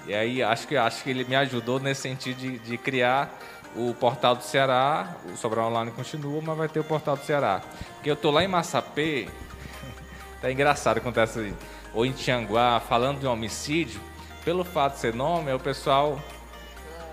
E 0.07 0.13
aí 0.13 0.43
acho 0.43 0.67
que 0.67 0.75
acho 0.75 1.03
que 1.03 1.09
ele 1.09 1.23
me 1.23 1.35
ajudou 1.35 1.79
nesse 1.79 2.01
sentido 2.01 2.37
de, 2.37 2.59
de 2.59 2.77
criar 2.77 3.39
o 3.75 3.93
portal 3.93 4.35
do 4.35 4.43
Ceará, 4.43 5.15
o 5.31 5.35
Sobral 5.35 5.69
Online 5.69 5.91
continua, 5.91 6.41
mas 6.41 6.57
vai 6.57 6.69
ter 6.69 6.79
o 6.79 6.83
portal 6.83 7.17
do 7.17 7.23
Ceará. 7.23 7.61
Porque 7.95 8.09
eu 8.09 8.15
tô 8.15 8.31
lá 8.31 8.43
em 8.43 8.47
Massapê, 8.47 9.27
tá 10.41 10.51
engraçado 10.51 10.97
acontece 10.97 11.39
aí, 11.39 11.53
ou 11.95 12.05
em 12.05 12.11
Tianguá, 12.11 12.79
falando 12.79 13.19
de 13.21 13.25
um 13.27 13.31
homicídio, 13.31 13.99
pelo 14.43 14.63
fato 14.63 14.93
de 14.95 14.99
ser 14.99 15.13
nome, 15.15 15.51
o 15.53 15.59
pessoal 15.59 16.19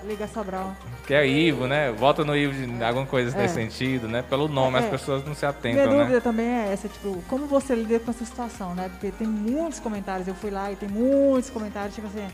Liga 0.05 0.27
Sobral. 0.27 0.75
quer 1.07 1.25
Ivo, 1.27 1.69
né? 1.69 1.93
Vota 1.93 2.25
no 2.25 2.37
Ivo 2.37 2.53
de 2.53 2.83
alguma 2.85 3.07
coisa 3.07 3.37
É. 3.39 3.43
nesse 3.43 3.55
sentido, 3.55 4.09
né? 4.09 4.21
Pelo 4.29 4.49
nome, 4.49 4.77
as 4.79 4.87
É. 4.87 4.89
pessoas 4.89 5.25
não 5.25 5.33
se 5.33 5.43
Minha 5.43 5.51
atentam, 5.51 5.89
dúvida 5.99 6.15
né? 6.15 6.21
também 6.21 6.47
é 6.47 6.73
essa, 6.73 6.89
tipo, 6.89 7.23
como 7.29 7.47
você 7.47 7.75
lida 7.77 8.01
com 8.01 8.11
essa 8.11 8.25
situação, 8.25 8.75
né? 8.75 8.89
Porque 8.89 9.13
tem 9.13 9.29
muitos 9.29 9.79
comentários, 9.79 10.27
eu 10.27 10.35
fui 10.35 10.51
lá 10.51 10.73
e 10.73 10.77
tem 10.77 10.89
muitos 10.89 11.49
comentários, 11.51 11.95
tipo 11.95 12.09
assim, 12.09 12.27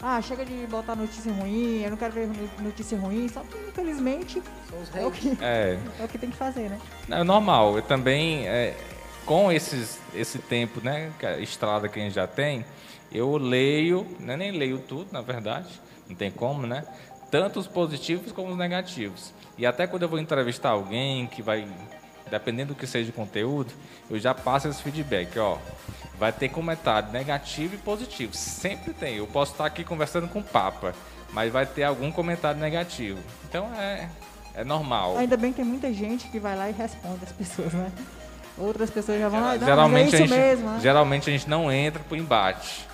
ah, 0.00 0.22
chega 0.22 0.44
de 0.44 0.54
botar 0.68 0.94
notícia 0.94 1.32
ruim, 1.32 1.82
eu 1.82 1.90
não 1.90 1.96
quero 1.96 2.12
ver 2.12 2.28
no- 2.28 2.64
notícia 2.64 2.96
ruim, 2.96 3.28
só 3.28 3.40
que 3.40 3.58
infelizmente 3.70 4.40
São 4.70 4.80
os 4.80 4.94
é 4.94 5.04
o 5.04 5.10
que, 5.10 5.36
É. 5.42 5.76
é 5.98 6.04
o 6.04 6.08
que 6.08 6.18
tem 6.18 6.30
que 6.30 6.36
fazer, 6.36 6.68
né? 6.70 6.78
É 7.10 7.24
normal. 7.24 7.74
Eu 7.76 7.82
também, 7.82 8.46
é, 8.46 8.72
com 9.26 9.50
esses, 9.50 9.98
esse 10.14 10.38
tempo, 10.38 10.80
né, 10.80 11.12
estrada 11.40 11.88
que 11.88 11.98
a 11.98 12.02
gente 12.02 12.14
já 12.14 12.28
tem, 12.28 12.64
eu 13.12 13.36
leio, 13.36 14.06
né, 14.20 14.36
nem 14.36 14.52
leio 14.52 14.78
tudo, 14.78 15.12
na 15.12 15.20
verdade, 15.20 15.68
não 16.08 16.14
tem 16.14 16.30
como, 16.30 16.66
né? 16.66 16.84
Tanto 17.30 17.58
os 17.58 17.66
positivos 17.66 18.30
como 18.30 18.52
os 18.52 18.56
negativos. 18.56 19.34
E 19.58 19.66
até 19.66 19.86
quando 19.86 20.04
eu 20.04 20.08
vou 20.08 20.20
entrevistar 20.20 20.70
alguém 20.70 21.26
que 21.26 21.42
vai, 21.42 21.66
dependendo 22.30 22.72
do 22.72 22.78
que 22.78 22.86
seja 22.86 23.10
o 23.10 23.12
conteúdo, 23.12 23.72
eu 24.08 24.18
já 24.18 24.32
passo 24.32 24.68
esse 24.68 24.80
feedback, 24.82 25.36
ó. 25.38 25.58
Vai 26.18 26.32
ter 26.32 26.48
comentário 26.48 27.10
negativo 27.10 27.74
e 27.74 27.78
positivo. 27.78 28.32
Sempre 28.34 28.94
tem. 28.94 29.16
Eu 29.16 29.26
posso 29.26 29.52
estar 29.52 29.66
aqui 29.66 29.82
conversando 29.82 30.28
com 30.28 30.38
o 30.38 30.42
Papa, 30.42 30.94
mas 31.32 31.52
vai 31.52 31.66
ter 31.66 31.82
algum 31.82 32.12
comentário 32.12 32.60
negativo. 32.60 33.18
Então 33.48 33.66
é, 33.74 34.08
é 34.54 34.64
normal. 34.64 35.16
Ainda 35.18 35.36
bem 35.36 35.50
que 35.50 35.56
tem 35.56 35.64
muita 35.64 35.92
gente 35.92 36.28
que 36.28 36.38
vai 36.38 36.56
lá 36.56 36.70
e 36.70 36.72
responde 36.72 37.24
as 37.24 37.32
pessoas, 37.32 37.72
né? 37.72 37.90
Outras 38.58 38.90
pessoas 38.90 39.20
já 39.20 39.28
vão 39.28 39.40
lá 39.40 39.56
e 39.56 39.58
não, 39.58 39.66
geralmente, 39.66 40.14
é 40.14 40.18
a 40.18 40.22
isso 40.22 40.28
gente, 40.34 40.38
mesmo, 40.40 40.70
né? 40.70 40.78
geralmente 40.80 41.28
a 41.28 41.32
gente 41.32 41.48
não 41.48 41.70
entra 41.70 42.02
pro 42.02 42.16
embate. 42.16 42.86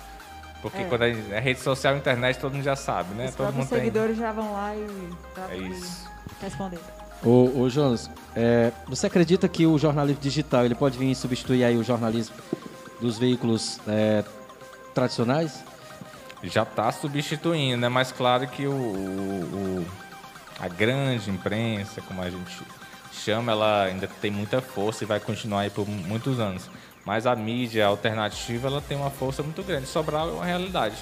Porque 0.61 0.81
É. 0.81 0.85
quando 0.85 1.01
a 1.03 1.09
gente, 1.11 1.33
é 1.33 1.39
rede 1.39 1.59
social, 1.59 1.95
internet, 1.97 2.37
todo 2.39 2.53
mundo 2.53 2.63
já 2.63 2.75
sabe, 2.75 3.13
né? 3.15 3.25
Os 3.27 3.35
todo 3.35 3.53
mundo 3.53 3.67
tem. 3.67 3.79
seguidores 3.79 4.17
já 4.17 4.31
vão 4.31 4.53
lá 4.53 4.73
e 4.75 4.87
É 5.51 5.57
isso. 5.57 6.07
responder. 6.41 6.79
Ô, 7.23 7.61
ô 7.61 7.69
Jonas, 7.69 8.09
é, 8.35 8.71
você 8.87 9.07
acredita 9.07 9.47
que 9.47 9.65
o 9.65 9.77
jornalismo 9.77 10.21
digital 10.21 10.65
ele 10.65 10.75
pode 10.75 10.97
vir 10.97 11.13
substituir 11.15 11.63
aí 11.63 11.77
o 11.77 11.83
jornalismo 11.83 12.35
dos 12.99 13.17
veículos 13.17 13.79
é, 13.87 14.23
tradicionais? 14.93 15.63
Já 16.43 16.63
está 16.63 16.91
substituindo, 16.91 17.77
né? 17.77 17.87
Mas 17.89 18.11
claro 18.11 18.45
que 18.47 18.67
o, 18.67 18.71
o- 18.71 18.75
o- 19.81 19.85
a 20.59 20.67
grande 20.67 21.29
imprensa, 21.29 22.01
como 22.01 22.21
a 22.21 22.29
gente 22.29 22.61
chama, 23.23 23.51
ela 23.51 23.83
ainda 23.83 24.07
tem 24.07 24.31
muita 24.31 24.61
força 24.61 25.03
e 25.03 25.07
vai 25.07 25.19
continuar 25.19 25.61
aí 25.61 25.69
por 25.69 25.87
muitos 25.87 26.39
anos. 26.39 26.69
Mas 27.05 27.25
a 27.25 27.35
mídia 27.35 27.85
alternativa, 27.85 28.67
ela 28.67 28.81
tem 28.81 28.97
uma 28.97 29.09
força 29.09 29.43
muito 29.43 29.61
grande. 29.63 29.87
Sobral 29.87 30.29
é 30.29 30.31
uma 30.31 30.45
realidade. 30.45 30.95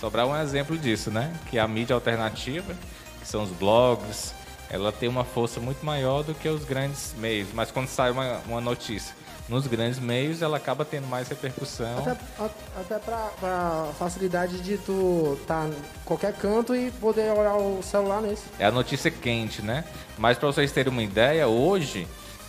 Sobral 0.00 0.34
é 0.34 0.38
um 0.38 0.42
exemplo 0.42 0.76
disso, 0.76 1.10
né? 1.10 1.34
Que 1.50 1.58
a 1.58 1.68
mídia 1.68 1.94
alternativa, 1.94 2.74
que 3.20 3.26
são 3.26 3.42
os 3.42 3.50
blogs, 3.50 4.34
ela 4.70 4.90
tem 4.90 5.08
uma 5.08 5.24
força 5.24 5.60
muito 5.60 5.84
maior 5.84 6.22
do 6.22 6.34
que 6.34 6.48
os 6.48 6.64
grandes 6.64 7.14
meios. 7.18 7.48
Mas 7.52 7.70
quando 7.70 7.88
sai 7.88 8.10
uma, 8.10 8.38
uma 8.46 8.60
notícia 8.60 9.14
nos 9.48 9.66
grandes 9.66 9.98
meios, 9.98 10.40
ela 10.42 10.56
acaba 10.56 10.84
tendo 10.84 11.06
mais 11.06 11.28
repercussão. 11.28 11.98
Até, 11.98 12.10
a- 12.38 12.80
até 12.80 12.98
pra, 12.98 13.16
pra 13.40 13.88
facilidade 13.98 14.60
de 14.60 14.78
tu 14.78 15.38
tá 15.46 15.66
em 15.66 15.74
qualquer 16.04 16.32
canto 16.34 16.74
e 16.74 16.90
poder 16.92 17.30
olhar 17.32 17.54
o 17.56 17.82
celular 17.82 18.22
nesse. 18.22 18.44
É 18.58 18.64
a 18.66 18.70
notícia 18.70 19.10
quente, 19.10 19.60
né? 19.62 19.84
Mas 20.16 20.38
para 20.38 20.46
vocês 20.46 20.72
terem 20.72 20.90
uma 20.92 21.02
ideia, 21.02 21.46
hoje 21.46 22.06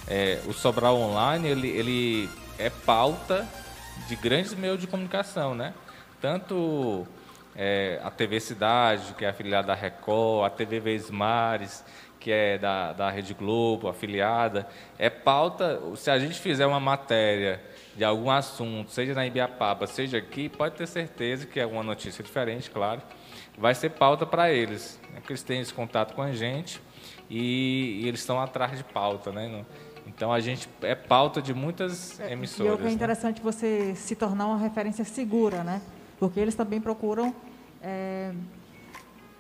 é, 0.08 0.40
o 0.46 0.54
Sobral 0.54 0.96
Online 0.98 1.48
ele, 1.50 1.68
ele 1.70 2.30
é 2.58 2.70
pauta 2.70 3.46
de 4.08 4.16
grandes 4.16 4.54
meios 4.54 4.80
de 4.80 4.88
comunicação, 4.88 5.54
né? 5.54 5.74
Tanto 6.22 7.06
é, 7.56 8.00
a 8.04 8.10
TV 8.10 8.40
Cidade, 8.40 9.14
que 9.18 9.26
é 9.26 9.30
afiliada 9.30 9.68
da 9.68 9.74
Record, 9.76 10.46
a 10.46 10.50
TV 10.50 10.80
Vesmares, 10.80 11.84
que 12.26 12.32
é 12.32 12.58
da, 12.58 12.92
da 12.92 13.12
Rede 13.12 13.36
Globo, 13.36 13.88
afiliada, 13.88 14.68
é 14.98 15.12
pauta. 15.12 15.80
Se 15.96 16.10
a 16.10 16.18
gente 16.18 16.40
fizer 16.40 16.66
uma 16.66 16.80
matéria 16.80 17.62
de 17.96 18.04
algum 18.04 18.32
assunto, 18.32 18.90
seja 18.90 19.14
na 19.14 19.28
Ibiapaba, 19.28 19.86
seja 19.86 20.18
aqui, 20.18 20.50
pode 20.50 20.74
ter 20.74 20.88
certeza 20.88 21.46
que 21.46 21.60
é 21.60 21.68
uma 21.68 21.84
notícia 21.84 22.24
diferente, 22.24 22.72
claro 22.72 23.00
vai 23.58 23.74
ser 23.74 23.92
pauta 23.92 24.26
para 24.26 24.52
eles. 24.52 25.00
Né? 25.12 25.20
Porque 25.20 25.34
eles 25.34 25.44
têm 25.44 25.62
esse 25.62 25.74
contato 25.74 26.14
com 26.14 26.22
a 26.22 26.32
gente 26.32 26.82
e, 27.30 28.02
e 28.02 28.08
eles 28.08 28.20
estão 28.20 28.42
atrás 28.42 28.78
de 28.78 28.84
pauta, 28.84 29.32
né? 29.32 29.64
Então 30.08 30.34
a 30.34 30.40
gente 30.40 30.68
é 30.82 30.94
pauta 30.94 31.42
de 31.42 31.54
muitas 31.54 32.20
emissoras. 32.20 32.72
E 32.72 32.76
o 32.76 32.78
que 32.78 32.84
é 32.84 32.88
né? 32.88 32.94
interessante 32.94 33.42
você 33.42 33.96
se 33.96 34.16
tornar 34.16 34.48
uma 34.48 34.58
referência 34.58 35.06
segura, 35.06 35.64
né? 35.64 35.82
Porque 36.20 36.40
eles 36.40 36.54
também 36.54 36.82
procuram 36.82 37.34
é, 37.82 38.32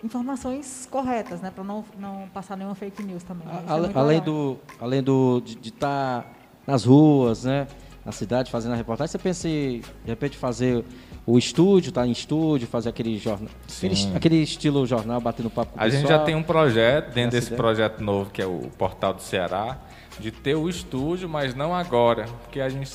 informações 0.06 0.88
corretas, 0.90 1.42
né? 1.42 1.52
Para 1.54 1.64
não, 1.64 1.84
não 2.00 2.28
passar 2.34 2.56
nenhuma 2.56 2.76
fake 2.76 3.02
news 3.04 3.24
também. 3.24 3.48
né? 3.48 3.64
É 3.68 3.72
Ale- 3.72 3.82
muito 3.86 3.98
além 4.00 4.20
legal. 4.20 4.26
do, 4.34 4.60
além 4.80 5.04
do, 5.04 5.42
de 5.42 5.70
estar 5.70 6.32
nas 6.66 6.86
ruas, 6.86 7.44
né? 7.44 7.68
Na 8.06 8.12
cidade 8.12 8.52
fazendo 8.52 8.74
a 8.74 8.76
reportagem, 8.76 9.12
você 9.12 9.18
pensa 9.18 9.50
em, 9.50 9.80
de 9.80 9.86
repente, 10.06 10.38
fazer 10.38 10.86
o 11.26 11.40
estúdio, 11.40 11.90
estar 11.90 12.06
em 12.06 12.12
estúdio, 12.12 12.68
fazer 12.68 12.90
aquele 12.90 13.18
jornal. 13.18 13.50
Aquele, 13.78 13.96
aquele 14.16 14.36
estilo 14.44 14.86
jornal, 14.86 15.20
batendo 15.20 15.50
papo 15.50 15.74
com 15.74 15.80
o 15.80 15.82
A 15.84 15.90
gente 15.90 16.08
já 16.08 16.20
tem 16.20 16.36
um 16.36 16.44
projeto 16.44 17.08
dentro 17.08 17.22
Essa 17.22 17.32
desse 17.32 17.48
ideia. 17.48 17.58
projeto 17.58 18.02
novo 18.02 18.30
que 18.30 18.42
é 18.44 18.46
o 18.46 18.60
Portal 18.78 19.12
do 19.12 19.24
Ceará, 19.24 19.80
de 20.20 20.30
ter 20.30 20.54
o 20.56 20.70
estúdio, 20.70 21.28
mas 21.28 21.56
não 21.56 21.74
agora, 21.74 22.26
porque 22.44 22.62
a 22.62 22.70
gente, 22.70 22.92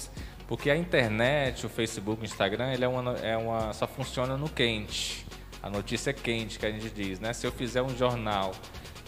porque 0.46 0.70
a 0.70 0.76
internet, 0.76 1.66
o 1.66 1.68
Facebook, 1.68 2.22
o 2.22 2.24
Instagram, 2.24 2.72
ele 2.72 2.84
é 2.84 2.88
uma, 2.88 3.12
é 3.16 3.36
uma 3.36 3.72
só 3.72 3.88
funciona 3.88 4.36
no 4.36 4.48
quente. 4.48 5.26
A 5.62 5.68
notícia 5.68 6.10
é 6.10 6.12
quente 6.12 6.58
que 6.58 6.66
a 6.66 6.70
gente 6.70 6.88
diz, 6.90 7.20
né? 7.20 7.32
Se 7.32 7.46
eu 7.46 7.52
fizer 7.52 7.82
um 7.82 7.96
jornal, 7.96 8.52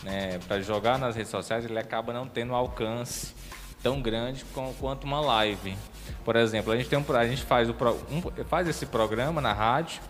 né, 0.02 0.38
para 0.46 0.60
jogar 0.60 0.98
nas 0.98 1.14
redes 1.16 1.30
sociais, 1.30 1.64
ele 1.64 1.78
acaba 1.78 2.12
não 2.12 2.26
tendo 2.26 2.54
alcance 2.54 3.34
tão 3.82 4.00
grande 4.00 4.44
com- 4.46 4.72
quanto 4.74 5.04
uma 5.04 5.20
live. 5.20 5.76
Por 6.24 6.36
exemplo, 6.36 6.72
a 6.72 6.76
gente 6.76 6.88
tem 6.88 6.98
um, 6.98 7.16
a 7.16 7.26
gente 7.26 7.42
faz 7.42 7.68
o 7.68 7.74
um- 8.10 8.44
faz 8.44 8.68
esse 8.68 8.86
programa 8.86 9.40
na 9.40 9.52
rádio 9.52 10.00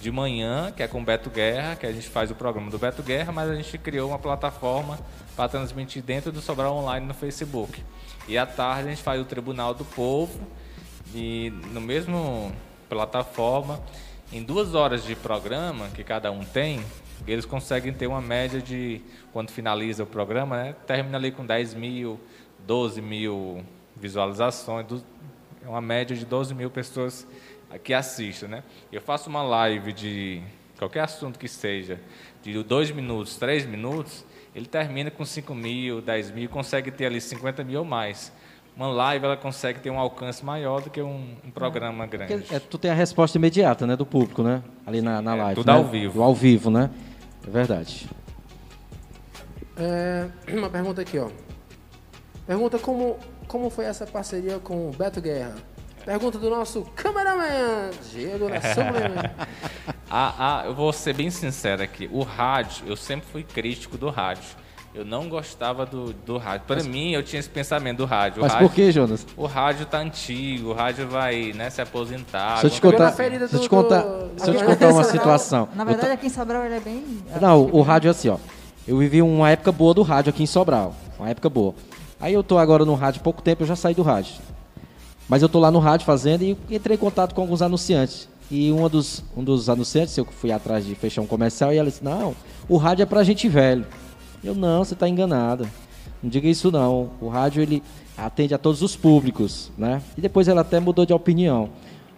de 0.00 0.10
manhã, 0.10 0.72
que 0.72 0.82
é 0.82 0.88
com 0.88 1.00
o 1.00 1.04
Beto 1.04 1.28
Guerra, 1.30 1.74
que 1.76 1.86
a 1.86 1.92
gente 1.92 2.08
faz 2.08 2.30
o 2.30 2.34
programa 2.34 2.70
do 2.70 2.78
Beto 2.78 3.02
Guerra, 3.02 3.32
mas 3.32 3.50
a 3.50 3.54
gente 3.54 3.76
criou 3.78 4.10
uma 4.10 4.18
plataforma 4.18 4.98
para 5.34 5.48
transmitir 5.48 6.02
dentro 6.02 6.30
do 6.30 6.40
Sobral 6.40 6.76
Online 6.76 7.06
no 7.06 7.14
Facebook. 7.14 7.82
E 8.26 8.36
à 8.38 8.46
tarde 8.46 8.88
a 8.88 8.90
gente 8.90 9.02
faz 9.02 9.20
o 9.20 9.24
Tribunal 9.24 9.74
do 9.74 9.84
Povo 9.84 10.38
e 11.14 11.50
no 11.72 11.80
mesmo 11.80 12.52
plataforma, 12.88 13.80
em 14.32 14.42
duas 14.42 14.74
horas 14.74 15.04
de 15.04 15.16
programa 15.16 15.88
que 15.88 16.04
cada 16.04 16.30
um 16.30 16.44
tem, 16.44 16.84
eles 17.26 17.44
conseguem 17.44 17.92
ter 17.92 18.06
uma 18.06 18.20
média 18.20 18.60
de, 18.60 19.00
quando 19.32 19.50
finaliza 19.50 20.02
o 20.02 20.06
programa, 20.06 20.56
né, 20.56 20.76
termina 20.86 21.16
ali 21.16 21.32
com 21.32 21.44
10 21.44 21.74
mil, 21.74 22.20
12 22.66 23.00
mil 23.00 23.64
visualizações, 23.96 24.86
é 25.64 25.68
uma 25.68 25.80
média 25.80 26.14
de 26.14 26.24
12 26.24 26.54
mil 26.54 26.70
pessoas 26.70 27.26
que 27.82 27.92
assistem. 27.94 28.48
Né? 28.48 28.62
Eu 28.92 29.00
faço 29.00 29.28
uma 29.28 29.42
live 29.42 29.92
de 29.92 30.42
qualquer 30.78 31.00
assunto 31.00 31.38
que 31.38 31.48
seja, 31.48 32.00
de 32.42 32.62
2 32.62 32.90
minutos, 32.90 33.36
3 33.36 33.66
minutos, 33.66 34.24
ele 34.54 34.66
termina 34.66 35.10
com 35.10 35.24
5 35.24 35.54
mil, 35.54 36.00
10 36.00 36.30
mil, 36.32 36.48
consegue 36.48 36.90
ter 36.90 37.06
ali 37.06 37.20
50 37.20 37.64
mil 37.64 37.80
ou 37.80 37.84
mais. 37.84 38.32
Uma 38.78 38.86
live 38.86 39.24
ela 39.24 39.36
consegue 39.36 39.80
ter 39.80 39.90
um 39.90 39.98
alcance 39.98 40.44
maior 40.44 40.80
do 40.80 40.88
que 40.88 41.02
um, 41.02 41.34
um 41.44 41.50
programa 41.50 42.06
grande. 42.06 42.32
Porque, 42.32 42.54
é, 42.54 42.60
tu 42.60 42.78
tem 42.78 42.92
a 42.92 42.94
resposta 42.94 43.36
imediata, 43.36 43.84
né, 43.84 43.96
do 43.96 44.06
público, 44.06 44.40
né? 44.40 44.62
Ali 44.86 45.02
na, 45.02 45.20
na 45.20 45.34
É, 45.34 45.42
live. 45.42 45.54
tudo 45.56 45.66
né? 45.66 45.72
ao 45.76 45.84
vivo. 45.84 46.12
Do 46.14 46.22
ao 46.22 46.32
vivo, 46.32 46.70
né? 46.70 46.88
É 47.44 47.50
verdade. 47.50 48.08
É, 49.76 50.28
uma 50.56 50.70
pergunta 50.70 51.02
aqui, 51.02 51.18
ó. 51.18 51.28
Pergunta 52.46 52.78
como, 52.78 53.18
como 53.48 53.68
foi 53.68 53.84
essa 53.84 54.06
parceria 54.06 54.60
com 54.60 54.88
o 54.88 54.92
Beto 54.92 55.20
Guerra? 55.20 55.56
Pergunta 56.04 56.38
do 56.38 56.48
nosso 56.48 56.82
cameraman, 56.94 57.90
Diego. 58.12 58.46
Ah, 60.10 60.34
ah, 60.38 60.62
eu 60.64 60.74
vou 60.74 60.90
ser 60.90 61.12
bem 61.12 61.28
sincero 61.28 61.82
aqui. 61.82 62.08
O 62.10 62.22
rádio, 62.22 62.86
eu 62.86 62.96
sempre 62.96 63.28
fui 63.30 63.42
crítico 63.42 63.98
do 63.98 64.08
rádio. 64.08 64.56
Eu 64.94 65.04
não 65.04 65.28
gostava 65.28 65.84
do, 65.86 66.12
do 66.12 66.38
rádio. 66.38 66.66
Para 66.66 66.82
mim, 66.82 67.12
eu 67.12 67.22
tinha 67.22 67.38
esse 67.38 67.48
pensamento 67.48 67.98
do 67.98 68.04
rádio. 68.04 68.40
O 68.40 68.42
Mas 68.42 68.52
rádio, 68.54 68.68
por 68.68 68.74
que, 68.74 68.90
Jonas? 68.90 69.26
O 69.36 69.46
rádio 69.46 69.86
tá 69.86 69.98
antigo, 69.98 70.70
o 70.70 70.72
rádio 70.72 71.06
vai 71.06 71.52
né, 71.52 71.70
se 71.70 71.80
aposentar. 71.80 72.58
Se 72.58 72.66
eu 72.66 72.70
te 72.70 72.80
contar, 72.80 73.10
do- 73.10 73.58
te 73.60 73.68
contar, 73.68 74.02
do- 74.02 74.40
se 74.40 74.50
eu 74.50 74.54
te 74.56 74.64
contar 74.64 74.88
uma 74.88 75.04
situação. 75.04 75.68
Na 75.74 75.84
verdade, 75.84 76.12
aqui 76.12 76.26
em 76.26 76.30
Sobral 76.30 76.64
ele 76.64 76.76
é 76.76 76.80
bem. 76.80 77.04
Não, 77.40 77.64
o 77.66 77.82
rádio 77.82 78.08
é 78.08 78.10
assim, 78.10 78.28
ó. 78.28 78.38
Eu 78.86 78.96
vivi 78.98 79.20
uma 79.20 79.50
época 79.50 79.70
boa 79.70 79.92
do 79.92 80.02
rádio 80.02 80.30
aqui 80.30 80.42
em 80.42 80.46
Sobral. 80.46 80.94
Uma 81.18 81.28
época 81.28 81.48
boa. 81.50 81.74
Aí 82.18 82.32
eu 82.34 82.42
tô 82.42 82.58
agora 82.58 82.84
no 82.84 82.94
rádio 82.94 83.20
há 83.20 83.24
pouco 83.24 83.42
tempo, 83.42 83.62
eu 83.62 83.66
já 83.66 83.76
saí 83.76 83.94
do 83.94 84.02
rádio. 84.02 84.34
Mas 85.28 85.42
eu 85.42 85.48
tô 85.48 85.60
lá 85.60 85.70
no 85.70 85.78
rádio 85.78 86.06
fazendo 86.06 86.42
e 86.42 86.56
entrei 86.70 86.96
em 86.96 86.98
contato 86.98 87.34
com 87.34 87.42
alguns 87.42 87.60
anunciantes. 87.60 88.28
E 88.50 88.72
uma 88.72 88.88
dos, 88.88 89.22
um 89.36 89.44
dos 89.44 89.68
anunciantes, 89.68 90.16
eu 90.16 90.24
fui 90.24 90.50
atrás 90.50 90.86
de 90.86 90.94
fechar 90.94 91.20
um 91.20 91.26
comercial, 91.26 91.70
e 91.72 91.76
ela 91.76 91.88
disse, 91.90 92.02
não, 92.02 92.34
o 92.66 92.78
rádio 92.78 93.02
é 93.02 93.06
pra 93.06 93.22
gente 93.22 93.46
velho. 93.46 93.84
Eu, 94.42 94.54
não, 94.54 94.84
você 94.84 94.94
tá 94.94 95.08
enganada. 95.08 95.68
Não 96.22 96.30
diga 96.30 96.48
isso 96.48 96.70
não. 96.70 97.10
O 97.20 97.28
rádio, 97.28 97.62
ele 97.62 97.82
atende 98.16 98.54
a 98.54 98.58
todos 98.58 98.82
os 98.82 98.96
públicos, 98.96 99.70
né? 99.76 100.02
E 100.16 100.20
depois 100.20 100.48
ela 100.48 100.62
até 100.62 100.80
mudou 100.80 101.06
de 101.06 101.12
opinião. 101.12 101.70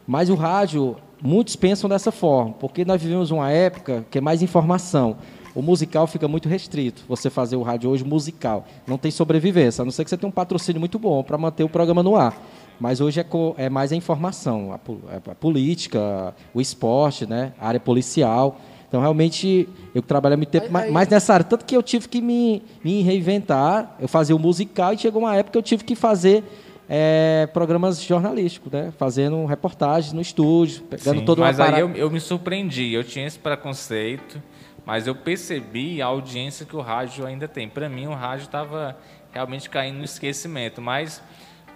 Mas 0.07 0.31
o 0.31 0.35
rádio, 0.35 0.97
muitos 1.23 1.57
pensam 1.57 1.89
dessa 1.89 2.11
forma, 2.11 2.55
porque 2.55 2.85
nós 2.85 3.01
vivemos 3.01 3.31
uma 3.31 3.51
época 3.51 4.05
que 4.11 4.19
é 4.19 4.21
mais 4.21 4.43
informação. 4.43 5.17
O 5.55 5.63
musical 5.63 6.07
fica 6.07 6.29
muito 6.29 6.49
restrito. 6.49 7.05
Você 7.09 7.29
fazer 7.29 7.57
o 7.57 7.63
rádio 7.63 7.91
hoje 7.91 8.05
musical, 8.05 8.65
não 8.87 8.97
tem 8.97 9.11
sobrevivência, 9.11 9.83
a 9.83 9.85
não 9.85 9.93
ser 9.93 10.05
que 10.05 10.11
você 10.11 10.17
tenha 10.17 10.29
um 10.29 10.33
patrocínio 10.33 10.81
muito 10.81 10.99
bom 10.99 11.23
para 11.23 11.37
manter 11.37 11.65
o 11.65 11.69
programa 11.69 12.03
no 12.03 12.17
ar. 12.17 12.41
Mas 12.79 13.01
hoje 13.01 13.21
é, 13.21 13.27
é 13.57 13.69
mais 13.69 13.93
a 13.93 13.97
informação, 13.97 14.73
a, 14.73 15.31
a 15.31 15.35
política, 15.35 16.35
o 16.55 16.61
esporte, 16.61 17.27
né? 17.27 17.53
a 17.61 17.69
área 17.69 17.81
policial. 17.81 18.59
Então, 18.91 19.01
realmente, 19.01 19.69
eu 19.95 20.03
trabalhei 20.03 20.37
muito 20.37 20.49
tempo 20.49 20.67
Aí- 20.67 20.73
ma- 20.73 20.81
aí- 20.81 20.91
mais 20.91 21.07
nessa 21.07 21.33
área. 21.33 21.45
Tanto 21.45 21.65
que 21.65 21.77
eu 21.77 21.83
tive 21.83 22.09
que 22.09 22.21
me, 22.21 22.61
me 22.83 23.03
reinventar. 23.03 23.95
Eu 24.01 24.09
fazia 24.09 24.35
o 24.35 24.39
musical 24.39 24.93
e 24.93 24.99
chegou 24.99 25.23
uma 25.23 25.37
época 25.37 25.53
que 25.53 25.59
eu 25.59 25.63
tive 25.63 25.85
que 25.85 25.95
fazer 25.95 26.43
eh, 26.89 27.49
programas 27.53 28.03
jornalísticos, 28.03 28.73
né? 28.73 28.93
Fazendo 28.99 29.47
reportagens 29.47 30.13
no 30.13 30.21
estúdio, 30.21 30.83
pegando 30.83 31.21
Sim, 31.21 31.25
todo 31.25 31.39
mas 31.41 31.57
uma 31.57 31.69
aí 31.73 31.81
eu, 31.81 31.95
eu 31.95 32.11
me 32.11 32.19
surpreendi, 32.19 32.93
eu 32.93 33.05
tinha 33.05 33.25
esse 33.29 33.39
preconceito, 33.39 34.43
mas 34.85 35.07
eu 35.07 35.15
percebi 35.15 36.03
a 36.03 36.07
audiência 36.07 36.67
que 36.67 36.75
o 36.75 36.81
rádio 36.81 37.25
ainda 37.25 37.47
tem. 37.47 37.69
Para 37.69 37.89
mim, 37.89 38.09
o 38.09 38.13
rádio 38.13 38.47
estava 38.47 38.97
realmente 39.31 39.71
caindo 39.71 39.99
no 39.99 40.05
esquecimento, 40.05 40.83
mas 40.83 41.23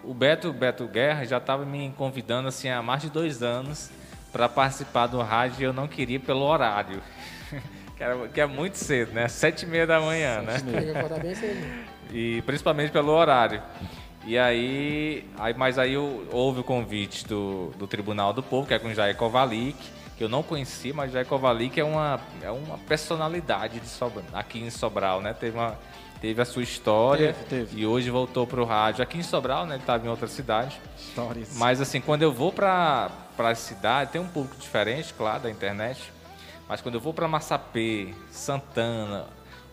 o 0.02 0.12
Beto, 0.12 0.52
Beto 0.52 0.84
Guerra 0.88 1.24
já 1.24 1.36
estava 1.36 1.64
me 1.64 1.92
convidando 1.96 2.48
assim, 2.48 2.68
há 2.68 2.82
mais 2.82 3.02
de 3.02 3.08
dois 3.08 3.40
anos 3.40 3.92
para 4.34 4.48
participar 4.48 5.06
do 5.06 5.20
rádio 5.22 5.60
e 5.60 5.64
eu 5.64 5.72
não 5.72 5.86
queria 5.86 6.18
pelo 6.18 6.40
horário, 6.42 7.00
que, 7.96 8.02
era- 8.02 8.26
que 8.28 8.40
é 8.40 8.46
muito 8.46 8.74
cedo, 8.76 9.12
né? 9.12 9.28
Sete 9.28 9.62
e 9.64 9.66
meia 9.68 9.86
da 9.86 10.00
manhã, 10.00 10.42
né? 10.42 10.56
Bem 11.22 11.34
cedo. 11.36 11.64
e 12.12 12.42
principalmente 12.42 12.90
pelo 12.90 13.12
horário. 13.12 13.62
E 14.26 14.36
aí, 14.36 15.24
aí 15.38 15.54
mas 15.54 15.78
aí 15.78 15.96
houve 15.96 16.60
o 16.60 16.64
convite 16.64 17.24
do, 17.28 17.70
do 17.78 17.86
Tribunal 17.86 18.32
do 18.32 18.42
Povo, 18.42 18.66
que 18.66 18.74
é 18.74 18.78
com 18.78 18.88
o 18.88 18.94
Jair 18.94 19.14
Kovalik, 19.16 19.76
que 20.18 20.24
eu 20.24 20.28
não 20.28 20.42
conhecia, 20.42 20.92
mas 20.92 21.12
Jair 21.12 21.26
Kovalik 21.26 21.78
é 21.78 21.84
uma, 21.84 22.18
é 22.42 22.50
uma 22.50 22.76
personalidade 22.78 23.78
de 23.78 23.86
Sobral, 23.86 24.24
aqui 24.32 24.58
em 24.60 24.70
Sobral, 24.70 25.20
né? 25.20 25.32
Teve, 25.32 25.56
uma, 25.56 25.78
teve 26.20 26.42
a 26.42 26.44
sua 26.44 26.62
história 26.64 27.34
Teve, 27.48 27.66
teve. 27.66 27.80
e 27.82 27.86
hoje 27.86 28.10
voltou 28.10 28.46
para 28.48 28.60
o 28.60 28.64
rádio 28.64 29.00
aqui 29.02 29.18
em 29.18 29.22
Sobral, 29.22 29.64
né? 29.66 29.74
Ele 29.76 29.82
estava 29.82 30.04
em 30.04 30.08
outra 30.08 30.26
cidade. 30.26 30.80
Histórias. 30.98 31.56
Mas 31.56 31.80
assim, 31.80 32.00
quando 32.00 32.22
eu 32.22 32.32
vou 32.32 32.50
para 32.50 33.10
a 33.38 33.54
cidade, 33.54 34.12
tem 34.12 34.20
um 34.20 34.28
público 34.28 34.56
diferente, 34.56 35.12
claro, 35.14 35.44
da 35.44 35.50
internet. 35.50 36.12
Mas 36.68 36.80
quando 36.80 36.96
eu 36.96 37.00
vou 37.00 37.12
para 37.12 37.28
Massapê, 37.28 38.14
Santana, 38.30 39.26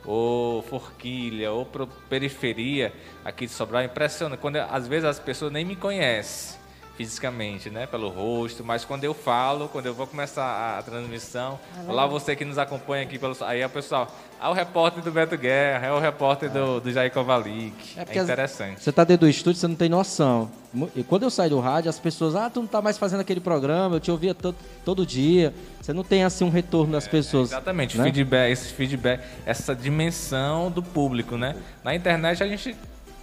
ou 0.05 0.61
Forquilha, 0.63 1.51
ou 1.51 1.65
para 1.65 1.87
periferia 2.09 2.93
aqui 3.23 3.45
de 3.45 3.51
Sobral, 3.51 3.83
impressiona. 3.83 4.37
Quando 4.37 4.57
às 4.57 4.87
vezes 4.87 5.05
as 5.05 5.19
pessoas 5.19 5.51
nem 5.51 5.63
me 5.63 5.75
conhecem 5.75 6.60
fisicamente, 7.05 7.67
né, 7.71 7.87
pelo 7.87 8.09
rosto, 8.09 8.63
mas 8.63 8.85
quando 8.85 9.03
eu 9.03 9.13
falo, 9.13 9.67
quando 9.67 9.87
eu 9.87 9.93
vou 9.93 10.05
começar 10.05 10.43
a, 10.45 10.77
a 10.77 10.83
transmissão, 10.83 11.59
olá 11.87 12.05
você 12.05 12.35
que 12.35 12.45
nos 12.45 12.59
acompanha 12.59 13.01
aqui 13.03 13.17
pelo 13.17 13.35
aí 13.41 13.59
é 13.61 13.65
o 13.65 13.69
pessoal, 13.69 14.07
ah, 14.39 14.51
o 14.51 14.53
repórter 14.53 15.03
do 15.03 15.11
Beto 15.11 15.35
Guerra, 15.35 15.87
é 15.87 15.91
o 15.91 15.99
repórter 15.99 16.51
do, 16.51 16.79
do 16.79 16.91
Jair 16.91 17.11
Kovalik. 17.11 17.73
É, 17.97 18.01
as- 18.03 18.23
interessante. 18.23 18.83
Você 18.83 18.91
está 18.91 19.03
dentro 19.03 19.25
do 19.25 19.29
estúdio, 19.29 19.59
você 19.59 19.67
não 19.67 19.75
tem 19.75 19.89
noção. 19.89 20.51
E 20.95 21.03
quando 21.03 21.23
eu 21.23 21.31
saí 21.31 21.49
do 21.49 21.59
rádio, 21.59 21.89
as 21.89 21.97
pessoas, 21.99 22.35
ah, 22.35 22.49
tu 22.51 22.59
não 22.61 22.67
tá 22.67 22.81
mais 22.83 22.99
fazendo 22.99 23.21
aquele 23.21 23.39
programa, 23.41 23.95
eu 23.95 23.99
te 23.99 24.11
ouvia 24.11 24.35
todo, 24.35 24.55
todo 24.85 25.03
dia. 25.05 25.51
Você 25.81 25.91
não 25.93 26.03
tem 26.03 26.23
assim 26.23 26.43
um 26.45 26.49
retorno 26.49 26.93
das 26.93 27.07
pessoas. 27.07 27.49
Exatamente, 27.49 27.97
né? 27.97 28.03
feedback, 28.03 28.51
esse 28.51 28.73
feedback, 28.73 29.23
essa 29.43 29.75
dimensão 29.75 30.69
do 30.69 30.83
público, 30.83 31.35
né? 31.35 31.55
Na 31.83 31.95
internet 31.95 32.43
a 32.43 32.47
gente 32.47 32.75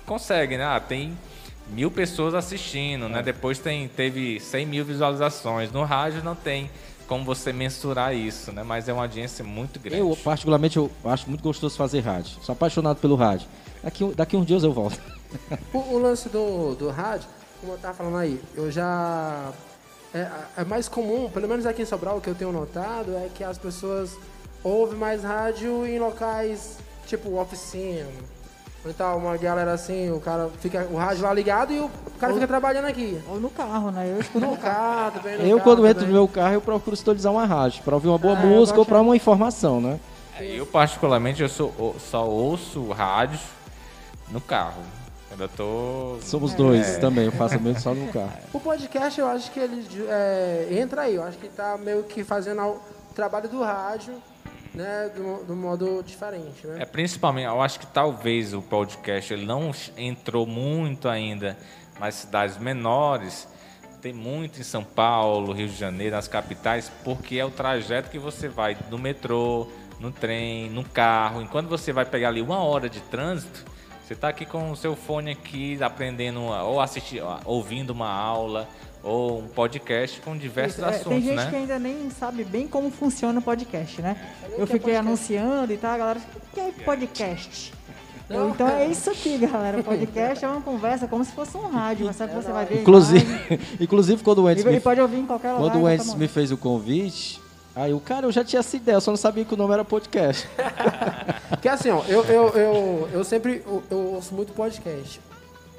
consegue, 0.05 0.57
né? 0.59 0.65
Ah, 0.65 0.81
tem 0.81 1.17
mil 1.71 1.91
pessoas 1.91 2.35
assistindo, 2.35 3.07
É. 3.07 3.09
né? 3.09 3.23
Depois 3.23 3.59
tem, 3.59 3.89
teve 3.89 4.41
100 4.41 4.67
mil 4.67 4.85
visualizações. 4.85 5.71
No 5.73 5.85
rádio 5.85 6.23
não 6.23 6.35
tem 6.35 6.71
como 7.07 7.25
você 7.25 7.53
mensurar 7.53 8.15
isso, 8.15 8.53
né? 8.53 8.63
Mas 8.63 8.87
é 8.89 8.93
uma 8.93 9.03
audiência 9.03 9.43
muito 9.45 9.81
grande. 9.81 9.99
Eu, 9.99 10.17
particularmente, 10.23 10.77
eu 10.77 10.91
acho 11.05 11.29
muito 11.29 11.43
gostoso 11.43 11.77
fazer 11.77 12.01
rádio. 12.01 12.37
Sou 12.43 12.53
apaixonado 12.53 12.99
pelo 12.99 13.17
rádio. 13.17 13.49
Daqui, 13.83 14.05
daqui 14.15 14.37
uns 14.37 14.47
dias 14.47 14.63
eu 14.63 14.73
volto. 14.73 14.99
O, 15.75 15.79
o 15.79 15.99
lance 15.99 16.27
do, 16.31 16.75
do 16.75 16.89
rádio, 16.89 17.29
como 17.61 17.75
eu 17.75 17.79
tava 17.79 17.93
falando 17.93 18.17
aí, 18.17 18.41
eu 18.55 18.71
já. 18.71 19.53
É, 20.15 20.27
é 20.57 20.65
mais 20.65 20.89
comum, 20.89 21.29
pelo 21.29 21.47
menos 21.47 21.67
aqui 21.67 21.83
em 21.83 21.85
Sobral, 21.85 22.17
o 22.17 22.21
que 22.23 22.31
eu 22.31 22.35
tenho 22.35 22.51
notado 22.51 23.15
é 23.15 23.29
que 23.35 23.45
as 23.45 23.59
pessoas 23.59 24.17
ouve 24.65 24.97
mais 24.97 25.23
rádio 25.23 25.87
em 25.87 25.99
locais 25.99 26.79
tipo 27.07 27.39
oficina. 27.39 28.07
Ou 28.85 28.91
então 28.91 29.19
uma 29.19 29.37
galera 29.37 29.73
assim, 29.73 30.11
o 30.11 30.21
cara 30.21 30.49
fica 30.61 30.87
o 30.91 30.97
rádio 30.97 31.23
lá 31.25 31.33
ligado 31.35 31.73
e 31.73 31.81
o 31.81 31.91
cara 32.21 32.33
fica 32.33 32.47
trabalhando 32.47 32.85
aqui. 32.87 33.21
Ou 33.29 33.41
no 33.41 33.51
carro, 33.51 33.91
né? 33.91 34.09
Eu 34.15 34.21
escuto 34.21 34.45
No 34.45 34.53
no 34.53 34.57
carro. 34.57 35.11
também 35.13 35.37
no 35.39 35.43
Eu, 35.45 35.57
carro 35.59 35.61
quando 35.63 35.87
entro 35.87 35.95
também. 36.01 36.09
no 36.09 36.15
meu 36.21 36.29
carro, 36.29 36.55
eu 36.55 36.61
procuro 36.61 36.97
sintonizar 36.97 37.33
uma 37.33 37.45
rádio, 37.45 37.83
pra 37.83 37.95
ouvir 37.95 38.09
uma 38.09 38.19
boa 38.19 38.35
eu 38.39 38.47
música 38.47 38.79
ou 38.79 38.87
pra 38.87 39.01
uma 39.01 39.17
informação, 39.17 39.81
né? 39.81 39.99
Eu, 40.41 40.65
particularmente, 40.65 41.43
eu 41.43 41.49
sou, 41.49 41.97
só 41.99 42.25
ouço 42.25 42.89
rádio 42.91 43.41
no 44.31 44.41
carro. 44.41 44.83
Quando 45.29 45.41
eu 45.43 45.49
tô... 45.49 46.17
Somos 46.23 46.55
dois 46.55 46.87
É. 46.97 46.99
também, 47.01 47.25
eu 47.27 47.33
faço 47.33 47.59
o 47.59 47.61
mesmo 47.61 47.81
só 47.81 47.93
no 47.93 48.07
carro. 48.13 48.31
O 48.55 48.61
podcast 48.61 49.21
eu 49.21 49.27
acho 49.27 49.51
que 49.51 49.59
ele 49.59 49.85
é, 50.09 50.69
entra 50.71 51.03
aí, 51.03 51.17
eu 51.17 51.25
acho 51.25 51.37
que 51.39 51.49
tá 51.49 51.77
meio 51.77 52.05
que 52.05 52.23
fazendo 52.23 52.63
o 52.63 52.81
trabalho 53.15 53.49
do 53.49 53.61
rádio, 53.63 54.15
né, 54.79 55.11
do, 55.15 55.45
do 55.45 55.57
modo 55.57 56.03
diferente, 56.05 56.65
né? 56.65 56.83
É, 56.83 56.85
principalmente, 56.85 57.47
eu 57.47 57.61
acho 57.61 57.81
que 57.81 57.87
talvez 57.89 58.55
o 58.55 58.63
podcast 58.63 59.35
ele 59.35 59.45
não 59.45 59.73
entrou 59.97 60.47
muito 60.47 61.09
ainda 61.09 61.59
nas 61.99 62.15
cidades 62.15 62.57
menores. 62.59 63.49
Tem 64.01 64.13
muito 64.13 64.61
em 64.61 64.63
São 64.63 64.85
Paulo, 64.85 65.53
Rio 65.53 65.67
de 65.67 65.75
Janeiro, 65.75 66.15
nas 66.15 66.29
capitais, 66.29 66.93
porque 67.03 67.37
é 67.37 67.45
o 67.45 67.51
trajeto 67.51 68.09
que 68.09 68.21
você 68.21 68.47
vai 68.47 68.79
no 68.89 68.97
metrô, 68.97 69.67
no 69.99 70.13
trem, 70.13 70.71
no 70.71 70.85
carro. 70.85 71.43
Enquanto 71.43 71.67
você 71.67 71.93
vai 71.93 72.05
pegar 72.05 72.29
ali 72.29 72.41
uma 72.41 72.63
hora 72.63 72.89
de 72.89 73.01
trânsito, 73.01 73.65
você 74.01 74.15
está 74.15 74.29
aqui 74.29 74.47
com 74.47 74.71
o 74.71 74.77
seu 74.77 74.95
fone 74.95 75.33
aqui, 75.33 75.77
aprendendo, 75.83 76.41
ou 76.41 76.81
assistindo, 76.81 77.27
ouvindo 77.45 77.91
uma 77.91 78.09
aula, 78.09 78.69
ou 79.03 79.41
um 79.41 79.49
podcast 79.49 80.21
com 80.21 80.37
diversos 80.37 80.79
Isso, 80.79 80.85
é, 80.85 80.89
assuntos, 80.89 81.09
tem 81.11 81.23
gente 81.23 81.37
né? 81.37 81.51
que 81.51 81.57
ainda 81.57 81.79
nem 81.79 82.11
sabe 82.11 82.45
bem 82.45 82.67
como 82.67 82.91
funciona 82.91 83.39
o 83.39 83.43
podcast, 83.43 84.03
né? 84.03 84.17
o 84.43 84.53
Eu 84.53 84.65
é 84.65 84.67
fiquei 84.67 84.95
podcast? 84.95 85.07
anunciando 85.07 85.73
e 85.73 85.77
tal, 85.77 85.93
a 85.93 85.99
galera, 85.99 86.21
o 86.21 86.55
que 86.55 86.61
é 86.61 86.73
podcast? 86.85 87.73
Eu, 88.29 88.41
Não. 88.41 88.51
então 88.51 88.69
é 88.69 88.87
isso 88.87 89.11
aqui, 89.11 89.39
galera. 89.39 89.83
Podcast 89.83 90.45
é 90.45 90.49
uma 90.49 90.61
conversa 90.61 91.09
como 91.09 91.25
se 91.25 91.33
fosse 91.33 91.57
um 91.57 91.67
rádio, 91.67 92.05
mas 92.05 92.17
sabe 92.17 92.35
que 92.35 92.43
você 92.43 92.53
vai 92.53 92.67
ver. 92.67 92.83
Inclusive, 92.83 93.27
inclusive 93.81 94.23
quando 94.23 94.43
o 94.45 94.51
Entes 94.51 94.65
e, 94.65 94.69
e 94.69 94.73
me, 94.73 94.81
pode 94.81 95.01
ouvir 95.01 95.21
em 95.21 95.27
qualquer 95.27 95.53
lugar. 95.53 95.65
quando 95.65 95.77
o 95.77 95.81
qualquer 95.81 95.95
Entes 95.95 96.15
me 96.15 96.29
fez 96.29 96.53
o 96.53 96.59
convite, 96.59 97.41
aí 97.75 97.95
o 97.95 98.01
cara, 98.01 98.27
eu 98.27 98.33
já 98.33 98.45
tinha 98.45 98.61
essa 98.61 98.77
ideia, 98.77 98.97
eu 98.97 99.01
só 99.01 99.11
não 99.11 99.17
sabia 99.17 99.47
que 99.47 99.55
o 99.55 99.57
nome 99.57 99.73
era 99.73 99.83
podcast. 99.83 100.47
Porque 101.49 101.69
assim, 101.71 101.89
ó, 101.89 102.03
eu, 102.07 102.23
eu, 102.25 102.49
eu, 102.51 103.09
eu 103.15 103.25
sempre 103.25 103.63
eu, 103.67 103.83
eu 103.91 103.99
ouço 104.15 104.35
muito 104.35 104.53
podcast. 104.53 105.19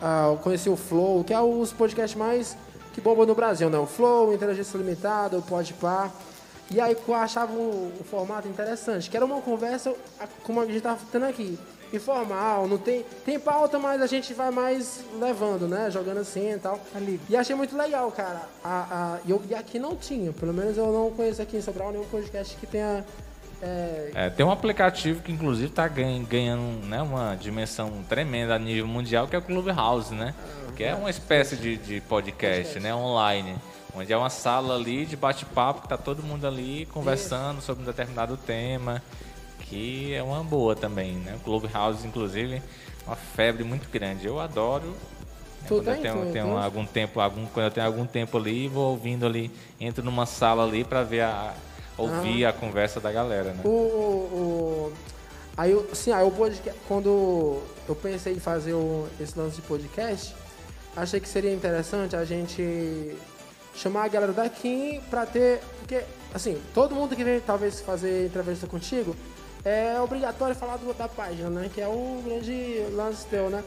Ah, 0.02 0.30
eu 0.32 0.38
conheci 0.38 0.70
o 0.70 0.76
Flow, 0.76 1.24
que 1.24 1.34
é 1.34 1.40
os 1.40 1.72
podcasts 1.72 2.18
mais 2.18 2.58
que 2.94 3.02
bombam 3.02 3.26
no 3.26 3.36
Brasil, 3.36 3.70
né? 3.70 3.78
O 3.78 3.86
Flow, 3.86 4.34
Inteligência 4.34 4.78
Limitada, 4.78 5.38
o 5.38 5.42
Podpah. 5.42 6.12
E 6.72 6.80
aí 6.80 6.96
eu 7.08 7.14
achava 7.16 7.52
o, 7.52 7.92
formato 8.10 8.48
interessante, 8.48 9.10
que 9.10 9.18
era 9.18 9.26
uma 9.26 9.42
conversa 9.42 9.94
como 10.44 10.62
a 10.62 10.66
gente 10.66 10.82
tá 10.82 10.98
tendo 11.12 11.26
aqui. 11.26 11.58
Informal, 11.92 12.68
não 12.68 12.78
tem, 12.78 13.04
tem 13.26 13.40
pauta, 13.40 13.80
mas 13.80 14.00
a 14.00 14.06
gente 14.06 14.32
vai 14.36 14.52
mais 14.52 15.00
levando, 15.20 15.68
né? 15.68 15.90
Jogando 15.90 16.20
assim 16.20 16.52
e 16.52 16.60
tal. 16.60 16.80
Tá 16.94 17.00
livre. 17.00 17.22
E 17.28 17.36
achei 17.36 17.56
muito 17.56 17.76
legal, 17.76 18.12
cara. 18.12 18.44
A, 18.64 19.16
a, 19.16 19.20
e, 19.26 19.32
eu, 19.32 19.42
e 19.50 19.56
aqui 19.56 19.80
não 19.80 19.96
tinha, 19.96 20.32
pelo 20.32 20.54
menos 20.54 20.78
eu 20.78 20.86
não 20.92 21.10
conheço 21.10 21.42
aqui 21.42 21.58
em 21.58 21.62
Sobral 21.62 21.92
nenhum 21.92 22.06
podcast 22.06 22.56
que 22.58 22.68
tenha. 22.68 23.04
É, 23.62 24.12
É, 24.16 24.30
tem 24.30 24.46
um 24.46 24.52
aplicativo 24.52 25.22
que 25.22 25.32
inclusive 25.32 25.68
está 25.68 25.88
ganhando 25.88 26.86
né, 26.88 27.02
uma 27.02 27.36
dimensão 27.36 28.04
tremenda 28.08 28.56
a 28.56 28.60
nível 28.60 28.88
mundial, 28.88 29.28
que 29.28 29.36
é 29.36 29.40
o 29.40 29.42
Clubhouse, 29.42 30.14
né? 30.14 30.34
Que 30.76 30.84
é 30.84 30.96
uma 30.96 31.10
espécie 31.10 31.56
de, 31.58 31.78
de 31.78 32.02
podcast, 32.02 32.80
né? 32.80 32.94
Online. 32.96 33.56
Onde 33.94 34.14
é 34.14 34.18
uma 34.18 34.30
sala 34.30 34.76
ali 34.76 35.06
de 35.06 35.16
bate-papo, 35.18 35.82
que 35.82 35.88
tá 35.90 35.98
todo 35.98 36.24
mundo 36.24 36.46
ali 36.48 36.86
conversando 36.94 37.62
sobre 37.62 37.84
um 37.84 37.86
determinado 37.86 38.38
tema. 38.38 39.02
Que 39.62 40.14
é 40.14 40.24
uma 40.24 40.44
boa 40.44 40.76
também, 40.76 41.14
né? 41.14 41.36
O 41.36 41.40
Clubhouse, 41.40 42.06
inclusive, 42.08 42.56
é 42.56 42.62
uma 43.08 43.16
febre 43.16 43.64
muito 43.64 43.90
grande. 43.92 44.26
Eu 44.26 44.40
adoro. 44.40 44.96
né, 45.62 45.68
quando 45.68 45.88
eu 45.88 45.96
tenho, 46.02 46.32
tenho 46.32 46.58
algum 46.58 46.86
tempo, 46.86 47.20
algum, 47.20 47.46
quando 47.48 47.66
eu 47.66 47.72
tenho 47.72 47.86
algum 47.86 48.06
tempo 48.06 48.38
ali, 48.38 48.68
vou 48.68 48.92
ouvindo 48.92 49.26
ali, 49.26 49.52
entro 49.80 50.04
numa 50.04 50.26
sala 50.26 50.64
ali 50.64 50.84
para 50.84 51.04
ver 51.04 51.22
a 51.22 51.54
ouvir 52.00 52.46
a 52.46 52.54
conversa 52.54 53.00
da 53.00 53.12
galera, 53.12 53.52
né? 53.54 53.62
O, 53.66 53.70
o- 53.70 54.94
aí, 55.58 55.72
eu- 55.72 55.88
sim, 55.94 56.12
aí 56.12 56.26
o 56.26 56.32
podcast, 56.32 56.80
quando 56.88 57.62
eu 57.88 57.96
pensei 57.96 58.34
em 58.34 58.40
fazer 58.40 58.74
o- 58.74 59.08
esse 59.20 59.38
lance 59.38 59.58
de 59.58 59.62
podcast, 59.64 60.36
achei 60.96 61.20
que 61.20 61.28
seria 61.30 61.54
interessante 61.54 62.16
a 62.16 62.26
gente 62.26 63.16
chamar 63.76 64.06
a 64.06 64.08
galera 64.08 64.34
daqui 64.34 65.02
pra 65.10 65.26
ter, 65.26 65.62
porque 65.80 66.04
assim, 66.34 66.62
todo 66.74 66.96
mundo 66.96 67.16
que 67.16 67.24
vem 67.24 67.40
talvez 67.40 67.80
fazer 67.82 68.26
entrevista 68.28 68.68
contigo 68.68 69.16
é 69.64 70.00
obrigatório 70.02 70.56
falar 70.56 70.78
do- 70.78 70.94
da 70.94 71.08
página, 71.08 71.50
né? 71.50 71.70
Que 71.74 71.82
é 71.82 71.88
o 71.88 72.22
grande 72.26 72.86
lance 72.94 73.26
teu, 73.28 73.50
né? 73.50 73.64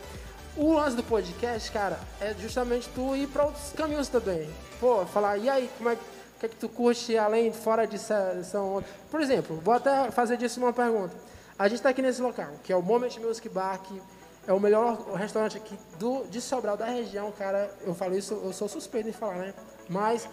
O 0.56 0.74
lance 0.74 0.94
do 0.96 1.02
podcast, 1.02 1.70
cara, 1.70 1.98
é 2.20 2.34
justamente 2.38 2.88
tu 2.94 3.16
ir 3.16 3.26
pra 3.28 3.44
outros 3.44 3.72
caminhos 3.74 4.08
também. 4.08 4.46
Pô, 4.78 5.06
falar, 5.06 5.38
e 5.38 5.48
aí, 5.48 5.70
como 5.78 5.88
é 5.90 5.96
que 5.96 6.02
que, 6.42 6.46
é 6.46 6.48
que 6.48 6.56
tu 6.56 6.68
curte 6.68 7.16
além, 7.16 7.52
fora 7.52 7.86
de 7.86 7.98
São 7.98 8.82
Por 9.10 9.20
exemplo, 9.20 9.60
vou 9.62 9.74
até 9.74 10.10
fazer 10.10 10.36
disso 10.36 10.60
uma 10.60 10.72
pergunta. 10.72 11.16
A 11.56 11.68
gente 11.68 11.78
está 11.78 11.90
aqui 11.90 12.02
nesse 12.02 12.20
local, 12.20 12.48
que 12.64 12.72
é 12.72 12.76
o 12.76 12.82
Moment 12.82 13.16
Music 13.20 13.48
Bar, 13.48 13.78
que 13.80 14.02
é 14.46 14.52
o 14.52 14.58
melhor 14.58 15.12
restaurante 15.14 15.56
aqui 15.56 15.78
do, 15.98 16.24
de 16.24 16.40
Sobral, 16.40 16.76
da 16.76 16.86
região, 16.86 17.30
cara. 17.30 17.70
Eu 17.82 17.94
falo 17.94 18.16
isso, 18.16 18.34
eu 18.42 18.52
sou 18.52 18.68
suspeito 18.68 19.08
em 19.08 19.12
falar, 19.12 19.36
né? 19.36 19.54
Mas, 19.88 20.28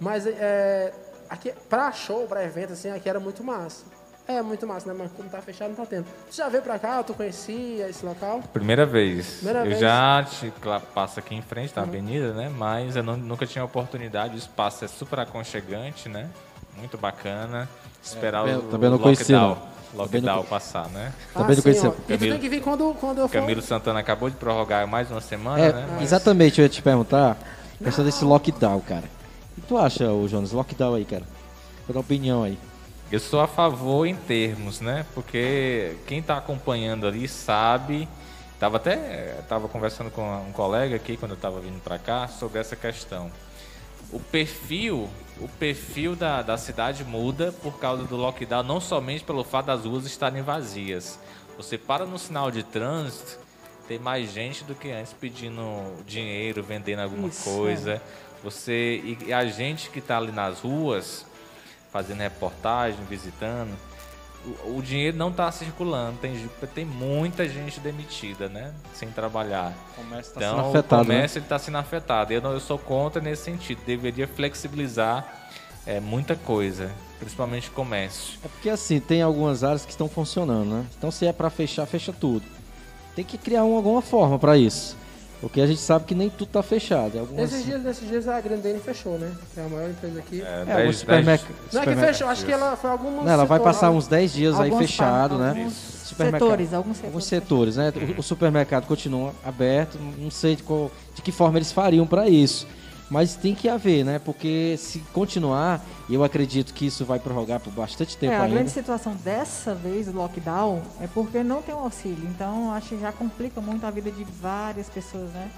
mas 0.00 0.26
é, 0.26 0.92
aqui, 1.28 1.54
pra 1.68 1.92
show, 1.92 2.26
pra 2.26 2.42
evento, 2.42 2.72
assim, 2.72 2.90
aqui 2.90 3.08
era 3.08 3.20
muito 3.20 3.44
massa. 3.44 3.84
É 4.26 4.40
muito 4.40 4.66
massa, 4.66 4.92
né? 4.92 4.96
Mas 4.98 5.10
como 5.12 5.28
tá 5.28 5.42
fechado, 5.42 5.70
não 5.70 5.76
tá 5.76 5.84
tendo. 5.84 6.06
Tu 6.30 6.36
já 6.36 6.48
veio 6.48 6.62
pra 6.62 6.78
cá? 6.78 7.02
Tu 7.02 7.12
conhecia 7.12 7.88
esse 7.88 8.04
local? 8.06 8.40
Primeira 8.52 8.86
vez. 8.86 9.34
Primeira 9.36 9.58
eu 9.60 9.64
vez. 9.64 9.74
Uhum. 9.76 9.80
já 9.80 10.24
te, 10.30 10.52
claro, 10.60 10.82
passo 10.94 11.18
aqui 11.18 11.34
em 11.34 11.42
frente 11.42 11.74
da 11.74 11.82
avenida, 11.82 12.32
né? 12.32 12.48
Mas 12.56 12.94
eu 12.94 13.02
não- 13.02 13.16
nunca 13.16 13.46
tinha 13.46 13.64
oportunidade. 13.64 14.34
O 14.34 14.38
espaço 14.38 14.84
é 14.84 14.88
super 14.88 15.18
aconchegante, 15.18 16.08
né? 16.08 16.28
Muito 16.76 16.96
bacana. 16.96 17.68
Esperar 18.02 18.42
também- 18.44 18.56
o, 18.56 18.62
também 18.62 18.90
não 18.90 18.96
o 18.96 19.00
conhecia, 19.00 19.38
lockdown, 19.38 19.54
não. 19.66 19.72
Não 19.92 19.98
lockdown 20.04 20.44
passar, 20.44 20.88
né? 20.88 21.12
Também 21.34 21.48
não 21.48 21.54
sim, 21.56 21.62
conhecia. 21.62 21.88
ó. 21.88 21.92
E 21.92 21.94
tu 21.96 22.02
Camilo- 22.06 22.32
tem 22.32 22.40
que 22.40 22.48
vir 22.48 22.62
quando, 22.62 22.94
quando 23.00 23.18
eu 23.18 23.28
for. 23.28 23.34
Camilo 23.40 23.60
Santana 23.60 23.98
acabou 24.00 24.30
de 24.30 24.36
prorrogar 24.36 24.86
mais 24.86 25.10
uma 25.10 25.20
semana, 25.20 25.60
É, 25.62 25.72
né? 25.72 25.86
Mas 25.94 26.02
exatamente, 26.04 26.60
eu 26.60 26.64
ia 26.64 26.68
te 26.68 26.80
perguntar, 26.80 27.36
a 27.80 27.84
questão 27.84 28.04
desse 28.04 28.24
lockdown, 28.24 28.80
cara. 28.80 29.04
O 29.58 29.60
que 29.60 29.66
tu 29.66 29.76
acha, 29.76 30.10
ô 30.10 30.26
Jonas, 30.28 30.52
lockdown 30.52 30.94
aí, 30.94 31.04
cara? 31.04 31.24
Vou 31.86 31.92
dar 31.92 31.98
uma 31.98 32.00
opinião 32.00 32.42
aí. 32.44 32.56
Eu 33.12 33.20
sou 33.20 33.42
a 33.42 33.46
favor 33.46 34.06
em 34.06 34.16
termos, 34.16 34.80
né? 34.80 35.04
Porque 35.14 35.98
quem 36.06 36.20
está 36.20 36.38
acompanhando 36.38 37.06
ali 37.06 37.28
sabe. 37.28 38.08
Tava 38.58 38.78
até 38.78 39.34
tava 39.46 39.68
conversando 39.68 40.10
com 40.10 40.22
um 40.22 40.50
colega 40.50 40.96
aqui 40.96 41.18
quando 41.18 41.32
eu 41.32 41.36
estava 41.36 41.60
vindo 41.60 41.78
para 41.82 41.98
cá 41.98 42.26
sobre 42.26 42.58
essa 42.58 42.74
questão. 42.74 43.30
O 44.10 44.18
perfil, 44.18 45.10
o 45.38 45.46
perfil 45.46 46.16
da, 46.16 46.40
da 46.40 46.56
cidade 46.56 47.04
muda 47.04 47.52
por 47.52 47.78
causa 47.78 48.04
do 48.04 48.16
lockdown, 48.16 48.62
não 48.62 48.80
somente 48.80 49.24
pelo 49.24 49.44
fato 49.44 49.66
das 49.66 49.84
ruas 49.84 50.06
estarem 50.06 50.42
vazias. 50.42 51.18
Você 51.58 51.76
para 51.76 52.06
no 52.06 52.18
sinal 52.18 52.50
de 52.50 52.62
trânsito, 52.62 53.38
tem 53.86 53.98
mais 53.98 54.32
gente 54.32 54.64
do 54.64 54.74
que 54.74 54.90
antes 54.90 55.12
pedindo 55.12 55.62
dinheiro, 56.06 56.62
vendendo 56.62 57.00
alguma 57.00 57.28
Isso, 57.28 57.44
coisa. 57.44 58.00
Você 58.42 59.02
e, 59.04 59.18
e 59.26 59.32
a 59.34 59.44
gente 59.44 59.90
que 59.90 59.98
está 59.98 60.16
ali 60.16 60.32
nas 60.32 60.60
ruas, 60.60 61.26
fazendo 61.92 62.20
reportagem, 62.20 62.98
visitando, 63.08 63.76
o, 64.44 64.78
o 64.78 64.82
dinheiro 64.82 65.16
não 65.16 65.30
está 65.30 65.50
circulando. 65.52 66.18
Tem, 66.18 66.48
tem 66.74 66.84
muita 66.84 67.48
gente 67.48 67.78
demitida, 67.78 68.48
né? 68.48 68.72
Sem 68.92 69.08
trabalhar. 69.10 69.72
comércio 69.94 70.34
tá 70.34 70.40
então, 70.40 70.56
sendo 70.56 70.68
afetado, 70.68 71.02
o 71.02 71.06
comércio 71.06 71.38
está 71.38 71.58
sendo 71.58 71.78
afetado. 71.78 72.32
Eu, 72.32 72.40
não, 72.40 72.52
eu 72.52 72.60
sou 72.60 72.78
contra 72.78 73.20
nesse 73.20 73.44
sentido. 73.44 73.80
Deveria 73.84 74.26
flexibilizar 74.26 75.50
é, 75.86 76.00
muita 76.00 76.34
coisa, 76.34 76.90
principalmente 77.18 77.68
o 77.68 77.72
comércio. 77.72 78.38
É 78.44 78.48
porque 78.48 78.70
assim, 78.70 78.98
tem 78.98 79.22
algumas 79.22 79.62
áreas 79.62 79.84
que 79.84 79.90
estão 79.90 80.08
funcionando, 80.08 80.70
né? 80.70 80.86
Então 80.98 81.10
se 81.10 81.26
é 81.26 81.32
pra 81.32 81.50
fechar, 81.50 81.86
fecha 81.86 82.12
tudo. 82.12 82.44
Tem 83.14 83.24
que 83.24 83.36
criar 83.36 83.64
uma, 83.64 83.76
alguma 83.76 84.00
forma 84.02 84.38
pra 84.38 84.56
isso. 84.56 84.96
Porque 85.42 85.60
a 85.60 85.66
gente 85.66 85.80
sabe 85.80 86.04
que 86.06 86.14
nem 86.14 86.30
tudo 86.30 86.48
tá 86.50 86.62
fechado. 86.62 87.18
Algumas... 87.18 87.50
Nesses 87.50 87.66
dias, 87.66 87.82
nesses 87.82 88.08
dias 88.08 88.28
a 88.28 88.40
Grandene 88.40 88.78
fechou, 88.78 89.18
né? 89.18 89.30
Que 89.52 89.58
é 89.60 89.64
a 89.64 89.68
maior 89.68 89.90
empresa 89.90 90.18
aqui. 90.20 90.40
É, 90.40 90.44
É, 90.44 90.64
dez- 90.64 90.78
alguns 90.78 90.96
supermerc... 90.96 91.44
Não 91.72 91.82
é 91.82 91.84
que 91.84 91.96
fechou, 91.96 92.28
acho 92.28 92.44
que 92.46 92.52
ela 92.52 92.76
foi 92.76 92.90
alguns. 92.90 93.24
Não, 93.24 93.32
ela 93.32 93.44
vai 93.44 93.58
passar 93.58 93.90
uns 93.90 94.06
10 94.06 94.32
dias 94.32 94.60
aí 94.60 94.70
fechado, 94.78 95.36
né? 95.38 95.48
alguns 95.50 95.72
Supermercado. 95.74 96.48
setores, 96.48 96.72
alguns 96.74 96.96
setores. 96.96 97.04
Alguns 97.12 97.24
setores, 97.26 97.76
né? 97.76 97.92
O, 98.16 98.20
o 98.20 98.22
supermercado 98.22 98.86
continua 98.86 99.32
aberto, 99.44 99.98
não 100.16 100.30
sei 100.30 100.54
de, 100.54 100.62
qual- 100.62 100.90
de 101.14 101.20
que 101.22 101.32
forma 101.32 101.58
eles 101.58 101.72
fariam 101.72 102.06
para 102.06 102.28
isso. 102.28 102.64
Mas 103.12 103.34
tem 103.36 103.54
que 103.54 103.68
haver, 103.68 104.06
né? 104.06 104.18
Porque 104.18 104.74
se 104.78 105.00
continuar, 105.12 105.84
e 106.08 106.14
eu 106.14 106.24
acredito 106.24 106.72
que 106.72 106.86
isso 106.86 107.04
vai 107.04 107.18
prorrogar 107.18 107.60
por 107.60 107.70
bastante 107.70 108.16
tempo 108.16 108.32
É, 108.32 108.36
a 108.38 108.42
ainda. 108.44 108.54
grande 108.54 108.70
situação 108.70 109.14
dessa 109.16 109.74
vez 109.74 110.06
do 110.06 110.12
lockdown 110.14 110.80
é 110.98 111.06
porque 111.06 111.42
não 111.42 111.60
tem 111.60 111.74
um 111.74 111.80
auxílio. 111.80 112.26
Então, 112.30 112.72
acho 112.72 112.88
que 112.88 112.98
já 112.98 113.12
complica 113.12 113.60
muito 113.60 113.84
a 113.84 113.90
vida 113.90 114.10
de 114.10 114.24
várias 114.24 114.88
pessoas, 114.88 115.28
né? 115.32 115.50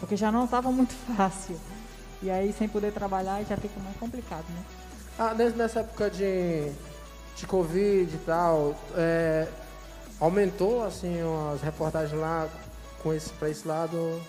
Porque 0.00 0.16
já 0.16 0.32
não 0.32 0.46
estava 0.46 0.72
muito 0.72 0.92
fácil. 1.16 1.56
E 2.20 2.28
aí, 2.28 2.52
sem 2.52 2.66
poder 2.66 2.92
trabalhar, 2.92 3.40
já 3.44 3.56
fica 3.56 3.78
mais 3.84 3.96
complicado, 3.96 4.46
né? 4.48 4.64
Ah, 5.16 5.32
nessa 5.32 5.80
época 5.80 6.10
de, 6.10 6.72
de 7.36 7.46
Covid 7.46 8.12
e 8.12 8.18
tal, 8.26 8.74
é, 8.96 9.46
aumentou 10.18 10.82
assim 10.82 11.18
as 11.54 11.62
reportagens 11.62 12.20
lá 12.20 12.48
com 13.00 13.12
esse, 13.14 13.30
pra 13.34 13.48
esse 13.48 13.68
lado 13.68 14.20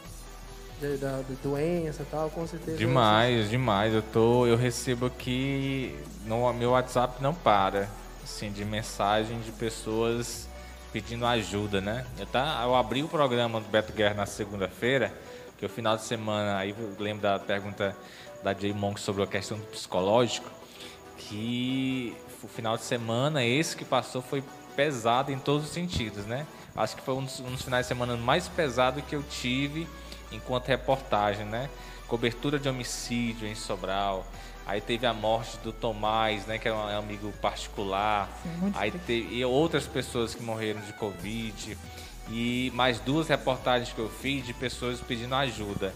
de, 0.81 0.97
da 0.97 1.21
doença 1.43 2.01
e 2.01 2.05
tal, 2.05 2.29
com 2.31 2.45
certeza. 2.47 2.77
Demais, 2.77 3.49
demais. 3.49 3.93
Eu 3.93 4.01
tô, 4.01 4.47
eu 4.47 4.57
recebo 4.57 5.05
aqui 5.05 5.95
no 6.25 6.51
meu 6.53 6.71
WhatsApp 6.71 7.21
não 7.21 7.33
para, 7.33 7.87
assim, 8.23 8.51
de 8.51 8.65
mensagem 8.65 9.39
de 9.41 9.51
pessoas 9.51 10.49
pedindo 10.91 11.25
ajuda, 11.25 11.79
né? 11.79 12.05
Eu, 12.17 12.25
tá, 12.25 12.61
eu 12.63 12.75
abri 12.75 13.03
o 13.03 13.07
programa 13.07 13.61
do 13.61 13.69
Beto 13.69 13.93
Guerra 13.93 14.15
na 14.15 14.25
segunda-feira, 14.25 15.13
que 15.57 15.63
é 15.63 15.67
o 15.67 15.69
final 15.69 15.95
de 15.95 16.03
semana, 16.03 16.57
aí 16.57 16.71
eu 16.77 16.95
lembro 16.99 17.21
da 17.21 17.39
pergunta 17.39 17.95
da 18.43 18.53
Jay 18.53 18.73
Monk 18.73 18.99
sobre 18.99 19.23
a 19.23 19.27
questão 19.27 19.57
do 19.57 19.65
psicológico, 19.65 20.49
que 21.15 22.17
o 22.43 22.47
final 22.47 22.75
de 22.75 22.83
semana, 22.83 23.45
esse 23.45 23.77
que 23.77 23.85
passou, 23.85 24.21
foi 24.21 24.43
pesado 24.75 25.31
em 25.31 25.37
todos 25.37 25.67
os 25.67 25.71
sentidos, 25.71 26.25
né? 26.25 26.47
Acho 26.75 26.95
que 26.95 27.01
foi 27.03 27.13
um 27.13 27.23
dos, 27.23 27.39
um 27.39 27.51
dos 27.51 27.61
finais 27.61 27.85
de 27.85 27.89
semana 27.89 28.17
mais 28.17 28.47
pesado 28.47 29.01
que 29.01 29.15
eu 29.15 29.21
tive 29.23 29.87
enquanto 30.31 30.67
reportagem, 30.67 31.45
né? 31.45 31.69
Cobertura 32.07 32.59
de 32.59 32.67
homicídio 32.67 33.47
em 33.47 33.55
Sobral. 33.55 34.25
Aí 34.65 34.79
teve 34.79 35.05
a 35.05 35.13
morte 35.13 35.57
do 35.57 35.73
Tomás, 35.73 36.45
né, 36.45 36.57
que 36.57 36.67
era 36.67 36.77
um 36.77 36.99
amigo 36.99 37.31
particular. 37.41 38.29
Sim, 38.43 38.71
Aí 38.75 38.91
teve 38.91 39.35
e 39.35 39.43
outras 39.43 39.87
pessoas 39.87 40.35
que 40.35 40.43
morreram 40.43 40.81
de 40.81 40.93
Covid. 40.93 41.77
E 42.29 42.71
mais 42.75 42.99
duas 42.99 43.27
reportagens 43.27 43.91
que 43.91 43.99
eu 43.99 44.09
fiz 44.09 44.45
de 44.45 44.53
pessoas 44.53 45.01
pedindo 45.01 45.35
ajuda. 45.35 45.93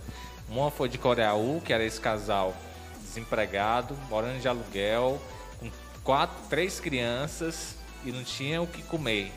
Uma 0.49 0.69
foi 0.69 0.89
de 0.89 0.97
Coreaú, 0.97 1.61
que 1.63 1.71
era 1.71 1.83
esse 1.83 1.99
casal 1.99 2.55
desempregado, 3.01 3.95
morando 4.09 4.39
de 4.41 4.47
aluguel, 4.47 5.21
com 5.59 5.71
quatro, 6.03 6.35
três 6.49 6.79
crianças 6.79 7.75
e 8.03 8.11
não 8.11 8.23
tinha 8.23 8.61
o 8.61 8.67
que 8.67 8.81
comer 8.83 9.31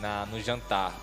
na, 0.00 0.24
no 0.26 0.40
jantar. 0.40 0.94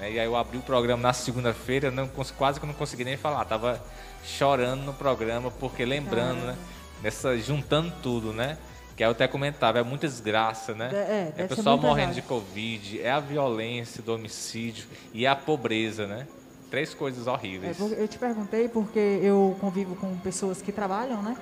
Né? 0.00 0.12
E 0.12 0.18
aí 0.18 0.26
eu 0.26 0.34
abri 0.36 0.56
o 0.58 0.62
programa 0.62 1.02
na 1.02 1.12
segunda-feira, 1.12 1.90
não 1.90 2.08
quase 2.36 2.58
que 2.58 2.64
eu 2.64 2.68
não 2.68 2.74
consegui 2.74 3.04
nem 3.04 3.16
falar, 3.16 3.44
tava 3.44 3.80
chorando 4.24 4.82
no 4.82 4.94
programa, 4.94 5.50
porque 5.50 5.84
lembrando, 5.84 6.44
né? 6.46 6.56
Nessa, 7.02 7.36
juntando 7.38 7.92
tudo, 8.02 8.32
né? 8.32 8.58
Que 8.96 9.02
aí 9.04 9.08
eu 9.08 9.12
até 9.12 9.26
comentava, 9.26 9.78
é 9.78 9.82
muita 9.82 10.06
desgraça, 10.06 10.74
né? 10.74 10.90
É, 10.92 10.96
é, 10.96 11.32
é 11.38 11.44
o 11.44 11.48
ser 11.48 11.56
pessoal 11.56 11.78
morrendo 11.78 12.14
de 12.14 12.22
Covid, 12.22 13.00
é 13.00 13.10
a 13.10 13.20
violência 13.20 14.02
do 14.02 14.14
homicídio 14.14 14.86
e 15.14 15.26
a 15.26 15.34
pobreza, 15.34 16.06
né? 16.06 16.26
Três 16.70 16.92
coisas 16.94 17.26
É, 17.26 17.30
horríveis. 17.30 17.76
porque 17.78 17.94
eu 18.00 18.06
te 18.08 18.18
perguntei 18.18 18.68
porque 18.68 18.98
eu 19.22 19.56
convivo 19.60 19.96
com 19.96 20.14
pessoas 20.18 20.60
que 20.62 20.70
trabalham, 20.70 21.22
né? 21.22 21.36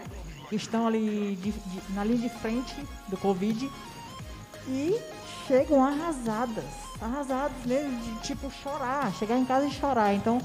Que 0.48 0.56
estão 0.56 0.86
ali 0.86 1.36
de- 1.42 1.50
de- 1.52 1.92
na 1.92 2.04
linha 2.04 2.28
de 2.28 2.28
frente 2.38 2.74
do 3.08 3.16
Covid 3.16 3.68
e 4.68 4.96
chegam 5.48 5.82
arrasadas. 5.84 6.64
Arrasadas 7.00 7.56
mesmo, 7.64 7.98
de 8.00 8.20
tipo 8.26 8.50
chorar, 8.62 9.12
chegar 9.14 9.36
em 9.38 9.44
casa 9.44 9.66
e 9.66 9.70
chorar. 9.70 10.14
Então, 10.14 10.38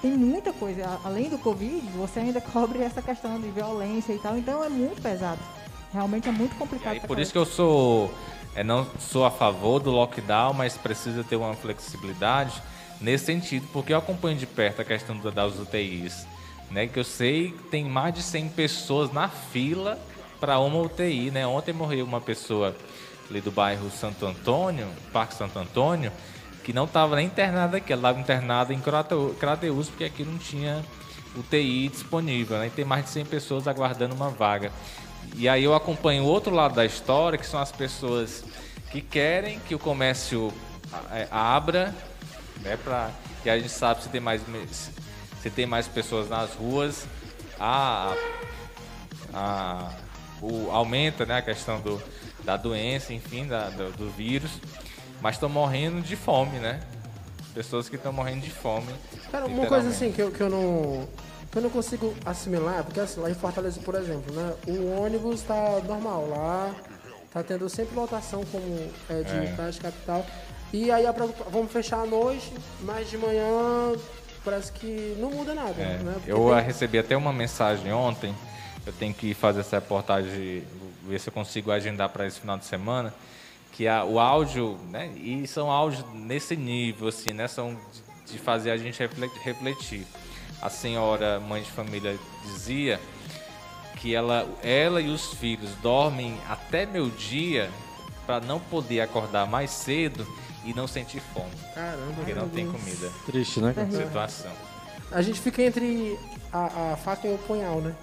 tem 0.00 0.12
muita 0.12 0.52
coisa. 0.52 0.98
Além 1.04 1.28
do 1.28 1.38
Covid, 1.38 1.80
você 1.96 2.20
ainda 2.20 2.40
cobre 2.52 2.80
essa 2.82 3.02
questão 3.02 3.38
de 3.40 3.48
violência 3.50 4.12
e 4.12 4.18
tal. 4.18 4.36
Então, 4.38 4.62
é 4.64 4.68
muito 4.68 5.02
pesado. 5.02 5.40
Realmente 5.92 6.28
é 6.28 6.32
muito 6.32 6.54
E 6.54 6.58
complicado. 6.58 6.92
aí, 6.94 6.98
pra 7.00 7.08
por 7.08 7.18
isso 7.18 7.30
que 7.32 7.38
eu 7.38 7.46
sou, 7.46 8.12
é, 8.54 8.64
não 8.64 8.86
sou 8.98 9.24
a 9.24 9.30
favor 9.30 9.78
do 9.80 9.90
lockdown, 9.90 10.52
mas 10.52 10.76
precisa 10.76 11.22
ter 11.22 11.36
uma 11.36 11.54
flexibilidade 11.54 12.60
nesse 13.00 13.26
sentido, 13.26 13.66
porque 13.72 13.92
eu 13.92 13.98
acompanho 13.98 14.36
de 14.36 14.46
perto 14.46 14.80
a 14.80 14.84
questão 14.84 15.16
da- 15.18 15.30
das 15.30 15.58
UTIs, 15.58 16.26
né? 16.70 16.86
Que 16.88 16.98
eu 16.98 17.04
sei 17.04 17.50
que 17.52 17.62
tem 17.64 17.84
mais 17.84 18.12
de 18.14 18.22
100 18.22 18.48
pessoas 18.48 19.12
na 19.12 19.28
fila 19.28 19.98
para 20.40 20.58
uma 20.58 20.80
UTI, 20.80 21.30
né? 21.30 21.46
Ontem 21.46 21.72
morreu 21.72 22.04
uma 22.04 22.20
pessoa 22.20 22.74
ali 23.28 23.40
do 23.40 23.50
bairro 23.50 23.90
Santo 23.90 24.26
Antônio, 24.26 24.88
Parque 25.12 25.34
Santo 25.34 25.58
Antônio, 25.58 26.12
que 26.62 26.72
não 26.72 26.84
estava 26.84 27.16
nem 27.16 27.26
internada 27.26 27.76
aqui, 27.76 27.92
ela 27.92 28.00
estava 28.00 28.20
internada 28.20 28.72
em 28.72 28.80
Crateu- 28.80 29.36
Crateús, 29.38 29.88
porque 29.88 30.04
aqui 30.04 30.24
não 30.24 30.38
tinha 30.38 30.84
UTI 31.36 31.88
disponível, 31.88 32.58
né? 32.58 32.68
E 32.68 32.70
tem 32.70 32.84
mais 32.84 33.04
de 33.04 33.10
100 33.10 33.24
pessoas 33.26 33.68
aguardando 33.68 34.14
uma 34.14 34.30
vaga. 34.30 34.72
E 35.36 35.48
aí 35.48 35.64
eu 35.64 35.74
acompanho 35.74 36.22
o 36.22 36.26
outro 36.26 36.54
lado 36.54 36.74
da 36.74 36.84
história, 36.84 37.38
que 37.38 37.46
são 37.46 37.60
as 37.60 37.72
pessoas 37.72 38.44
que 38.90 39.00
querem 39.00 39.58
que 39.60 39.74
o 39.74 39.78
comércio 39.78 40.52
é, 41.10 41.26
abra, 41.30 41.94
né, 42.60 42.78
pra, 42.82 43.10
que 43.42 43.50
a 43.50 43.58
gente 43.58 43.70
sabe 43.70 44.02
se 44.02 44.08
tem 44.08 44.20
mais 44.20 44.40
se 45.42 45.50
tem 45.50 45.66
mais 45.66 45.86
pessoas 45.86 46.28
nas 46.28 46.54
ruas, 46.54 47.06
a, 47.60 48.14
a 49.32 49.90
o, 50.40 50.70
aumenta, 50.70 51.26
né, 51.26 51.38
a 51.38 51.42
questão 51.42 51.80
do, 51.80 52.00
da 52.44 52.56
doença, 52.56 53.12
enfim, 53.12 53.46
da, 53.46 53.70
do, 53.70 53.90
do 53.92 54.10
vírus, 54.10 54.50
mas 55.20 55.36
estão 55.36 55.48
morrendo 55.48 56.00
de 56.00 56.16
fome, 56.16 56.58
né? 56.58 56.80
Pessoas 57.54 57.88
que 57.88 57.96
estão 57.96 58.12
morrendo 58.12 58.40
de 58.42 58.50
fome. 58.50 58.92
Cara, 59.30 59.46
uma 59.46 59.66
coisa 59.66 59.88
assim 59.88 60.10
que 60.12 60.20
eu, 60.20 60.30
que 60.30 60.40
eu 60.40 60.50
não. 60.50 61.08
Eu 61.54 61.62
não 61.62 61.70
consigo 61.70 62.12
assimilar, 62.26 62.82
porque 62.82 62.98
assim, 62.98 63.20
lá 63.20 63.30
em 63.30 63.34
Fortaleza, 63.34 63.80
por 63.80 63.94
exemplo, 63.94 64.34
né? 64.34 64.54
O 64.66 65.00
ônibus 65.00 65.42
tá 65.42 65.80
normal 65.86 66.26
lá, 66.28 66.74
tá 67.32 67.44
tendo 67.44 67.68
sempre 67.68 67.94
lotação 67.94 68.44
como 68.50 68.90
é 69.08 69.22
de 69.22 69.30
É. 69.46 69.52
praia 69.54 69.70
de 69.70 69.80
capital. 69.80 70.26
E 70.72 70.90
aí 70.90 71.06
a 71.06 71.12
preocupa- 71.12 71.48
vamos 71.48 71.70
fechar 71.70 72.00
à 72.02 72.06
noite, 72.06 72.52
mas 72.80 73.08
de 73.08 73.16
manhã 73.16 73.92
parece 74.44 74.72
que 74.72 75.16
não 75.20 75.30
muda 75.30 75.54
nada, 75.54 75.80
É, 75.80 75.98
né? 75.98 76.12
Porque 76.14 76.32
eu 76.32 76.48
tem- 76.56 76.64
recebi 76.64 76.98
até 76.98 77.16
uma 77.16 77.32
mensagem 77.32 77.92
ontem. 77.92 78.34
Eu 78.84 78.92
tenho 78.92 79.14
que 79.14 79.32
fazer 79.32 79.60
essa 79.60 79.76
reportagem, 79.76 80.64
ver 81.08 81.20
se 81.20 81.28
eu 81.28 81.32
consigo 81.32 81.70
agendar 81.70 82.08
para 82.08 82.26
esse 82.26 82.40
final 82.40 82.58
de 82.58 82.64
semana. 82.64 83.12
Que 83.72 83.88
a, 83.88 84.04
o 84.04 84.20
áudio, 84.20 84.78
né? 84.90 85.08
E 85.16 85.46
são 85.48 85.70
áudios 85.70 86.04
nesse 86.14 86.54
nível, 86.56 87.08
assim, 87.08 87.32
né? 87.32 87.48
São 87.48 87.74
de, 88.26 88.32
de 88.32 88.38
fazer 88.38 88.70
a 88.70 88.76
gente 88.76 88.98
refle- 88.98 89.30
refletir. 89.42 90.06
A 90.62 90.70
senhora, 90.70 91.40
mãe 91.40 91.60
de 91.62 91.70
família, 91.70 92.16
dizia 92.44 93.00
que 93.96 94.14
ela, 94.14 94.46
ela 94.62 95.00
e 95.00 95.08
os 95.10 95.34
filhos 95.34 95.70
dormem 95.82 96.38
até 96.48 96.86
meu 96.86 97.10
dia 97.10 97.70
para 98.26 98.40
não 98.40 98.58
poder 98.60 99.00
acordar 99.00 99.46
mais 99.46 99.70
cedo 99.70 100.26
e 100.64 100.72
não 100.72 100.86
sentir 100.86 101.20
fome, 101.34 101.50
Caramba, 101.74 102.12
porque 102.16 102.32
não 102.32 102.42
meu 102.46 102.50
tem 102.54 102.64
Deus. 102.70 102.76
comida. 102.80 103.12
Triste, 103.26 103.60
né? 103.60 103.74
Situação. 103.90 104.50
A 105.12 105.20
gente 105.20 105.38
fica 105.40 105.62
entre 105.62 106.18
a, 106.52 106.92
a 106.92 106.96
faca 106.96 107.28
e 107.28 107.34
o 107.34 107.38
punhal, 107.38 107.80
né? 107.82 107.94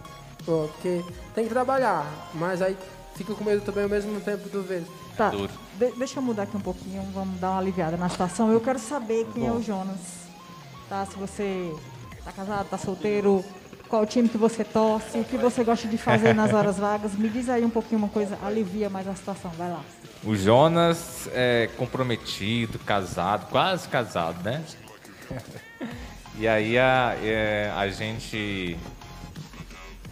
Porque 0.45 1.03
tem 1.35 1.43
que 1.45 1.49
trabalhar, 1.49 2.05
mas 2.33 2.61
aí 2.61 2.75
fica 3.15 3.33
com 3.33 3.43
medo 3.43 3.61
também 3.61 3.83
ao 3.83 3.89
mesmo 3.89 4.19
tempo 4.21 4.49
do 4.49 4.63
vez. 4.63 4.85
Tá, 5.17 5.29
duro. 5.29 5.51
de- 5.77 5.91
deixa 5.91 6.19
eu 6.19 6.23
mudar 6.23 6.43
aqui 6.43 6.57
um 6.57 6.61
pouquinho, 6.61 7.03
vamos 7.13 7.39
dar 7.39 7.51
uma 7.51 7.59
aliviada 7.59 7.97
na 7.97 8.09
situação. 8.09 8.51
Eu 8.51 8.59
quero 8.61 8.79
saber 8.79 9.27
quem 9.33 9.45
é 9.47 9.51
o 9.51 9.61
Jonas. 9.61 9.99
Tá? 10.89 11.05
Se 11.05 11.15
você 11.17 11.73
tá 12.23 12.31
casado, 12.31 12.67
tá 12.69 12.77
solteiro, 12.77 13.43
qual 13.87 14.05
time 14.05 14.27
que 14.29 14.37
você 14.37 14.63
torce, 14.63 15.19
o 15.19 15.23
que 15.23 15.37
você 15.37 15.63
gosta 15.63 15.87
de 15.87 15.97
fazer 15.97 16.33
nas 16.33 16.53
horas 16.53 16.77
vagas. 16.79 17.13
Me 17.13 17.29
diz 17.29 17.49
aí 17.49 17.63
um 17.63 17.69
pouquinho 17.69 17.99
uma 17.99 18.09
coisa, 18.09 18.37
alivia 18.43 18.89
mais 18.89 19.07
a 19.07 19.13
situação, 19.15 19.51
vai 19.57 19.69
lá. 19.69 19.81
O 20.23 20.35
Jonas 20.35 21.27
é 21.33 21.69
comprometido, 21.77 22.79
casado, 22.79 23.47
quase 23.49 23.87
casado, 23.87 24.41
né? 24.43 24.63
E 26.37 26.47
aí 26.47 26.77
a, 26.79 27.15
é, 27.21 27.71
a 27.75 27.87
gente. 27.89 28.77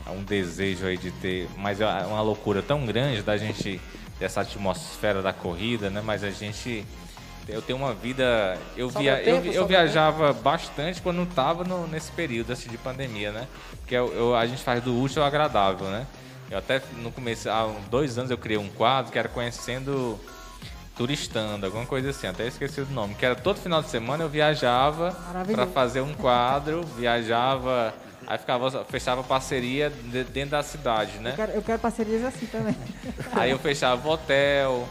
Há 0.09 0.11
um 0.11 0.23
desejo 0.23 0.85
aí 0.87 0.97
de 0.97 1.11
ter. 1.11 1.47
Mas 1.57 1.79
é 1.79 1.85
uma 2.05 2.21
loucura 2.21 2.61
tão 2.61 2.85
grande 2.85 3.21
da 3.21 3.37
gente. 3.37 3.79
dessa 4.19 4.41
atmosfera 4.41 5.21
da 5.21 5.31
corrida, 5.31 5.89
né? 5.89 6.01
Mas 6.03 6.23
a 6.23 6.31
gente. 6.31 6.83
Eu 7.47 7.61
tenho 7.61 7.79
uma 7.79 7.93
vida. 7.93 8.57
Eu, 8.77 8.89
via, 8.89 9.19
eu, 9.21 9.23
tempo, 9.23 9.47
eu 9.47 9.53
sobra 9.61 9.67
viajava 9.67 10.33
bastante 10.33 11.01
quando 11.01 11.17
não 11.17 11.23
estava 11.23 11.63
nesse 11.87 12.11
período 12.11 12.51
assim, 12.53 12.69
de 12.69 12.77
pandemia, 12.77 13.31
né? 13.31 13.47
Porque 13.79 13.95
eu, 13.95 14.13
eu- 14.13 14.35
a 14.35 14.45
gente 14.45 14.61
faz 14.63 14.83
do 14.83 14.99
útil 15.01 15.21
ao 15.21 15.27
agradável, 15.27 15.87
né? 15.87 16.05
Eu 16.51 16.57
até 16.59 16.81
no 16.97 17.11
começo, 17.11 17.49
há 17.49 17.71
dois 17.89 18.17
anos, 18.17 18.29
eu 18.31 18.37
criei 18.37 18.57
um 18.59 18.69
quadro 18.69 19.11
que 19.11 19.17
era 19.19 19.27
conhecendo 19.29 20.19
turistando, 20.95 21.65
alguma 21.65 21.85
coisa 21.85 22.09
assim, 22.09 22.27
até 22.27 22.45
esqueci 22.45 22.81
o 22.81 22.85
nome, 22.87 23.15
que 23.15 23.25
era 23.25 23.33
todo 23.35 23.57
final 23.57 23.81
de 23.81 23.89
semana 23.89 24.23
eu 24.23 24.29
viajava 24.29 25.11
para 25.55 25.65
fazer 25.67 26.01
um 26.01 26.13
quadro, 26.13 26.83
viajava, 26.97 27.93
aí 28.29 28.37
ficava, 28.37 28.85
fechava 28.85 29.23
parceria 29.23 29.89
de- 29.89 30.23
dentro 30.23 30.51
da 30.51 30.63
cidade, 30.63 31.17
né? 31.19 31.31
Eu 31.31 31.35
quero, 31.35 31.51
eu 31.53 31.61
quero 31.61 31.79
parcerias 31.79 32.23
assim 32.23 32.45
também. 32.45 32.75
Aí 33.33 33.49
eu 33.51 33.59
fechava 33.59 34.07
o 34.07 34.11
hotel. 34.11 34.87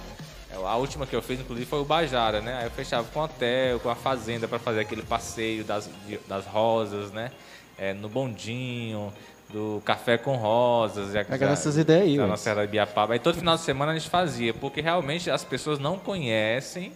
A 0.64 0.76
última 0.76 1.06
que 1.06 1.14
eu 1.14 1.22
fiz, 1.22 1.38
inclusive, 1.40 1.66
foi 1.68 1.78
o 1.80 1.84
Bajara, 1.84 2.40
né? 2.40 2.56
Aí 2.58 2.64
eu 2.64 2.70
fechava 2.70 3.06
com 3.12 3.20
o 3.20 3.22
hotel, 3.24 3.78
com 3.80 3.88
a 3.90 3.94
fazenda 3.94 4.48
para 4.48 4.58
fazer 4.58 4.80
aquele 4.80 5.02
passeio 5.02 5.62
das, 5.62 5.88
das 6.26 6.44
rosas, 6.46 7.12
né? 7.12 7.30
É, 7.78 7.92
no 7.94 8.08
bondinho, 8.08 9.12
do 9.50 9.80
café 9.84 10.18
com 10.18 10.34
rosas. 10.36 11.12
já- 11.12 11.24
Pega 11.24 11.44
já- 11.44 11.50
nessas 11.50 11.76
ideias 11.76 12.04
aí, 12.08 12.16
nossa 12.16 12.42
Serra 12.42 12.62
de 12.62 12.68
Ibiapaba. 12.68 13.12
Aí 13.12 13.18
todo 13.20 13.36
final 13.36 13.54
de 13.56 13.62
semana 13.62 13.92
a 13.92 13.94
gente 13.94 14.10
fazia, 14.10 14.52
porque 14.52 14.80
realmente 14.80 15.30
as 15.30 15.44
pessoas 15.44 15.78
não 15.78 15.96
conhecem 15.98 16.92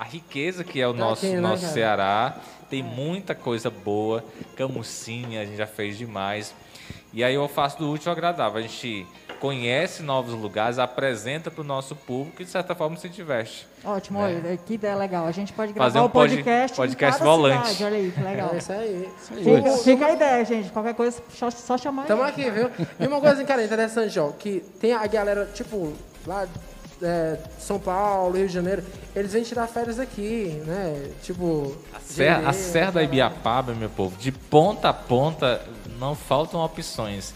a 0.00 0.04
riqueza 0.04 0.64
que 0.64 0.80
é 0.80 0.88
o 0.88 0.92
nosso, 0.94 1.22
Daqui, 1.22 1.34
né, 1.34 1.40
nosso 1.40 1.60
cara? 1.62 1.72
Ceará. 1.74 2.36
Tem 2.70 2.82
muita 2.82 3.34
coisa 3.34 3.68
boa, 3.68 4.24
camucinha, 4.56 5.42
a 5.42 5.44
gente 5.44 5.56
já 5.56 5.66
fez 5.66 5.98
demais. 5.98 6.54
E 7.12 7.22
aí 7.24 7.34
eu 7.34 7.46
faço 7.48 7.76
do 7.78 7.90
útil 7.90 8.10
ao 8.10 8.16
agradável. 8.16 8.58
A 8.58 8.62
gente 8.62 9.04
conhece 9.40 10.02
novos 10.02 10.32
lugares, 10.34 10.78
apresenta 10.78 11.50
para 11.50 11.60
o 11.62 11.64
nosso 11.64 11.96
público 11.96 12.40
e, 12.40 12.44
de 12.44 12.50
certa 12.50 12.74
forma, 12.74 12.96
se 12.96 13.08
diverte. 13.08 13.66
Ótimo, 13.84 14.20
Né? 14.20 14.40
olha, 14.44 14.56
que 14.58 14.74
ideia 14.74 14.94
legal. 14.94 15.26
A 15.26 15.32
gente 15.32 15.52
pode 15.52 15.72
gravar 15.72 15.90
Fazer 15.90 15.98
um 16.00 16.04
o 16.04 16.10
pod- 16.10 16.30
podcast, 16.30 16.76
podcast 16.76 17.16
em 17.16 17.18
cada 17.18 17.30
volante. 17.30 17.68
cidade. 17.70 17.84
Olha 17.84 17.96
aí, 17.96 18.12
que 18.12 18.20
legal. 18.22 18.50
É 18.54 18.58
isso 18.58 18.72
aí. 18.72 19.08
Fica, 19.42 19.70
fica 19.78 20.06
a 20.06 20.12
ideia, 20.12 20.44
gente. 20.44 20.70
Qualquer 20.70 20.94
coisa, 20.94 21.20
só, 21.30 21.50
só 21.50 21.76
chamar 21.76 22.06
Tamo 22.06 22.22
aí. 22.22 22.30
aqui, 22.30 22.48
viu? 22.50 22.70
E 23.00 23.06
uma 23.08 23.20
coisa, 23.20 23.42
cara, 23.44 23.64
interessante, 23.64 24.16
ó, 24.20 24.28
que 24.30 24.60
tem 24.80 24.92
a 24.92 25.04
galera, 25.08 25.46
tipo, 25.52 25.92
lá 26.26 26.46
é, 27.02 27.38
São 27.58 27.78
Paulo, 27.78 28.36
Rio 28.36 28.46
de 28.46 28.52
Janeiro, 28.52 28.82
eles 29.14 29.32
vêm 29.32 29.42
tirar 29.42 29.66
férias 29.66 29.98
aqui, 29.98 30.62
né? 30.66 31.10
Tipo. 31.22 31.76
Serra, 32.02 32.48
a 32.48 32.52
Serra 32.52 32.92
da 32.92 33.02
Ibiapaba, 33.02 33.74
meu 33.74 33.90
povo, 33.90 34.16
de 34.16 34.32
ponta 34.32 34.88
a 34.88 34.92
ponta 34.92 35.60
não 35.98 36.14
faltam 36.14 36.60
opções. 36.60 37.34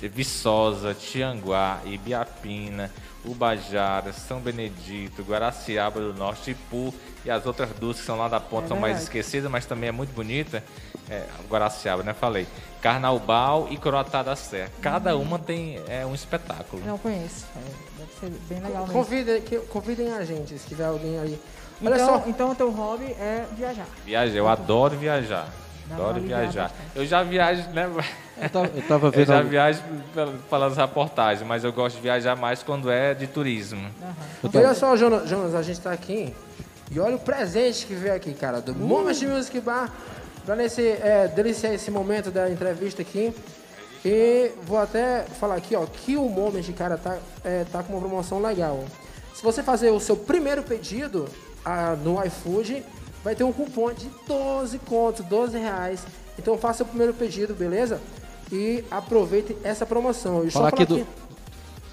Viçosa, 0.00 0.94
Tianguá, 0.94 1.80
Ibiapina, 1.86 2.90
Ubajara, 3.24 4.12
São 4.12 4.40
Benedito, 4.40 5.22
Guaraciaba 5.22 6.00
do 6.00 6.12
Norte, 6.14 6.50
Ipu 6.52 6.92
e 7.24 7.30
as 7.30 7.46
outras 7.46 7.70
duas 7.78 7.98
que 8.00 8.04
são 8.06 8.16
lá 8.16 8.28
da 8.28 8.40
ponta 8.40 8.64
É 8.66 8.68
são 8.68 8.76
mais 8.78 9.02
esquecidas, 9.02 9.50
mas 9.50 9.64
também 9.66 9.88
é 9.88 9.92
muito 9.92 10.12
bonita. 10.12 10.62
É, 11.08 11.24
Guaraciaba, 11.48 12.02
né? 12.02 12.12
Falei. 12.14 12.46
Carnaubal 12.80 13.68
e 13.70 13.76
Coroatá 13.76 14.22
da 14.22 14.34
Serra. 14.34 14.70
Cada 14.80 15.16
uma 15.16 15.38
tem 15.38 15.80
é, 15.88 16.04
um 16.04 16.14
espetáculo. 16.14 16.82
Não 16.84 16.98
conheço. 16.98 17.46
É, 17.56 17.98
deve 17.98 18.12
ser 18.18 18.30
bem 18.48 18.60
legal 18.60 18.82
mesmo. 18.86 18.92
Convidem, 19.04 19.40
que- 19.40 19.58
convidem 19.60 20.12
a 20.12 20.24
gente, 20.24 20.58
se 20.58 20.66
tiver 20.66 20.86
alguém 20.86 21.18
aí. 21.18 21.40
Olha 21.84 21.94
Então, 21.94 22.06
só. 22.22 22.28
então 22.28 22.50
o 22.50 22.54
teu 22.54 22.70
hobby 22.70 23.06
é 23.12 23.46
viajar. 23.56 23.86
Viajar, 24.04 24.34
eu 24.36 24.48
adoro 24.48 24.96
viajar. 24.96 25.48
Adoro 25.94 26.20
viajar. 26.20 26.62
bastante. 26.68 26.82
Eu 26.94 27.06
já 27.06 27.22
viajo, 27.22 27.68
né? 27.70 27.90
Eu 28.40 28.48
tava, 28.50 28.66
eu 28.74 28.82
tava 28.82 29.06
Eu 29.08 29.12
vendo. 29.12 29.26
já 29.26 29.42
viajo 29.42 29.80
pel- 30.14 30.34
pelas 30.50 30.76
reportagens, 30.76 31.46
mas 31.46 31.62
eu 31.64 31.72
gosto 31.72 31.96
de 31.96 32.02
viajar 32.02 32.34
mais 32.36 32.62
quando 32.62 32.90
é 32.90 33.14
de 33.14 33.26
turismo. 33.26 33.88
eu 34.42 34.50
tava- 34.50 34.64
Olha 34.66 34.74
só, 34.74 34.96
Jonas, 34.96 35.28
Jonas, 35.28 35.54
a 35.54 35.62
gente 35.62 35.80
tá 35.80 35.92
aqui. 35.92 36.34
E 36.90 36.98
olha 37.00 37.16
o 37.16 37.20
presente 37.20 37.86
que 37.86 37.94
veio 37.94 38.14
aqui, 38.14 38.34
cara, 38.34 38.60
do 38.60 38.74
Moment 38.74 39.16
Music 39.26 39.58
Bar. 39.60 39.90
Pra 40.44 40.56
nesse, 40.56 40.82
é, 40.82 41.28
deliciar 41.28 41.72
esse 41.72 41.90
momento 41.90 42.30
da 42.30 42.50
entrevista 42.50 43.00
aqui. 43.02 43.32
E 44.04 44.50
vou 44.66 44.78
até 44.78 45.24
falar 45.38 45.54
aqui, 45.54 45.76
ó, 45.76 45.86
que 45.86 46.16
o 46.16 46.28
Moment, 46.28 46.64
cara, 46.76 46.98
tá, 46.98 47.16
é, 47.44 47.64
tá 47.70 47.82
com 47.82 47.92
uma 47.92 48.00
promoção 48.00 48.40
legal. 48.40 48.84
Se 49.32 49.42
você 49.42 49.62
fazer 49.62 49.90
o 49.90 50.00
seu 50.00 50.16
primeiro 50.16 50.62
pedido 50.64 51.28
ah, 51.64 51.94
no 52.02 52.22
iFood, 52.24 52.82
vai 53.22 53.34
ter 53.34 53.44
um 53.44 53.52
cupom 53.52 53.92
de 53.92 54.10
12 54.26 54.78
contos, 54.80 55.24
12 55.26 55.58
reais. 55.58 56.04
Então 56.38 56.56
faça 56.58 56.82
o 56.82 56.86
primeiro 56.86 57.14
pedido, 57.14 57.54
beleza? 57.54 58.00
E 58.50 58.84
aproveite 58.90 59.56
essa 59.62 59.86
promoção. 59.86 60.44
E 60.44 60.50
só 60.50 60.58
Falar 60.58 60.68
aqui 60.68 60.84
do. 60.84 61.06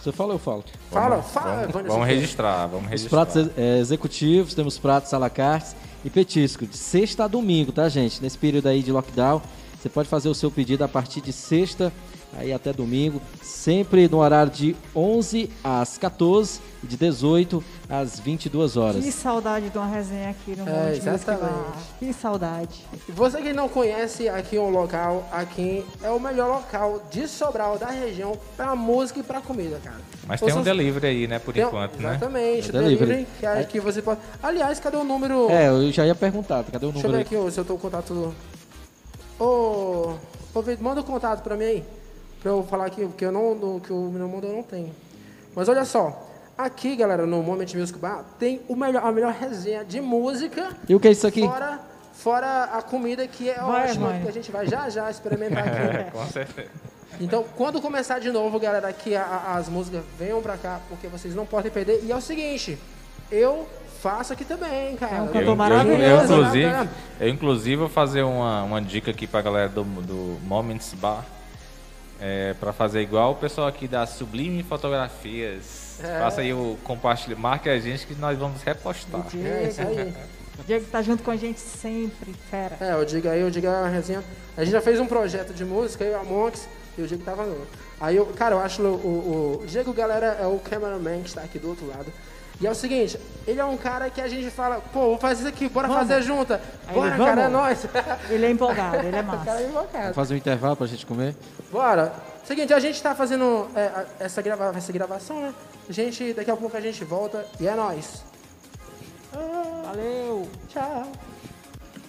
Você 0.02 0.12
fala, 0.14 0.34
eu 0.34 0.40
falo. 0.40 0.64
Fala, 0.90 1.22
fala, 1.22 1.68
Vamos, 1.68 1.88
vamos 1.88 2.08
registrar, 2.08 2.68
vamos 2.68 2.86
Os 2.86 2.92
registrar. 2.92 3.26
pratos 3.26 3.50
é, 3.58 3.80
executivos, 3.80 4.54
temos 4.54 4.78
pratos 4.78 5.14
à 5.14 5.18
la 5.18 5.30
carte 5.30 5.76
e 6.06 6.10
petisco, 6.10 6.66
de 6.66 6.78
sexta 6.78 7.26
a 7.26 7.28
domingo, 7.28 7.74
tá, 7.74 7.90
gente? 7.90 8.22
Nesse 8.22 8.38
período 8.38 8.68
aí 8.68 8.82
de 8.82 8.94
lockdown, 8.94 9.42
você 9.78 9.90
pode 9.90 10.08
fazer 10.08 10.30
o 10.30 10.34
seu 10.34 10.50
pedido 10.50 10.84
a 10.86 10.88
partir 10.88 11.20
de 11.20 11.34
sexta 11.34 11.92
aí 12.38 12.54
até 12.54 12.72
domingo, 12.72 13.22
sempre 13.42 14.08
no 14.08 14.18
horário 14.20 14.52
de 14.52 14.76
11 14.96 15.50
às 15.64 15.98
14 15.98 16.60
e 16.84 16.88
de 16.88 16.96
18 16.98 17.64
às 17.90 18.20
22 18.20 18.78
horas. 18.78 19.04
Que 19.04 19.12
saudade 19.12 19.70
de 19.70 19.78
uma 19.78 19.88
resenha 19.88 20.30
aqui 20.30 20.56
no 20.56 20.68
É, 20.68 20.86
Monte 20.88 20.98
exatamente. 20.98 21.54
Que 22.00 22.14
saudade. 22.14 22.86
E 23.08 23.12
Você 23.12 23.42
que 23.42 23.52
não 23.54 23.68
conhece 23.68 24.30
aqui 24.30 24.58
o 24.58 24.70
local, 24.70 25.28
aqui 25.32 25.84
é 26.02 26.10
o 26.10 26.20
melhor 26.20 26.48
local 26.48 27.02
de 27.12 27.28
Sobral 27.28 27.78
da 27.78 27.88
região 27.88 28.38
pra 28.56 28.76
música 28.76 29.20
e 29.20 29.24
pra 29.24 29.42
comida, 29.42 29.80
cara. 29.84 29.98
Mas 30.28 30.42
Ou 30.42 30.48
tem 30.48 30.58
um 30.58 30.62
delivery 30.62 31.08
aí, 31.08 31.28
né, 31.28 31.40
por 31.40 31.54
tem- 31.54 31.66
um- 31.66 31.68
enquanto, 31.68 32.00
né? 32.00 32.12
Exatamente, 32.12 32.70
É 32.70 32.72
delivery, 32.72 33.28
que 33.40 33.46
aqui 33.46 33.80
você 33.80 34.02
pode. 34.02 34.20
Aliás, 34.42 34.80
cadê 34.80 34.96
o 34.98 35.04
número? 35.04 35.50
É, 35.50 35.68
eu 35.70 35.92
já 35.92 36.06
ia 36.06 36.14
perguntar, 36.16 36.64
cadê 36.66 36.86
o 36.86 36.92
Deixa 36.92 37.08
eu 37.08 37.12
número 37.12 37.30
ver 37.30 37.36
aqui 37.36 37.36
ô, 37.36 37.50
se 37.52 37.60
eu 37.60 37.66
tô 37.66 37.74
com 37.74 37.80
o 37.80 37.82
contato 37.82 38.14
do. 38.14 38.36
Ô, 39.40 40.16
ô 40.54 40.64
manda 40.80 41.02
o 41.02 41.04
contato 41.04 41.42
pra 41.42 41.56
mim 41.58 41.64
aí. 41.66 41.84
Pra 42.42 42.52
eu 42.52 42.64
falar 42.64 42.86
aqui, 42.86 43.02
porque 43.06 43.26
eu 43.26 43.32
não, 43.32 43.54
no, 43.56 43.80
que 43.82 43.92
o 43.92 44.10
meu 44.10 44.28
mundo 44.28 44.48
eu 44.48 44.54
não 44.56 44.64
tenho. 44.64 44.92
Mas 45.56 45.68
olha 45.68 45.84
só, 45.84 46.28
aqui, 46.58 46.96
galera, 46.96 47.26
no 47.26 47.44
Moment 47.44 47.74
Music 47.76 48.00
Bar, 48.00 48.24
tem 48.40 48.62
o 48.68 48.76
melhor, 48.76 49.04
a 49.06 49.12
melhor 49.12 49.34
resenha 49.34 49.84
de 49.84 50.00
música. 50.00 50.70
E 50.88 50.96
o 50.96 51.00
que 51.00 51.08
é 51.10 51.12
isso 51.12 51.28
aqui? 51.28 51.42
Fora, 51.42 51.80
fora 52.14 52.64
a 52.66 52.82
comida 52.82 53.28
que 53.28 53.50
é 53.50 53.56
Vai, 53.56 53.90
ótima, 53.90 54.10
mãe. 54.10 54.22
que 54.22 54.30
a 54.30 54.32
gente 54.32 54.52
vai 54.52 54.68
já 54.68 54.90
já 54.90 55.10
experimentar 55.12 55.68
aqui. 55.68 55.98
É, 55.98 56.04
com 56.14 56.26
certeza. 56.28 56.70
Então, 57.20 57.44
quando 57.58 57.82
começar 57.82 58.20
de 58.20 58.32
novo, 58.32 58.58
galera, 58.60 58.94
que 58.94 59.14
a- 59.16 59.24
a- 59.24 59.56
as 59.58 59.68
músicas 59.68 60.04
venham 60.18 60.42
pra 60.42 60.56
cá, 60.58 60.80
porque 60.88 61.08
vocês 61.08 61.36
não 61.36 61.46
podem 61.46 61.70
perder. 61.70 62.02
E 62.06 62.12
é 62.12 62.16
o 62.16 62.22
seguinte, 62.22 62.78
eu 63.30 63.68
faço 64.02 64.32
aqui 64.32 64.46
também, 64.46 64.96
cara. 64.96 65.18
É 65.18 65.22
um 65.22 65.26
Eu, 65.26 65.32
cantor 65.34 65.48
eu, 65.50 65.56
maravilhoso, 65.58 66.02
eu, 66.02 66.08
né, 66.18 66.24
inclusive, 66.48 66.90
eu, 67.20 67.28
inclusive, 67.30 67.76
vou 67.76 67.90
fazer 67.90 68.22
uma, 68.22 68.64
uma 68.64 68.82
dica 68.82 69.12
aqui 69.12 69.28
pra 69.28 69.42
galera 69.42 69.68
do, 69.68 69.84
do 69.84 70.38
Moments 70.48 70.94
Bar. 70.94 71.26
É, 72.22 72.54
para 72.60 72.74
fazer 72.74 73.02
igual 73.02 73.32
o 73.32 73.36
pessoal 73.36 73.68
aqui 73.68 73.88
da 73.88 74.06
Sublime 74.06 74.62
Fotografias. 74.64 76.00
É. 76.04 76.20
Faça 76.20 76.42
aí 76.42 76.54
o 76.54 76.78
compartilhe, 76.84 77.36
marque 77.36 77.70
a 77.70 77.80
gente 77.80 78.06
que 78.06 78.16
nós 78.16 78.38
vamos 78.38 78.62
repostar. 78.62 79.22
O 79.22 79.48
É 79.48 79.64
isso 79.70 79.82
aí. 79.82 79.96
Diego. 79.96 80.14
O 80.60 80.64
Diego 80.64 80.86
tá 80.92 81.02
junto 81.02 81.24
com 81.24 81.32
a 81.32 81.38
gente 81.38 81.58
sempre, 81.58 82.34
fera. 82.52 82.76
É, 82.82 82.92
eu 82.92 83.06
digo 83.06 83.30
aí, 83.30 83.40
eu 83.40 83.50
digo 83.50 83.66
a 83.68 83.88
resenha. 83.88 84.22
A 84.58 84.64
gente 84.64 84.74
já 84.74 84.82
fez 84.82 85.00
um 85.00 85.08
projeto 85.08 85.54
de 85.54 85.64
música, 85.64 86.04
eu 86.04 86.12
e 86.12 86.16
a 86.16 86.24
Monks, 86.24 86.68
e 86.98 87.02
o 87.02 87.08
Diego 87.08 87.24
tava 87.24 87.46
no. 87.46 87.66
Aí 88.00 88.18
eu, 88.18 88.26
cara, 88.26 88.56
eu 88.56 88.60
acho 88.60 88.82
o, 88.82 88.88
o, 88.88 89.62
o 89.64 89.66
Diego, 89.66 89.94
galera, 89.94 90.38
é 90.40 90.46
o 90.46 90.60
cameraman 90.60 91.22
que 91.22 91.30
está 91.30 91.42
aqui 91.42 91.58
do 91.58 91.70
outro 91.70 91.88
lado. 91.88 92.12
E 92.62 92.68
é 92.68 92.72
o 92.72 92.76
seguinte, 92.76 93.18
ele 93.48 93.60
é 93.60 93.64
um 93.66 93.78
cara 93.78 94.10
que 94.10 94.20
a 94.20 94.28
gente 94.28 94.50
fala, 94.50 94.82
pô, 94.92 95.02
vou 95.12 95.18
fazer 95.18 95.40
isso 95.42 95.48
aqui, 95.48 95.70
bora 95.70 95.88
Vamos. 95.88 96.08
fazer 96.08 96.22
junta. 96.22 96.60
Aí 96.88 96.94
Bora, 96.94 97.16
ele, 97.16 97.18
cara, 97.24 97.42
é 97.44 97.48
nóis. 97.48 97.86
Ele 98.30 98.46
é 98.46 98.52
empolgado, 98.52 98.98
ele 98.98 99.16
é 99.16 99.22
o 99.22 99.24
cara 99.24 99.38
massa. 99.38 99.62
é. 99.62 100.02
Vamos 100.02 100.16
fazer 100.16 100.34
um 100.34 100.38
intervalo 100.38 100.76
pra 100.76 100.86
gente 100.86 101.06
comer? 101.06 101.36
Bora. 101.72 102.14
Seguinte, 102.44 102.74
a 102.74 102.80
gente 102.80 103.02
tá 103.02 103.16
fazendo 103.16 103.68
é, 103.76 104.06
essa, 104.20 104.42
grava 104.42 104.78
essa 104.78 104.92
gravação, 104.92 105.42
né? 105.42 105.54
A 105.88 105.94
gente, 105.94 106.34
daqui 106.34 106.52
a 106.52 106.58
pouco 106.58 106.76
a 106.76 106.82
gente 106.82 107.04
volta 107.06 107.46
e 107.60 107.68
é 107.68 107.76
nóis. 107.76 108.24
Valeu. 109.86 110.48
Tchau. 110.68 111.08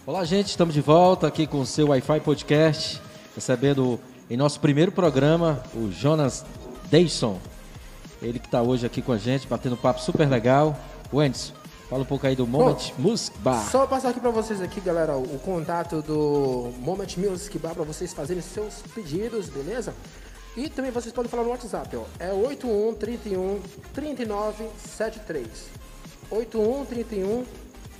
Olá, 0.06 0.24
gente, 0.24 0.48
estamos 0.48 0.74
de 0.74 0.80
volta 0.80 1.26
aqui 1.26 1.46
com 1.46 1.60
o 1.60 1.66
seu 1.66 1.88
Wi-Fi 1.88 2.20
Podcast, 2.20 3.00
recebendo 3.34 4.00
em 4.28 4.36
nosso 4.36 4.58
primeiro 4.58 4.90
programa 4.90 5.62
o 5.74 5.90
Jonas 5.92 6.44
Dayson. 6.90 7.38
Ele 8.22 8.38
que 8.38 8.46
está 8.46 8.62
hoje 8.62 8.84
aqui 8.84 9.00
com 9.00 9.12
a 9.12 9.18
gente, 9.18 9.46
batendo 9.46 9.74
um 9.74 9.78
papo 9.78 10.00
super 10.00 10.28
legal. 10.28 10.78
Wendes, 11.12 11.52
fala 11.88 12.02
um 12.02 12.06
pouco 12.06 12.26
aí 12.26 12.36
do 12.36 12.46
Moment 12.46 12.92
Music 12.98 13.36
Bar. 13.38 13.68
Só 13.70 13.86
passar 13.86 14.10
aqui 14.10 14.20
pra 14.20 14.30
vocês 14.30 14.60
aqui, 14.60 14.80
galera, 14.80 15.16
o, 15.16 15.38
contato 15.38 16.02
do 16.02 16.72
Moment 16.78 17.16
Music 17.16 17.58
Bar 17.58 17.74
pra 17.74 17.84
vocês 17.84 18.12
fazerem 18.12 18.42
seus 18.42 18.82
pedidos, 18.94 19.48
beleza? 19.48 19.94
E 20.56 20.68
também 20.68 20.90
vocês 20.90 21.14
podem 21.14 21.30
falar 21.30 21.44
no 21.44 21.50
WhatsApp, 21.50 21.96
ó. 21.96 22.04
É 22.18 22.32
81 22.32 22.94
31 22.94 23.60
39 23.94 24.68
73. 24.78 25.48
81 26.30 26.84
31 26.84 27.44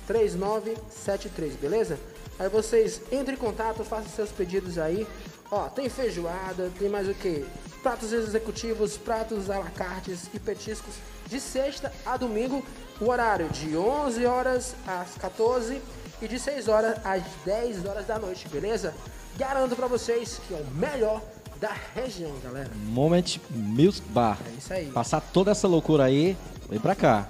3973, 0.07 1.55
beleza? 1.55 1.97
Aí 2.37 2.49
vocês 2.49 3.01
entrem 3.11 3.35
em 3.35 3.39
contato, 3.39 3.83
façam 3.83 4.09
seus 4.09 4.31
pedidos 4.31 4.77
aí. 4.77 5.07
Ó, 5.49 5.67
tem 5.69 5.89
feijoada, 5.89 6.71
tem 6.77 6.89
mais 6.89 7.07
o 7.07 7.13
que? 7.13 7.45
Pratos 7.81 8.13
executivos, 8.13 8.95
pratos 8.97 9.49
à 9.49 9.57
la 9.57 9.69
carte 9.71 10.15
e 10.33 10.39
petiscos 10.39 10.93
de 11.27 11.39
sexta 11.39 11.91
a 12.05 12.15
domingo, 12.15 12.63
o 12.99 13.09
horário 13.09 13.49
de 13.49 13.75
11 13.75 14.23
horas 14.25 14.75
às 14.85 15.15
14 15.19 15.81
e 16.21 16.27
de 16.27 16.37
6 16.37 16.67
horas 16.67 16.97
às 17.03 17.23
10 17.43 17.85
horas 17.85 18.05
da 18.05 18.19
noite, 18.19 18.47
beleza? 18.49 18.93
Garanto 19.35 19.75
pra 19.75 19.87
vocês 19.87 20.39
que 20.47 20.53
é 20.53 20.57
o 20.57 20.65
melhor 20.77 21.21
da 21.59 21.71
região, 21.95 22.31
galera. 22.43 22.69
Moment 22.85 23.37
Music 23.49 24.07
Bar. 24.09 24.37
É 24.45 24.57
isso 24.59 24.73
aí. 24.73 24.85
Passar 24.87 25.19
toda 25.21 25.49
essa 25.49 25.67
loucura 25.67 26.03
aí, 26.03 26.37
vem 26.69 26.79
pra 26.79 26.93
cá. 26.93 27.27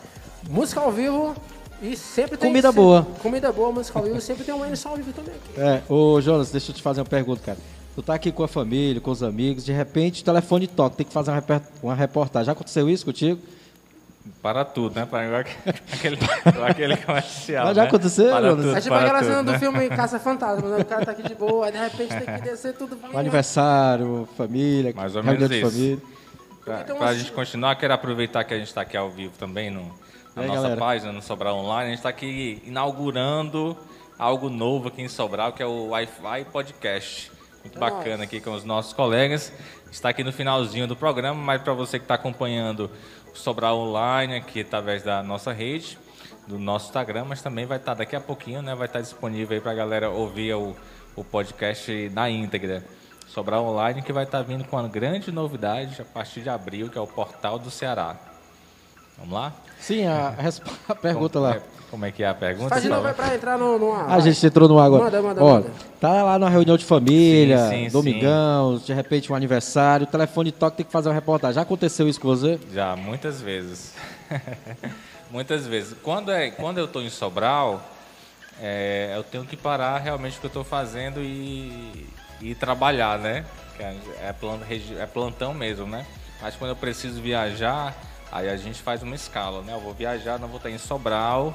Música 0.49 0.81
ao 0.81 0.91
vivo 0.91 1.33
e 1.81 1.95
sempre 1.95 2.35
tem... 2.35 2.49
Comida 2.49 2.67
sempre- 2.69 2.81
boa. 2.83 3.07
Comida 3.21 3.51
boa, 3.53 3.71
música 3.71 3.97
ao 3.99 4.03
vivo, 4.03 4.19
sempre 4.19 4.43
tem 4.43 4.53
um 4.53 4.65
Emerson 4.65 4.89
ao 4.89 4.95
vivo 4.97 5.13
também 5.13 5.33
aqui. 5.35 5.61
É, 5.61 5.81
ô 5.87 6.19
Jonas, 6.19 6.51
deixa 6.51 6.71
eu 6.71 6.75
te 6.75 6.81
fazer 6.81 6.99
uma 6.99 7.05
pergunta, 7.07 7.41
cara. 7.45 7.57
Tu 7.95 8.01
tá 8.01 8.13
aqui 8.13 8.31
com 8.31 8.43
a 8.43 8.47
família, 8.47 9.01
com 9.01 9.11
os 9.11 9.21
amigos, 9.21 9.65
de 9.65 9.71
repente 9.73 10.21
o 10.21 10.25
telefone 10.25 10.65
toca, 10.67 10.95
tem 10.95 11.05
que 11.05 11.11
fazer 11.11 11.31
uma, 11.83 11.93
reportagem. 11.93 12.45
Já 12.45 12.51
aconteceu 12.53 12.89
isso 12.89 13.03
contigo? 13.05 13.39
Para 14.41 14.63
tudo, 14.63 14.95
né? 14.95 15.05
Para 15.05 15.25
igual 15.25 15.41
aquele, 15.93 16.17
aquele 16.69 16.97
comercial. 16.97 17.65
Mas 17.65 17.75
já 17.75 17.81
né? 17.81 17.87
aconteceu, 17.87 18.29
Para 18.31 18.49
Jonas? 18.49 18.65
tudo, 18.65 18.77
É 18.77 18.81
tipo 18.81 18.95
para 18.95 19.03
aquela 19.03 19.23
cena 19.23 19.43
do 19.43 19.51
né? 19.51 19.59
filme 19.59 19.89
Caça 19.91 20.19
Fantasma, 20.19 20.69
né? 20.69 20.77
O 20.81 20.85
cara 20.85 21.05
tá 21.05 21.11
aqui 21.11 21.23
de 21.23 21.35
boa, 21.35 21.65
aí 21.65 21.71
de 21.71 21.77
repente 21.79 22.09
tem 22.23 22.35
que 22.35 22.41
descer 22.41 22.73
tudo. 22.75 22.97
Aniversário, 23.13 24.27
família, 24.37 24.93
Mais 24.95 25.15
ou 25.15 25.21
reunião 25.21 25.49
menos 25.49 25.49
de 25.49 25.61
isso. 25.65 25.71
família. 25.71 25.99
Pra, 26.63 26.81
Então, 26.81 26.97
pra 26.97 27.09
assim- 27.09 27.19
gente 27.19 27.31
continuar, 27.31 27.75
quero 27.75 27.93
aproveitar 27.93 28.43
que 28.43 28.53
a 28.53 28.57
gente 28.57 28.67
está 28.67 28.81
aqui 28.81 28.95
ao 28.95 29.09
vivo 29.09 29.33
também 29.39 29.69
no, 29.71 29.81
na 30.35 30.43
aí, 30.43 30.47
nossa 30.47 30.61
galera? 30.61 30.79
página, 30.79 31.11
no 31.11 31.21
Sobral 31.21 31.57
Online. 31.57 31.85
A 31.87 31.89
gente 31.89 31.97
está 31.97 32.09
aqui 32.09 32.61
inaugurando 32.65 33.75
algo 34.19 34.49
novo 34.49 34.87
aqui 34.89 35.01
em 35.01 35.09
Sobral, 35.09 35.51
que 35.53 35.63
é 35.63 35.65
o 35.65 35.87
Wi-Fi 35.89 36.45
Podcast. 36.53 37.31
Muito 37.63 37.79
bacana 37.79 38.23
aqui 38.23 38.41
com 38.41 38.51
os 38.51 38.63
nossos 38.63 38.93
colegas. 38.93 39.51
Está 39.91 40.09
aqui 40.09 40.23
no 40.23 40.31
finalzinho 40.31 40.87
do 40.87 40.95
programa, 40.95 41.39
mas 41.39 41.61
para 41.61 41.73
você 41.73 41.99
que 41.99 42.05
está 42.05 42.15
acompanhando 42.15 42.89
o 43.33 43.37
Sobral 43.37 43.77
Online 43.77 44.35
aqui 44.35 44.61
através 44.61 45.03
da 45.03 45.21
nossa 45.21 45.51
rede, 45.51 45.97
do 46.47 46.57
nosso 46.57 46.87
Instagram, 46.87 47.25
mas 47.25 47.41
também 47.41 47.65
vai 47.65 47.77
estar 47.77 47.93
daqui 47.93 48.15
a 48.15 48.21
pouquinho, 48.21 48.61
né? 48.61 48.73
Vai 48.73 48.87
estar 48.87 49.01
disponível 49.01 49.55
aí 49.55 49.61
para 49.61 49.71
a 49.71 49.75
galera 49.75 50.09
ouvir 50.09 50.53
o, 50.53 50.75
o 51.15 51.23
podcast 51.23 52.09
na 52.13 52.29
íntegra. 52.29 52.83
Sobral 53.27 53.65
Online 53.65 54.01
que 54.01 54.11
vai 54.11 54.25
estar 54.25 54.41
vindo 54.41 54.65
com 54.65 54.75
uma 54.75 54.89
grande 54.89 55.31
novidade 55.31 56.01
a 56.01 56.05
partir 56.05 56.41
de 56.41 56.49
abril, 56.49 56.89
que 56.89 56.97
é 56.97 57.01
o 57.01 57.07
Portal 57.07 57.57
do 57.57 57.71
Ceará. 57.71 58.17
Vamos 59.17 59.33
lá? 59.33 59.53
Sim, 59.79 60.05
a, 60.05 60.35
a 60.89 60.95
pergunta 60.95 61.39
lá. 61.39 61.61
É, 61.91 61.91
como 61.91 62.05
é 62.05 62.11
que 62.11 62.23
é 62.23 62.27
a 62.27 62.33
pergunta? 62.33 62.69
Faz 62.69 62.81
de 62.81 62.89
novo 62.89 63.07
aí 63.07 63.13
pra 63.13 63.35
entrar 63.35 63.57
no, 63.57 63.77
no 63.77 63.93
ar. 63.93 64.09
A 64.09 64.19
gente 64.19 64.45
entrou 64.45 64.67
no 64.67 64.79
agora. 64.79 65.03
Manda, 65.03 65.21
manda, 65.21 65.43
Ó, 65.43 65.53
manda. 65.55 65.71
tá 65.99 66.23
lá 66.23 66.39
na 66.39 66.49
reunião 66.49 66.77
de 66.77 66.85
família, 66.85 67.69
Sim, 67.69 67.85
sim, 67.85 67.91
domingão, 67.91 68.77
de 68.77 68.93
repente 68.93 69.31
um 69.31 69.35
aniversário, 69.35 70.05
o 70.05 70.09
telefone 70.09 70.51
toca, 70.51 70.77
tem 70.77 70.85
que 70.85 70.91
fazer 70.91 71.09
uma 71.09 71.15
reportagem. 71.15 71.55
Já 71.55 71.61
aconteceu 71.61 72.07
isso 72.07 72.19
com 72.19 72.29
você? 72.29 72.59
Já, 72.73 72.95
muitas 72.95 73.41
vezes. 73.41 73.93
muitas 75.29 75.67
vezes. 75.67 75.95
Quando, 76.01 76.31
é, 76.31 76.49
quando 76.51 76.77
eu 76.77 76.85
estou 76.85 77.01
em 77.01 77.09
Sobral, 77.09 77.81
é, 78.61 79.13
eu 79.15 79.23
tenho 79.23 79.45
que 79.45 79.57
parar 79.57 79.97
realmente 79.99 80.37
o 80.37 80.39
que 80.39 80.45
eu 80.45 80.49
estou 80.49 80.63
fazendo 80.63 81.19
e, 81.21 82.07
e 82.41 82.55
trabalhar, 82.55 83.19
né? 83.19 83.45
É, 83.79 83.95
é 84.27 85.01
é 85.01 85.05
plantão 85.05 85.53
mesmo, 85.53 85.87
né? 85.87 86.05
Mas 86.41 86.55
quando 86.55 86.69
eu 86.69 86.75
preciso 86.75 87.21
viajar, 87.21 87.95
aí 88.31 88.49
a 88.49 88.55
gente 88.55 88.81
faz 88.81 89.03
uma 89.03 89.15
escala, 89.15 89.61
né? 89.61 89.73
Eu 89.73 89.79
vou 89.79 89.93
viajar, 89.93 90.39
não 90.39 90.47
vou 90.47 90.57
estar 90.57 90.69
em 90.69 90.77
Sobral, 90.77 91.53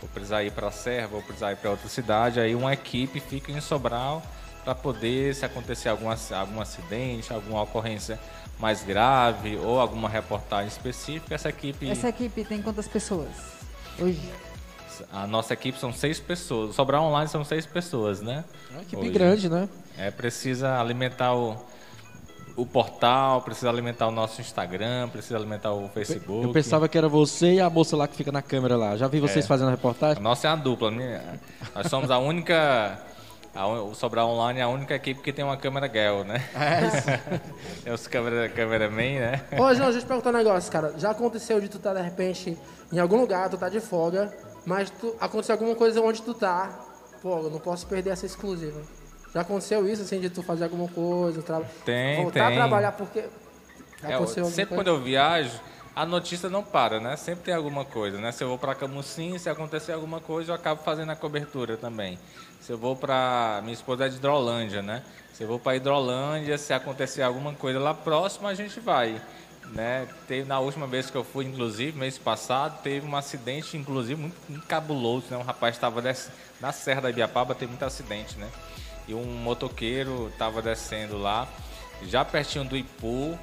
vou 0.00 0.08
precisar 0.08 0.42
ir 0.42 0.52
para 0.52 0.68
a 0.68 0.70
Serra, 0.70 1.06
vou 1.08 1.22
precisar 1.22 1.52
ir 1.52 1.56
para 1.56 1.70
outra 1.70 1.88
cidade, 1.88 2.40
aí 2.40 2.54
uma 2.54 2.72
equipe 2.72 3.20
fica 3.20 3.52
em 3.52 3.60
Sobral 3.60 4.22
para 4.64 4.74
poder, 4.74 5.34
se 5.34 5.44
acontecer 5.44 5.88
algum, 5.88 6.08
algum 6.08 6.60
acidente, 6.60 7.32
alguma 7.32 7.62
ocorrência 7.62 8.18
mais 8.58 8.82
grave 8.82 9.56
ou 9.56 9.80
alguma 9.80 10.08
reportagem 10.08 10.68
específica, 10.68 11.34
essa 11.34 11.48
equipe, 11.48 11.88
Essa 11.88 12.08
equipe 12.08 12.44
tem 12.44 12.60
quantas 12.60 12.88
pessoas 12.88 13.28
hoje? 13.98 14.30
a 15.12 15.26
nossa 15.26 15.54
equipe 15.54 15.78
são 15.78 15.92
seis 15.92 16.18
pessoas, 16.18 16.74
Sobral 16.74 17.04
Online 17.04 17.28
são 17.28 17.44
seis 17.44 17.64
pessoas, 17.64 18.20
né? 18.20 18.44
Uma 18.70 18.82
equipe 18.82 18.96
Hoje. 19.02 19.10
grande, 19.10 19.48
né? 19.48 19.68
É, 19.96 20.10
precisa 20.10 20.80
alimentar 20.80 21.34
o, 21.34 21.56
o 22.60 22.66
portal, 22.66 23.40
precisa 23.42 23.68
alimentar 23.70 24.08
o 24.08 24.10
nosso 24.10 24.40
Instagram, 24.40 25.08
precisa 25.10 25.36
alimentar 25.36 25.72
o 25.72 25.88
Facebook. 25.88 26.44
Eu 26.46 26.52
pensava 26.52 26.88
que 26.88 26.98
era 26.98 27.08
você 27.08 27.54
e 27.54 27.60
a 27.60 27.70
moça 27.70 27.96
lá 27.96 28.08
que 28.08 28.16
fica 28.16 28.32
na 28.32 28.42
câmera 28.42 28.76
lá. 28.76 28.96
Já 28.96 29.06
vi 29.06 29.20
vocês 29.20 29.44
É. 29.44 29.48
fazendo 29.48 29.66
a 29.68 29.70
A 29.70 29.74
reportagem? 29.76 30.22
nossa 30.22 30.48
é 30.48 30.50
a 30.50 30.56
dupla, 30.56 30.90
né? 30.90 31.38
Nós 31.74 31.86
somos 31.86 32.10
a 32.10 32.18
única. 32.18 32.98
a 33.54 33.66
o 33.66 33.94
Sobral 33.94 34.28
Online 34.30 34.60
é 34.60 34.62
a 34.64 34.68
única 34.68 34.94
equipe 34.94 35.20
que 35.22 35.32
tem 35.32 35.44
uma 35.44 35.56
câmera 35.56 35.88
Gel, 35.88 36.24
né? 36.24 36.44
É 36.54 36.86
isso. 36.86 37.82
tem 37.84 37.92
os 37.94 38.06
câmera, 38.08 38.48
cameraman, 38.48 39.20
né? 39.20 39.42
Ô, 39.52 39.72
João, 39.74 39.86
deixa 39.90 39.98
eu 39.98 40.00
te 40.02 40.06
perguntar 40.06 40.30
um 40.30 40.32
negócio, 40.32 40.70
cara. 40.72 40.94
Já 40.98 41.10
aconteceu 41.10 41.60
de 41.60 41.68
tu 41.68 41.78
tá, 41.78 41.94
de 41.94 42.02
repente, 42.02 42.56
em 42.92 42.98
algum 42.98 43.20
lugar, 43.20 43.48
tu 43.50 43.56
tá 43.56 43.68
de 43.68 43.80
folga, 43.80 44.32
mas 44.66 44.90
tu, 44.90 45.14
aconteceu 45.20 45.54
alguma 45.54 45.74
coisa 45.74 46.00
onde 46.00 46.22
tu 46.22 46.34
tá, 46.34 46.70
pô, 47.22 47.38
eu 47.38 47.50
não 47.50 47.58
posso 47.60 47.86
perder 47.86 48.10
essa 48.10 48.26
exclusiva. 48.26 48.80
Já 49.34 49.42
aconteceu 49.42 49.86
isso, 49.88 50.02
assim, 50.02 50.20
de 50.20 50.30
tu 50.30 50.42
fazer 50.42 50.64
alguma 50.64 50.88
coisa, 50.88 51.42
tra... 51.42 51.60
Tem, 51.84 52.22
voltar 52.22 52.44
a 52.44 52.48
tem. 52.48 52.56
trabalhar 52.56 52.92
porque... 52.92 53.24
É, 54.02 54.16
sempre 54.26 54.44
coisa? 54.44 54.66
quando 54.66 54.86
eu 54.86 55.00
viajo, 55.00 55.60
a 55.94 56.06
notícia 56.06 56.48
não 56.48 56.62
para, 56.62 57.00
né? 57.00 57.16
Sempre 57.16 57.46
tem 57.46 57.54
alguma 57.54 57.84
coisa, 57.84 58.18
né? 58.18 58.30
Se 58.30 58.44
eu 58.44 58.48
vou 58.48 58.56
para 58.56 58.72
Camusim, 58.72 59.36
se 59.36 59.50
acontecer 59.50 59.92
alguma 59.92 60.20
coisa, 60.20 60.52
eu 60.52 60.54
acabo 60.54 60.80
fazendo 60.84 61.10
a 61.10 61.16
cobertura 61.16 61.76
também. 61.76 62.16
Se 62.60 62.72
eu 62.72 62.78
vou 62.78 62.94
para 62.94 63.60
minha 63.62 63.74
esposa 63.74 64.06
é 64.06 64.08
de 64.08 64.16
Hidrolândia, 64.16 64.80
né? 64.80 65.02
Se 65.32 65.42
eu 65.42 65.48
vou 65.48 65.58
para 65.58 65.74
Hidrolândia, 65.74 66.56
se 66.56 66.72
acontecer 66.72 67.22
alguma 67.22 67.52
coisa 67.52 67.80
lá 67.80 67.92
próximo, 67.92 68.46
a 68.46 68.54
gente 68.54 68.78
vai, 68.78 69.20
né? 69.72 70.06
Teve 70.28 70.48
na 70.48 70.60
última 70.60 70.86
vez 70.86 71.10
que 71.10 71.16
eu 71.16 71.24
fui, 71.24 71.44
inclusive, 71.46 71.98
mês 71.98 72.16
passado, 72.16 72.80
teve 72.82 73.04
um 73.04 73.16
acidente, 73.16 73.76
inclusive 73.76 74.20
muito, 74.20 74.36
muito 74.48 74.66
cabuloso, 74.66 75.26
né? 75.30 75.36
Um 75.36 75.42
rapaz 75.42 75.74
estava 75.74 76.00
na 76.60 76.72
Serra 76.72 77.00
da 77.00 77.10
Ibiapaba, 77.10 77.56
tem 77.56 77.66
muito 77.66 77.84
acidente, 77.84 78.38
né? 78.38 78.48
E 79.08 79.14
um 79.14 79.24
motoqueiro 79.24 80.28
estava 80.28 80.60
descendo 80.60 81.16
lá, 81.16 81.48
já 82.02 82.24
pertinho 82.24 82.64
do 82.64 82.76
Ipu, 82.76 83.38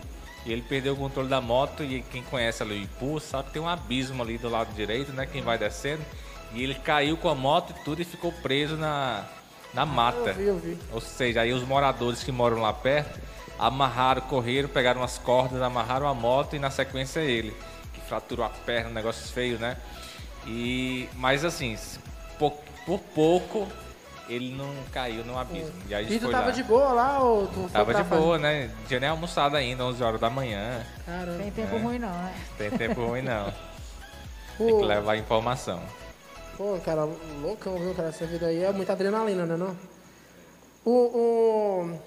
e 0.45 0.53
ele 0.53 0.61
perdeu 0.61 0.93
o 0.93 0.95
controle 0.95 1.27
da 1.27 1.41
moto 1.41 1.83
e 1.83 2.03
quem 2.03 2.21
conhece 2.21 2.61
ali 2.61 2.75
o 2.75 2.83
Ipu 2.83 3.19
sabe 3.19 3.47
que 3.47 3.53
tem 3.53 3.61
um 3.61 3.67
abismo 3.67 4.21
ali 4.21 4.37
do 4.37 4.47
lado 4.47 4.71
direito, 4.75 5.11
né? 5.11 5.25
Quem 5.25 5.41
vai 5.41 5.57
descendo. 5.57 6.05
E 6.53 6.63
ele 6.63 6.75
caiu 6.75 7.17
com 7.17 7.27
a 7.27 7.35
moto 7.35 7.71
e 7.71 7.83
tudo 7.83 8.01
e 8.01 8.05
ficou 8.05 8.31
preso 8.31 8.77
na, 8.77 9.25
na 9.73 9.85
mata. 9.85 10.29
Eu 10.29 10.35
vi, 10.35 10.43
eu 10.45 10.57
vi. 10.57 10.77
Ou 10.93 11.01
seja, 11.01 11.41
aí 11.41 11.51
os 11.51 11.63
moradores 11.63 12.23
que 12.23 12.31
moram 12.31 12.61
lá 12.61 12.71
perto 12.71 13.19
amarraram, 13.57 14.21
correram, 14.21 14.69
pegaram 14.69 15.01
as 15.01 15.17
cordas, 15.17 15.61
amarraram 15.61 16.07
a 16.07 16.13
moto 16.13 16.55
e 16.55 16.59
na 16.59 16.69
sequência 16.69 17.21
ele, 17.21 17.55
que 17.93 18.01
fraturou 18.01 18.45
a 18.45 18.49
perna, 18.49 18.89
um 18.89 18.93
negócio 18.93 19.31
feio, 19.33 19.57
né? 19.57 19.77
E, 20.45 21.09
mas 21.15 21.43
assim, 21.43 21.77
por, 22.37 22.51
por 22.85 22.99
pouco 22.99 23.67
ele 24.27 24.55
não 24.55 24.69
caiu 24.91 25.23
no 25.23 25.37
abismo. 25.37 25.73
E, 25.87 25.93
aí 25.95 26.05
a 26.05 26.07
gente 26.07 26.15
E 26.15 26.19
tu 26.19 26.23
foi 26.23 26.31
tava 26.31 26.45
lá. 26.47 26.51
de 26.51 26.63
boa 26.63 26.93
lá 26.93 27.19
ou 27.19 27.47
tu 27.47 27.69
Tava 27.71 27.93
de 27.93 28.03
fazer- 28.03 28.15
boa, 28.21 28.37
né? 28.39 28.71
Não 28.79 28.85
tinha 28.87 28.99
nem 28.99 29.09
almoçado 29.09 29.55
ainda, 29.55 29.83
11 29.85 30.03
horas 30.03 30.19
da 30.19 30.29
manhã. 30.29 30.85
Caramba. 31.05 31.37
Tem 31.43 31.51
tempo 31.51 31.77
ruim 31.77 31.99
não, 31.99 32.09
né? 32.09 32.33
Tem 32.57 32.71
tempo 32.71 33.05
ruim 33.05 33.21
não. 33.21 33.45
Tem 34.57 34.69
Pô, 34.69 34.79
que 34.79 34.85
levar 34.85 35.15
informação. 35.17 35.81
Pô, 36.57 36.77
cara, 36.85 37.03
loucão, 37.41 37.77
viu, 37.77 37.93
cara? 37.93 38.09
Essa 38.09 38.25
vida 38.25 38.45
aí 38.47 38.63
é 38.63 38.71
muita 38.71 38.93
adrenalina, 38.93 39.45
né, 39.45 39.57
não? 39.57 39.75
O, 40.85 40.91
o- 40.91 41.99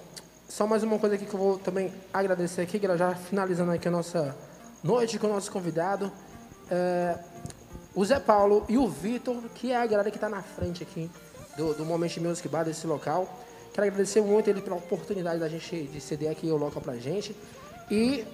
Só 0.47 0.65
mais 0.65 0.81
uma 0.83 0.97
coisa 0.97 1.15
aqui 1.15 1.25
que 1.25 1.33
eu 1.33 1.39
vou 1.39 1.59
também 1.59 1.93
agradecer 2.11 2.61
aqui, 2.61 2.81
já 2.97 3.13
finalizando 3.13 3.71
aqui 3.71 3.87
a 3.87 3.91
nossa 3.91 4.35
noite 4.83 5.19
com 5.19 5.27
o 5.27 5.33
nosso 5.33 5.51
convidado. 5.51 6.11
É, 6.71 7.17
o 7.93 8.03
Zé 8.03 8.19
Paulo 8.19 8.65
e 8.67 8.77
o 8.77 8.87
Vitor, 8.87 9.35
que 9.53 9.71
é 9.71 9.77
a 9.77 9.85
galera 9.85 10.09
que 10.09 10.17
está 10.17 10.27
na 10.29 10.41
frente 10.41 10.81
aqui 10.81 11.09
do, 11.59 11.73
do 11.73 11.85
Moment 11.85 12.15
Music 12.17 12.47
Bar 12.47 12.63
desse 12.63 12.87
local. 12.87 13.27
Quero 13.73 13.85
agradecer 13.87 14.21
muito 14.21 14.49
ele 14.49 14.61
pela 14.61 14.77
oportunidade 14.77 15.39
da 15.39 15.49
gente 15.49 15.83
de 15.83 16.01
ceder 16.01 16.31
aqui 16.31 16.47
o 16.47 16.57
local 16.57 16.81
pra 16.81 16.95
gente. 16.95 17.35
E 17.91 18.25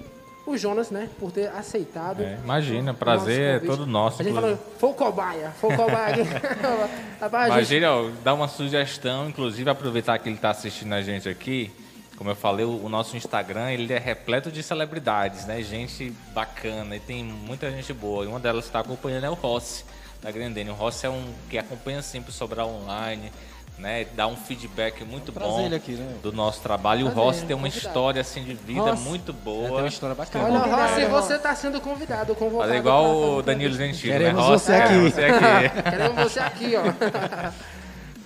o 0.46 0.56
Jonas, 0.56 0.92
né, 0.92 1.10
por 1.20 1.32
ter 1.32 1.48
aceitado. 1.50 2.22
É, 2.22 2.38
imagina, 2.44 2.92
o 2.92 2.96
prazer 2.96 3.56
é 3.56 3.60
todo 3.60 3.86
nosso, 3.88 4.22
A 4.22 4.26
gente 4.26 4.36
falou, 4.36 4.58
foi 4.78 4.90
o 4.90 4.94
cobaia, 4.94 5.52
foi 5.60 5.74
o 5.74 5.78
cobaia. 5.78 6.24
Rapaz, 7.20 7.48
gente, 7.48 7.58
Imagina, 7.58 7.92
ó, 7.92 8.10
dar 8.24 8.36
uma 8.36 8.48
sugestão, 8.48 9.28
inclusive 9.28 9.68
aproveitar 9.70 10.20
que 10.20 10.30
ele 10.30 10.36
está 10.36 10.52
assistindo 10.52 10.94
a 10.94 11.02
gente 11.02 11.28
aqui. 11.28 11.72
Como 12.16 12.30
eu 12.30 12.36
falei, 12.36 12.66
o, 12.66 12.86
o 12.86 12.88
nosso 12.88 13.18
Instagram 13.18 13.72
ele 13.72 13.92
é 13.92 13.98
repleto 13.98 14.52
de 14.52 14.64
celebridades, 14.64 15.46
né? 15.46 15.62
Gente 15.62 16.14
bacana 16.34 16.96
e 16.96 17.00
tem 17.00 17.24
muita 17.24 17.70
gente 17.72 17.92
boa. 17.92 18.24
E 18.24 18.28
uma 18.28 18.40
delas 18.40 18.66
que 18.66 18.70
está 18.70 18.80
acompanhando 18.80 19.26
é 19.26 19.30
o 19.30 19.34
Rossi, 19.34 19.84
da 20.26 20.32
Grandene. 20.32 20.70
O 20.72 20.74
Rossi 20.74 21.06
é 21.06 21.10
um 21.10 21.24
que 21.50 21.58
acompanha 21.58 22.02
sempre 22.02 22.32
o 22.32 22.34
Sobral 22.34 22.68
Online, 22.68 23.32
né? 23.78 24.08
Dá 24.16 24.26
um 24.26 24.36
feedback 24.36 25.04
muito 25.06 25.32
Trazer 25.32 25.50
bom 25.52 25.62
ele 25.66 25.76
aqui, 25.76 25.92
né? 25.92 26.16
do 26.24 26.32
nosso 26.34 26.62
trabalho. 26.62 27.02
E 27.02 27.04
o 27.04 27.10
Rossi 27.10 27.46
tem 27.46 27.56
uma 27.56 27.64
convidado. 27.68 27.88
história 27.88 28.22
assim 28.22 28.44
de 28.44 28.56
vida 28.56 28.82
Rossi. 28.92 29.04
muito 29.04 29.32
É, 29.32 29.36
tem 29.36 29.44
boa. 29.44 29.80
uma 29.82 29.88
história 29.88 30.16
bacana. 30.16 30.46
Olha, 30.46 30.58
Rossi, 30.60 31.06
Rossi. 31.06 31.28
você 31.28 31.36
está 31.36 31.54
sendo 31.56 31.80
convidado, 31.80 32.34
convocado. 32.34 32.68
Fazer 32.70 32.78
igual 32.80 33.06
o 33.16 33.42
Danilo 33.44 33.76
Gentili, 33.76 34.14
Queremos 34.14 34.42
né? 34.44 34.50
Rossi, 34.50 34.66
você 34.66 34.74
aqui. 34.74 34.88
queremos 34.88 35.14
você 35.14 35.24
aqui. 35.26 35.82
Queremos 35.92 36.24
você 36.34 36.40
aqui, 36.40 36.74
ó. 36.76 37.76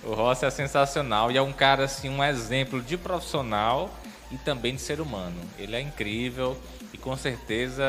O 0.02 0.14
Rossi 0.14 0.46
é 0.46 0.50
sensacional 0.50 1.30
e 1.30 1.36
é 1.36 1.42
um 1.42 1.52
cara 1.52 1.84
assim, 1.84 2.08
um 2.08 2.24
exemplo 2.24 2.80
de 2.80 2.96
profissional 2.96 3.90
e 4.30 4.36
também 4.38 4.74
de 4.74 4.80
ser 4.80 5.00
humano. 5.00 5.36
Ele 5.58 5.74
é 5.76 5.80
incrível 5.80 6.56
e 6.92 6.98
com 6.98 7.16
certeza 7.16 7.82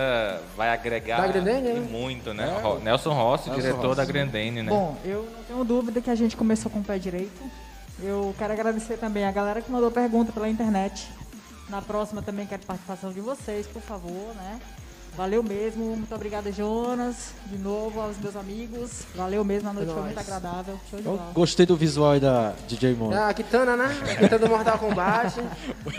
vai 0.56 0.70
agregar 0.70 1.22
Da 1.22 1.28
Grendene, 1.28 1.70
e 1.70 1.74
né? 1.74 1.88
muito, 1.92 2.34
né? 2.34 2.60
Ro- 2.62 2.80
Nelson 2.80 3.14
Rossi, 3.14 3.50
Nelson 3.50 3.62
diretor 3.62 3.84
Rossi. 3.88 3.98
da 3.98 4.06
Grendene, 4.06 4.62
né? 4.64 4.70
Bom, 4.72 4.98
eu 5.06 5.28
não 5.36 5.44
tenho 5.44 5.64
dúvida 5.64 6.02
que 6.02 6.10
a 6.10 6.16
gente 6.16 6.36
começou 6.38 6.72
com 6.72 6.80
o 6.80 6.84
pé 6.84 6.98
direito. 6.98 7.42
Eu 8.02 8.34
quero 8.38 8.54
agradecer 8.54 8.98
também 8.98 9.26
a 9.26 9.32
galera 9.32 9.62
que 9.62 9.72
mandou 9.72 9.92
pergunta 9.92 10.32
pela 10.32 10.50
internet. 10.50 11.08
Na 11.70 11.82
próxima 11.82 12.22
também 12.22 12.46
quero 12.48 12.64
participação 12.66 13.14
de 13.14 13.22
vocês, 13.22 13.68
por 13.68 13.82
favor, 13.82 14.34
né? 14.36 14.60
Valeu 15.16 15.44
mesmo, 15.44 15.84
muito 15.98 16.16
obrigada, 16.16 16.52
Jonas. 16.54 17.34
De 17.48 17.58
novo 17.58 18.00
aos 18.00 18.18
meus 18.18 18.34
amigos. 18.36 19.02
Valeu 19.14 19.44
mesmo, 19.44 19.70
a 19.70 19.74
noite 19.74 19.90
É 19.90 19.94
foi 19.94 20.04
muito 20.04 20.20
agradável. 20.20 20.80
Show 20.90 21.00
de 21.00 21.06
bola. 21.06 21.32
gostei 21.34 21.66
do 21.66 21.76
visual 21.76 22.12
aí 22.12 22.20
da 22.22 22.54
DJ 22.68 22.96
Mon. 22.96 23.12
É 23.12 23.18
a 23.30 23.34
Kitana, 23.34 23.76
né? 23.76 23.86
A 24.04 24.16
Kitana 24.16 24.40
do 24.40 24.50
Mortal 24.50 24.80
Kombat. 24.80 25.42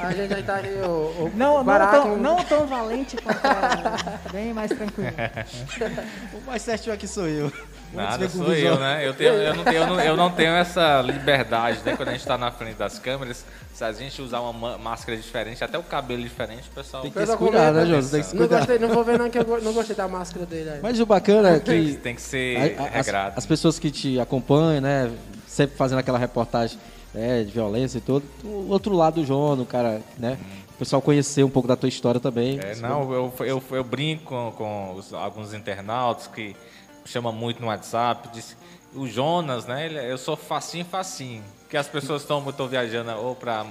A 0.01 0.13
gente 0.15 0.33
aí 0.33 0.43
tá 0.43 0.57
aqui, 0.57 0.69
o, 0.83 1.25
o 1.27 1.33
Não, 1.37 1.59
não, 1.59 1.65
Baraki, 1.65 1.93
tão, 1.99 2.15
um- 2.15 2.17
não 2.17 2.37
tão 2.45 2.67
valente 2.67 3.17
quanto 3.19 3.47
ela. 3.47 4.21
Bem 4.33 4.55
mais 4.55 4.71
tranquilo. 4.71 5.11
O 6.35 6.47
mais 6.47 6.63
certinho 6.63 6.95
aqui 6.95 7.07
sou 7.07 7.29
eu. 7.29 7.53
Nada, 7.95 8.29
sou 8.29 8.53
eu, 8.55 8.79
né? 8.79 9.07
Eu, 9.07 9.15
tenho, 9.15 9.31
eu, 9.35 9.55
não 9.55 9.65
tenho, 9.65 9.77
eu, 9.77 9.87
não, 9.87 10.01
eu 10.01 10.17
não 10.17 10.31
tenho 10.31 10.53
essa 10.53 11.03
liberdade, 11.03 11.81
né? 11.85 11.95
Quando 11.97 12.09
a 12.09 12.13
gente 12.13 12.27
tá 12.27 12.39
na 12.39 12.51
frente 12.51 12.77
das 12.77 12.99
câmeras, 12.99 13.45
se 13.75 13.85
a 13.85 13.93
gente 13.93 14.21
usar 14.23 14.41
uma 14.41 14.53
ma- 14.53 14.79
máscara 14.79 15.17
diferente, 15.17 15.63
até 15.63 15.77
o 15.79 15.83
cabelo 15.83 16.23
diferente, 16.23 16.69
o 16.71 16.75
pessoal... 16.75 17.03
Tem 17.03 17.13
que 17.13 17.19
esse 17.19 17.37
cuidado, 17.37 17.75
né, 17.75 17.81
comenta. 17.83 17.87
Jonas? 17.87 18.11
Tem 18.11 18.21
que 18.21 18.27
se 18.27 18.35
Não 18.35 18.41
cuidar. 18.41 18.57
gostei, 18.59 18.79
não 18.79 18.89
vou 18.89 19.05
ver 19.05 19.19
não, 19.19 19.29
que 19.31 19.39
eu 19.39 19.61
não 19.63 19.73
gostei 19.73 19.95
da 19.97 20.09
máscara 20.09 20.47
dele 20.47 20.71
aí. 20.71 20.81
Mas 20.83 20.99
o 21.01 21.07
bacana 21.07 21.51
é 21.51 21.59
Tem, 21.59 21.85
que- 21.85 21.91
que 21.93 21.97
tem 21.99 22.15
que 22.15 22.23
ser 22.23 22.79
a- 22.79 22.83
a- 22.83 22.87
as, 22.87 22.93
regrado. 23.07 23.35
as 23.37 23.47
pessoas 23.47 23.79
que 23.79 23.91
te 23.91 24.19
acompanham, 24.19 24.81
né, 24.81 25.11
sempre 25.47 25.77
fazendo 25.77 25.99
aquela 25.99 26.19
reportagem 26.19 26.79
né, 27.15 27.43
de 27.45 27.51
violência 27.53 27.99
e 27.99 28.01
tudo. 28.01 28.25
O 28.43 28.69
outro 28.71 28.95
lado 28.95 29.23
do 29.23 29.61
o 29.63 29.67
cara, 29.67 30.01
né? 30.19 30.39
O 30.75 30.79
pessoal 30.83 31.03
conhecer 31.03 31.45
um 31.45 31.51
pouco 31.51 31.69
da 31.69 31.77
tua 31.77 31.89
história 31.89 32.19
também. 32.19 32.59
É, 32.59 32.75
não, 32.77 33.13
eu, 33.13 33.33
eu, 33.41 33.63
eu 33.71 33.85
brinco 33.85 34.25
com, 34.25 34.53
com 34.57 34.95
os- 34.95 35.13
alguns 35.13 35.53
internautas 35.53 36.27
que 36.27 36.57
chamam 37.05 37.33
muito 37.33 37.61
no 37.61 37.67
WhatsApp, 37.69 38.29
diz, 38.33 38.57
o 38.95 39.07
Jonas, 39.07 39.67
né? 39.67 39.87
ele- 39.87 40.11
eu 40.13 40.19
sou 40.19 40.37
facinho, 40.37 40.85
facinho. 40.85 41.43
Que 41.69 41.77
as 41.77 41.89
pessoas 41.89 42.23
estão 42.23 42.41
muito 42.41 42.67
viajando 42.67 43.11
ou 43.13 43.35
para 43.35 43.65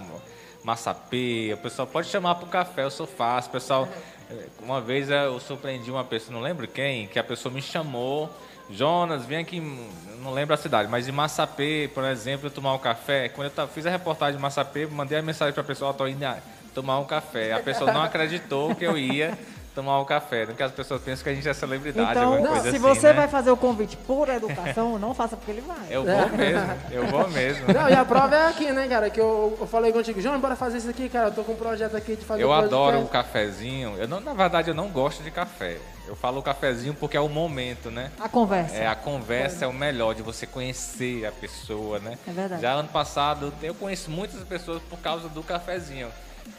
Massapê, 0.64 1.52
o 1.54 1.58
pessoal 1.58 1.88
pode 1.88 2.08
chamar 2.08 2.36
para 2.36 2.46
o 2.46 2.50
café, 2.50 2.84
eu 2.84 2.92
sou 2.92 3.08
fácil. 3.08 3.50
O 3.50 3.52
pessoal, 3.54 3.88
eh, 4.30 4.46
uma 4.62 4.80
vez 4.82 5.10
eu 5.10 5.40
surpreendi 5.40 5.90
uma 5.92 6.04
pessoa, 6.04 6.34
não 6.34 6.42
lembro 6.42 6.68
quem, 6.68 7.08
que 7.08 7.18
a 7.20 7.24
pessoa 7.24 7.54
me 7.54 7.62
chamou. 7.62 8.30
Jonas, 8.70 9.26
vem 9.26 9.40
aqui, 9.40 9.60
não 10.22 10.32
lembro 10.32 10.54
a 10.54 10.58
cidade, 10.58 10.88
mas 10.90 11.08
em 11.08 11.12
Massapê, 11.12 11.90
por 11.94 12.06
exemplo, 12.06 12.48
eu 12.48 12.52
tomar 12.52 12.74
um 12.74 12.80
café. 12.80 13.28
Quando 13.30 13.52
eu 13.56 13.68
fiz 13.68 13.86
a 13.86 13.90
reportagem 13.90 14.36
de 14.38 14.42
Massapê, 14.42 14.86
mandei 14.86 15.18
a 15.18 15.22
mensagem 15.22 15.54
para 15.54 15.62
a 15.62 15.66
pessoa, 15.66 15.92
estou 15.92 16.08
indo 16.08 16.26
tomar 16.74 17.00
um 17.00 17.06
café. 17.06 17.52
A 17.54 17.60
pessoa 17.60 17.92
não 17.92 18.02
acreditou 18.02 18.74
que 18.74 18.86
eu 18.86 18.98
ia 18.98 19.38
tomar 19.74 20.00
um 20.00 20.06
café, 20.06 20.46
porque 20.46 20.62
as 20.62 20.72
pessoas 20.72 21.02
pensam 21.02 21.24
que 21.24 21.30
a 21.30 21.34
gente 21.34 21.48
é 21.48 21.54
celebridade, 21.54 22.12
Então, 22.12 22.34
alguma 22.34 22.50
coisa 22.50 22.64
se 22.64 22.70
assim, 22.70 22.80
você 22.80 23.08
né? 23.08 23.14
vai 23.14 23.28
fazer 23.28 23.52
o 23.52 23.58
convite 23.58 23.96
por 23.98 24.28
educação, 24.30 24.98
não 25.00 25.14
faça 25.14 25.36
porque 25.38 25.52
ele 25.52 25.62
vai. 25.62 25.88
Eu 25.90 26.04
vou 26.04 26.30
mesmo, 26.38 26.74
eu 26.92 27.08
vou 27.08 27.30
mesmo. 27.30 27.74
Não, 27.74 27.90
e 27.90 27.94
a 27.94 28.04
prova 28.06 28.36
é 28.36 28.48
aqui, 28.48 28.72
né, 28.72 28.88
cara? 28.88 29.10
Que 29.10 29.20
eu, 29.20 29.58
eu 29.60 29.68
falei 29.68 29.92
contigo, 29.92 30.20
João, 30.22 30.40
bora 30.40 30.56
fazer 30.56 30.78
isso 30.80 30.90
aqui, 30.90 31.08
cara. 31.10 31.30
Eu 31.30 31.34
tô 31.34 31.44
com 31.44 31.54
um 31.54 31.58
projeto 31.58 31.96
aqui 31.96 32.16
de 32.16 32.26
fazer 32.26 32.44
Eu 32.44 32.50
um 32.50 32.54
adoro 32.54 32.98
o 32.98 33.02
podcast. 33.04 33.32
cafezinho. 33.32 33.96
Eu 33.98 34.08
não, 34.08 34.20
na 34.20 34.34
verdade, 34.34 34.70
eu 34.70 34.76
não 34.76 34.90
gosto 34.90 35.24
de 35.24 35.32
café. 35.32 35.78
Eu 36.08 36.16
falo 36.16 36.40
o 36.40 36.44
cafezinho 36.44 36.94
porque 36.94 37.16
é 37.16 37.22
o 37.22 37.30
momento, 37.30 37.90
né? 37.90 38.12
A 38.20 38.28
conversa. 38.28 38.76
É, 38.76 38.88
a 38.88 38.96
conversa 38.96 39.64
é 39.64 39.68
o 39.68 39.74
melhor 39.74 40.14
de 40.14 40.22
você 40.22 40.46
conhecer 40.46 41.26
a 41.26 41.32
pessoa, 41.32 42.00
né? 42.00 42.18
É 42.28 42.32
verdade. 42.32 42.62
Já 42.62 42.74
ano 42.74 42.90
passado 42.90 43.54
eu 43.64 43.74
conheço 43.74 44.12
muitas 44.12 44.42
pessoas 44.44 44.82
por 44.90 45.00
causa 45.00 45.30
do 45.30 45.42
cafezinho. 45.42 46.10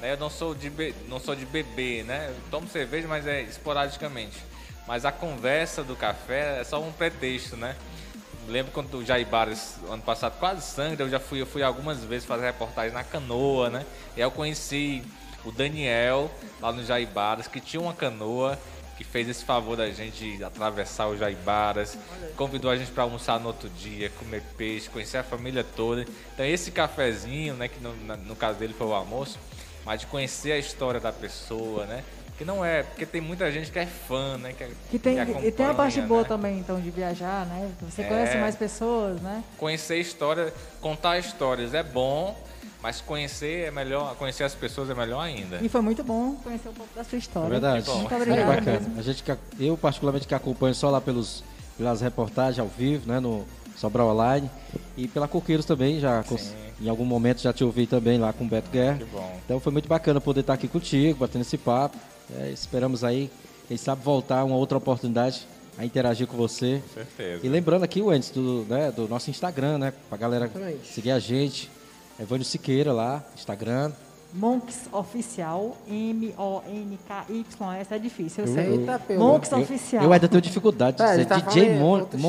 Né? 0.00 0.12
Eu 0.12 0.16
não 0.16 0.30
sou 0.30 0.54
de 0.54 0.68
be... 0.68 0.94
não 1.08 1.20
sou 1.20 1.34
de 1.34 1.46
beber, 1.46 2.04
né? 2.04 2.28
Eu 2.30 2.36
tomo 2.50 2.68
cerveja, 2.68 3.06
mas 3.08 3.26
é 3.26 3.42
esporadicamente. 3.42 4.36
Mas 4.86 5.04
a 5.04 5.12
conversa 5.12 5.82
do 5.84 5.94
café 5.94 6.60
é 6.60 6.64
só 6.64 6.80
um 6.80 6.92
pretexto, 6.92 7.56
né? 7.56 7.76
Lembro 8.48 8.72
quando 8.72 8.98
o 8.98 9.04
Jaibaras, 9.04 9.76
ano 9.88 10.02
passado, 10.02 10.38
quase 10.38 10.62
sangue, 10.62 11.00
eu 11.00 11.08
já 11.08 11.20
fui, 11.20 11.40
eu 11.40 11.46
fui 11.46 11.62
algumas 11.62 12.04
vezes 12.04 12.26
fazer 12.26 12.44
reportagem 12.46 12.92
na 12.92 13.04
canoa, 13.04 13.70
né? 13.70 13.86
E 14.16 14.20
aí 14.20 14.26
eu 14.26 14.30
conheci 14.32 15.02
o 15.44 15.52
Daniel, 15.52 16.30
lá 16.60 16.72
no 16.72 16.84
Jaibaras, 16.84 17.46
que 17.46 17.60
tinha 17.60 17.80
uma 17.80 17.94
canoa, 17.94 18.58
que 18.96 19.04
fez 19.04 19.28
esse 19.28 19.44
favor 19.44 19.76
da 19.76 19.90
gente 19.90 20.36
de 20.36 20.44
atravessar 20.44 21.08
o 21.08 21.16
Jaibaras, 21.16 21.96
convidou 22.36 22.70
a 22.70 22.76
gente 22.76 22.90
para 22.90 23.02
almoçar 23.04 23.40
no 23.40 23.48
outro 23.48 23.68
dia, 23.70 24.10
comer 24.10 24.42
peixe, 24.56 24.88
conhecer 24.88 25.18
a 25.18 25.24
família 25.24 25.64
toda. 25.64 26.04
Então 26.34 26.44
esse 26.44 26.70
cafezinho, 26.70 27.54
né, 27.54 27.68
que 27.68 27.80
no, 27.80 27.94
no 27.94 28.36
caso 28.36 28.58
dele 28.58 28.74
foi 28.74 28.86
o 28.86 28.92
almoço, 28.92 29.38
mas 29.84 30.00
de 30.00 30.06
conhecer 30.06 30.52
a 30.52 30.58
história 30.58 31.00
da 31.00 31.12
pessoa, 31.12 31.86
né? 31.86 32.02
Que 32.38 32.44
não 32.44 32.64
é, 32.64 32.82
porque 32.82 33.04
tem 33.06 33.20
muita 33.20 33.50
gente 33.52 33.70
que 33.70 33.78
é 33.78 33.86
fã, 33.86 34.36
né? 34.38 34.52
Que, 34.56 34.66
Que 34.90 34.98
tem, 34.98 35.16
que 35.24 35.46
e 35.46 35.52
tem 35.52 35.66
a 35.66 35.74
parte 35.74 35.98
acompanha, 36.00 36.06
boa 36.08 36.22
né? 36.22 36.28
também, 36.28 36.58
então, 36.58 36.80
de 36.80 36.90
viajar, 36.90 37.46
né? 37.46 37.70
Você 37.82 38.02
É. 38.02 38.04
conhece 38.04 38.36
mais 38.38 38.56
pessoas, 38.56 39.20
né? 39.20 39.44
Conhecer 39.58 39.96
história, 39.98 40.52
contar 40.80 41.18
histórias 41.18 41.74
é 41.74 41.82
bom, 41.82 42.36
mas 42.82 43.00
conhecer 43.00 43.66
é 43.66 43.70
melhor, 43.70 44.16
conhecer 44.16 44.44
as 44.44 44.54
pessoas 44.54 44.88
é 44.90 44.94
melhor 44.94 45.20
ainda. 45.20 45.58
E 45.62 45.68
foi 45.68 45.80
muito 45.82 46.02
bom 46.02 46.34
conhecer 46.36 46.68
um 46.68 46.72
pouco 46.74 46.92
da 46.96 47.04
sua 47.04 47.18
história. 47.18 47.46
É 47.46 47.50
verdade. 47.50 47.90
Muito 47.90 48.14
É 48.14 48.44
bacana. 48.44 48.60
mesmo. 48.80 48.98
A 48.98 49.02
gente, 49.02 49.22
que- 49.22 49.36
eu, 49.60 49.76
particularmente, 49.76 50.26
que 50.26 50.34
acompanho 50.34 50.74
só 50.74 50.90
lá 50.90 51.00
pelos, 51.00 51.44
pelas 51.76 52.00
reportagens 52.00 52.58
ao 52.58 52.66
vivo, 52.66 53.06
né, 53.08 53.20
no 53.20 53.46
Sobral 53.76 54.08
Online. 54.08 54.50
E 54.96 55.08
pela 55.08 55.26
Coqueiros 55.28 55.64
também, 55.66 55.98
já 56.00 56.22
cons- 56.24 56.54
em 56.80 56.88
algum 56.88 57.04
momento 57.04 57.40
já 57.40 57.52
te 57.52 57.62
ouvi 57.64 57.86
também 57.86 58.18
lá 58.18 58.32
com 58.32 58.44
o 58.44 58.48
Beto 58.48 58.70
Guerra. 58.70 58.98
Que 58.98 59.04
bom. 59.04 59.38
Então 59.44 59.58
foi 59.60 59.72
muito 59.72 59.88
bacana 59.88 60.20
poder 60.20 60.40
estar 60.40 60.54
aqui 60.54 60.68
contigo, 60.68 61.18
batendo 61.20 61.42
esse 61.42 61.56
papo. 61.58 61.96
É, 62.38 62.50
esperamos 62.50 63.02
aí, 63.04 63.30
quem 63.68 63.76
sabe, 63.76 64.02
voltar 64.02 64.44
uma 64.44 64.56
outra 64.56 64.78
oportunidade 64.78 65.46
a 65.78 65.84
interagir 65.84 66.26
com 66.26 66.36
você. 66.36 66.82
Com 66.88 66.94
certeza. 66.94 67.46
E 67.46 67.48
lembrando 67.48 67.82
aqui, 67.84 68.00
Wendes, 68.02 68.30
do, 68.30 68.64
né, 68.68 68.90
do 68.92 69.08
nosso 69.08 69.30
Instagram, 69.30 69.78
né? 69.78 69.92
Pra 70.08 70.18
galera 70.18 70.44
Exatamente. 70.46 70.86
seguir 70.92 71.10
a 71.12 71.18
gente. 71.18 71.70
Evânio 72.20 72.44
Siqueira 72.44 72.92
lá, 72.92 73.22
Instagram. 73.34 73.90
Monks 74.34 74.88
Oficial, 74.92 75.76
M-O-N-K-Y-S, 76.66 77.94
é 77.94 77.98
difícil, 77.98 78.44
eu 78.44 78.52
sei. 78.54 78.66
Eita. 78.78 79.00
Monks 79.18 79.50
Eu, 79.52 79.58
Oficial. 79.58 80.04
eu 80.04 80.12
ainda 80.12 80.28
tenho 80.28 80.40
dificuldade 80.40 80.96
de 80.96 81.02
É, 81.02 81.10
dizer 81.10 81.26
tá 81.26 81.36
DJ 81.38 81.64
falando 81.66 81.80
Mon, 81.80 81.98
outros 82.00 82.22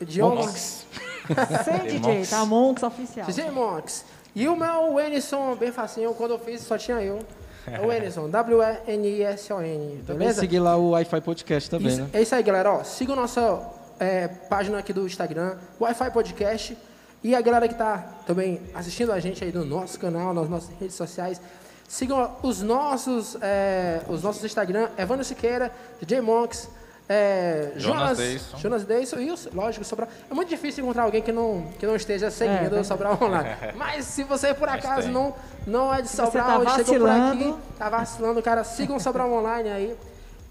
Mon, 0.00 0.02
Idiomas. 0.06 0.86
Sem 1.64 1.78
DJ, 1.98 2.14
Monks. 2.16 2.30
tá? 2.30 2.44
Monks 2.44 2.82
Oficial. 2.82 3.26
DJ 3.26 3.50
Monks. 3.50 4.04
E 4.34 4.46
o 4.48 4.54
meu 4.56 5.00
Enison, 5.00 5.54
bem 5.56 5.72
facinho, 5.72 6.12
quando 6.14 6.32
eu 6.32 6.38
fiz 6.38 6.60
só 6.62 6.76
tinha 6.76 7.00
eu. 7.00 7.18
É 7.66 7.80
o 7.80 7.90
Enison, 7.92 8.28
W-E-N-I-S-O-N. 8.30 10.02
Também 10.06 10.18
Beleza? 10.18 10.40
seguir 10.40 10.60
lá 10.60 10.76
o 10.76 10.90
Wi-Fi 10.90 11.20
Podcast 11.20 11.70
também, 11.70 11.88
Isso- 11.88 12.02
né? 12.02 12.08
É 12.12 12.22
isso 12.22 12.34
aí, 12.34 12.42
galera. 12.42 12.72
Ó, 12.72 12.84
sigam 12.84 13.16
nossa 13.16 13.60
é, 13.98 14.28
página 14.28 14.78
aqui 14.78 14.92
do 14.92 15.06
Instagram, 15.06 15.56
Wi-Fi 15.80 16.10
Podcast. 16.10 16.76
E 17.24 17.34
a 17.34 17.40
galera 17.40 17.66
que 17.66 17.74
tá 17.74 18.18
também 18.26 18.60
assistindo 18.74 19.10
a 19.10 19.18
gente 19.18 19.42
aí 19.42 19.50
no 19.52 19.64
nosso 19.64 19.98
canal, 19.98 20.32
nas 20.32 20.48
nossas 20.48 20.70
redes 20.78 20.94
sociais. 20.94 21.40
Sigam 21.88 22.36
os 22.42 22.62
nossos, 22.62 23.36
é, 23.40 24.00
os 24.08 24.22
nossos 24.22 24.44
Instagram, 24.44 24.88
Evandro 24.98 25.24
Siqueira, 25.24 25.72
DJ 26.00 26.20
Monks, 26.20 26.68
é, 27.08 27.72
Jonas 27.76 28.00
Jonas, 28.00 28.18
Deison. 28.18 28.56
Jonas 28.58 28.84
Deison 28.84 29.16
e, 29.18 29.34
lógico, 29.54 29.84
Sobral. 29.84 30.08
É 30.28 30.34
muito 30.34 30.48
difícil 30.48 30.82
encontrar 30.82 31.04
alguém 31.04 31.22
que 31.22 31.30
não, 31.30 31.66
que 31.78 31.86
não 31.86 31.94
esteja 31.94 32.30
seguindo 32.30 32.76
É, 32.76 32.80
o 32.80 32.84
Sobral 32.84 33.16
Online. 33.20 33.50
Mas 33.76 34.06
se 34.06 34.24
você, 34.24 34.52
por 34.52 34.68
Mas 34.68 34.84
acaso, 34.84 35.08
não, 35.08 35.34
não 35.66 35.94
é 35.94 36.02
de 36.02 36.08
você 36.08 36.16
Sobral 36.16 36.64
tá 36.64 36.80
e 36.80 36.84
chegou 36.84 37.06
por 37.06 37.10
aqui, 37.10 37.54
tá 37.78 37.88
vacilando, 37.88 38.42
cara, 38.42 38.64
sigam 38.64 38.96
o 38.96 39.00
Sobral 39.00 39.32
Online 39.32 39.70
aí. 39.70 39.96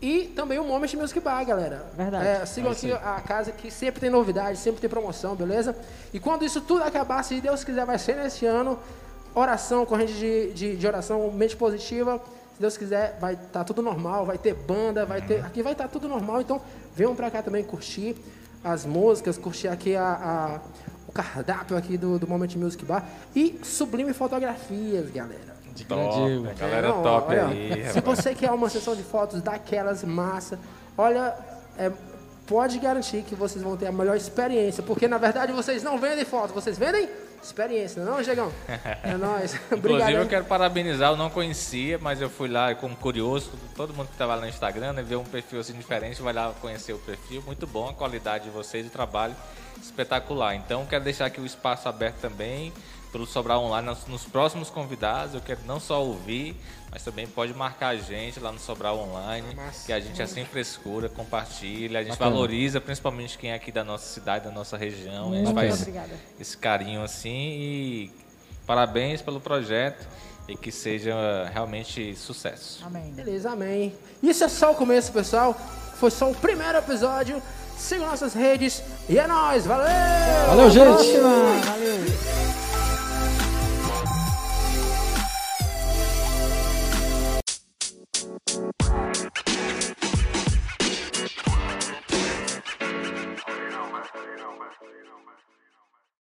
E 0.01 0.25
também 0.35 0.59
o 0.59 0.63
Moment 0.63 0.93
Music 0.93 1.19
Bar, 1.19 1.43
galera. 1.45 1.85
Verdade. 1.95 2.25
É, 2.25 2.45
sigam 2.45 2.71
aqui 2.71 2.91
a 2.91 3.21
casa 3.25 3.51
que 3.51 3.71
sempre 3.71 3.99
tem 3.99 4.09
novidade, 4.09 4.57
sempre 4.57 4.79
tem 4.79 4.89
promoção, 4.89 5.35
beleza? 5.35 5.75
E 6.13 6.19
quando 6.19 6.45
isso 6.45 6.61
tudo 6.61 6.83
acabar, 6.83 7.23
se 7.23 7.41
Deus 7.41 7.63
quiser, 7.63 7.85
vai 7.85 7.97
ser 7.97 8.15
nesse 8.15 8.45
ano. 8.45 8.79
Oração, 9.33 9.85
corrente 9.85 10.13
de, 10.13 10.53
de, 10.53 10.77
de 10.77 10.87
oração, 10.87 11.29
mente 11.31 11.57
positiva. 11.57 12.21
Se 12.55 12.61
Deus 12.61 12.77
quiser, 12.77 13.17
vai 13.19 13.33
estar 13.33 13.63
tudo 13.65 13.81
normal, 13.81 14.25
vai 14.25 14.37
ter 14.37 14.53
banda, 14.53 15.05
vai 15.05 15.21
ter. 15.21 15.43
Aqui 15.45 15.61
vai 15.61 15.73
estar 15.73 15.87
tudo 15.89 16.07
normal, 16.07 16.39
então 16.41 16.61
venham 16.95 17.13
pra 17.15 17.29
cá 17.29 17.41
também 17.43 17.63
curtir 17.63 18.15
as 18.63 18.85
músicas, 18.85 19.37
curtir 19.37 19.67
aqui 19.67 19.95
a, 19.95 20.03
a- 20.05 20.59
o 21.07 21.11
cardápio 21.11 21.75
aqui 21.77 21.97
do, 21.97 22.17
do 22.17 22.27
Moment 22.27 22.55
Music 22.55 22.83
Bar. 22.85 23.05
E 23.35 23.59
sublime 23.63 24.13
fotografias, 24.13 25.09
galera. 25.11 25.53
Top, 25.85 26.13
grande- 26.15 26.49
a 26.49 26.53
galera 26.53 26.87
Não, 26.87 27.03
top 27.03 27.27
olha, 27.31 27.47
aí. 27.47 27.89
Se 27.91 27.99
você 27.99 28.33
quer 28.33 28.49
uma 28.51 28.69
sessão 28.69 28.95
de 28.95 29.03
fotos 29.03 29.41
daquelas 29.41 30.05
massa, 30.05 30.57
olha, 30.97 31.35
é, 31.77 31.91
pode 32.47 32.79
garantir 32.79 33.23
que 33.23 33.35
vocês 33.35 33.61
vão 33.61 33.75
ter 33.75 33.87
a 33.87 33.91
melhor 33.91 34.15
experiência, 34.15 34.81
porque 34.81 35.05
na 35.09 35.17
verdade 35.17 35.51
vocês 35.51 35.83
não 35.83 35.97
vendem 35.99 36.23
foto, 36.23 36.53
vocês 36.53 36.77
vendem 36.77 37.09
experiência, 37.41 38.03
não 38.03 38.19
é, 38.19 38.23
Diegão? 38.23 38.51
É 39.03 39.15
nóis. 39.17 39.59
Obrigado. 39.71 40.01
Inclusive, 40.01 40.13
eu 40.21 40.27
quero 40.27 40.45
parabenizar, 40.45 41.11
eu 41.11 41.17
não 41.17 41.29
conhecia, 41.29 41.97
mas 41.99 42.21
eu 42.21 42.29
fui 42.29 42.49
lá 42.49 42.73
como 42.75 42.95
curioso, 42.95 43.51
todo 43.75 43.93
mundo 43.93 44.07
que 44.07 44.13
estava 44.13 44.35
lá 44.35 44.41
no 44.41 44.47
Instagram, 44.47 44.93
né, 44.93 45.03
vê 45.03 45.15
um 45.15 45.23
perfil 45.23 45.59
assim 45.59 45.73
diferente, 45.73 46.21
vai 46.21 46.33
lá 46.33 46.53
conhecer 46.59 46.93
o 46.93 46.97
perfil, 46.99 47.43
muito 47.45 47.67
bom, 47.67 47.89
a 47.89 47.93
qualidade 47.93 48.45
de 48.45 48.49
vocês, 48.49 48.85
o 48.87 48.89
trabalho 48.89 49.35
espetacular. 49.81 50.55
Então, 50.55 50.85
quero 50.85 51.03
deixar 51.03 51.25
aqui 51.25 51.39
o 51.39 51.45
espaço 51.45 51.87
aberto 51.87 52.17
também 52.21 52.73
pelo 53.15 53.25
Sobrar 53.25 53.57
Online 53.59 53.87
nos, 53.87 54.05
nos 54.07 54.25
próximos 54.25 54.69
convidados, 54.69 55.35
eu 55.35 55.39
quero 55.39 55.61
não 55.65 55.79
só 55.79 56.03
ouvir, 56.03 56.53
mas 56.91 57.01
também 57.01 57.25
pode 57.25 57.53
marcar 57.53 57.87
a 57.87 57.95
gente 57.95 58.41
lá 58.41 58.51
no 58.51 58.59
Sobrar 58.59 58.93
Online, 58.93 59.55
que 59.85 59.93
a 59.93 60.01
gente 60.01 60.21
é 60.21 60.27
sem 60.27 60.43
frescura, 60.43 61.07
compartilha, 61.07 61.99
a 61.99 62.03
gente 62.03 62.11
Bacana. 62.11 62.31
valoriza 62.31 62.81
principalmente 62.81 63.37
quem 63.37 63.51
é 63.51 63.55
aqui 63.55 63.71
da 63.71 63.85
nossa 63.85 64.05
cidade, 64.05 64.43
da 64.43 64.51
nossa 64.51 64.75
região, 64.75 65.31
a 65.31 65.35
gente 65.35 65.45
Muito 65.45 65.55
faz 65.55 65.79
obrigada. 65.79 66.13
esse 66.37 66.57
carinho 66.57 67.01
assim 67.01 67.29
e 67.29 68.11
parabéns 68.67 69.21
pelo 69.21 69.39
projeto 69.39 70.05
e 70.45 70.57
que 70.57 70.69
seja 70.69 71.15
realmente 71.53 72.17
sucesso. 72.17 72.83
Amém. 72.85 73.13
Beleza, 73.13 73.51
amém. 73.51 73.95
Isso 74.21 74.43
é 74.43 74.49
só 74.49 74.73
o 74.73 74.75
começo, 74.75 75.13
pessoal. 75.13 75.53
Foi 76.01 76.11
só 76.11 76.29
o 76.29 76.35
primeiro 76.35 76.77
episódio. 76.79 77.41
Sigam 77.77 78.07
nossas 78.07 78.33
redes 78.33 78.83
e 79.07 79.17
é 79.17 79.25
nóis, 79.25 79.65
valeu! 79.65 79.87
Valeu, 80.49 80.69
gente! 80.69 81.17
Valeu. 81.65 82.64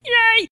Yay! 0.06 0.50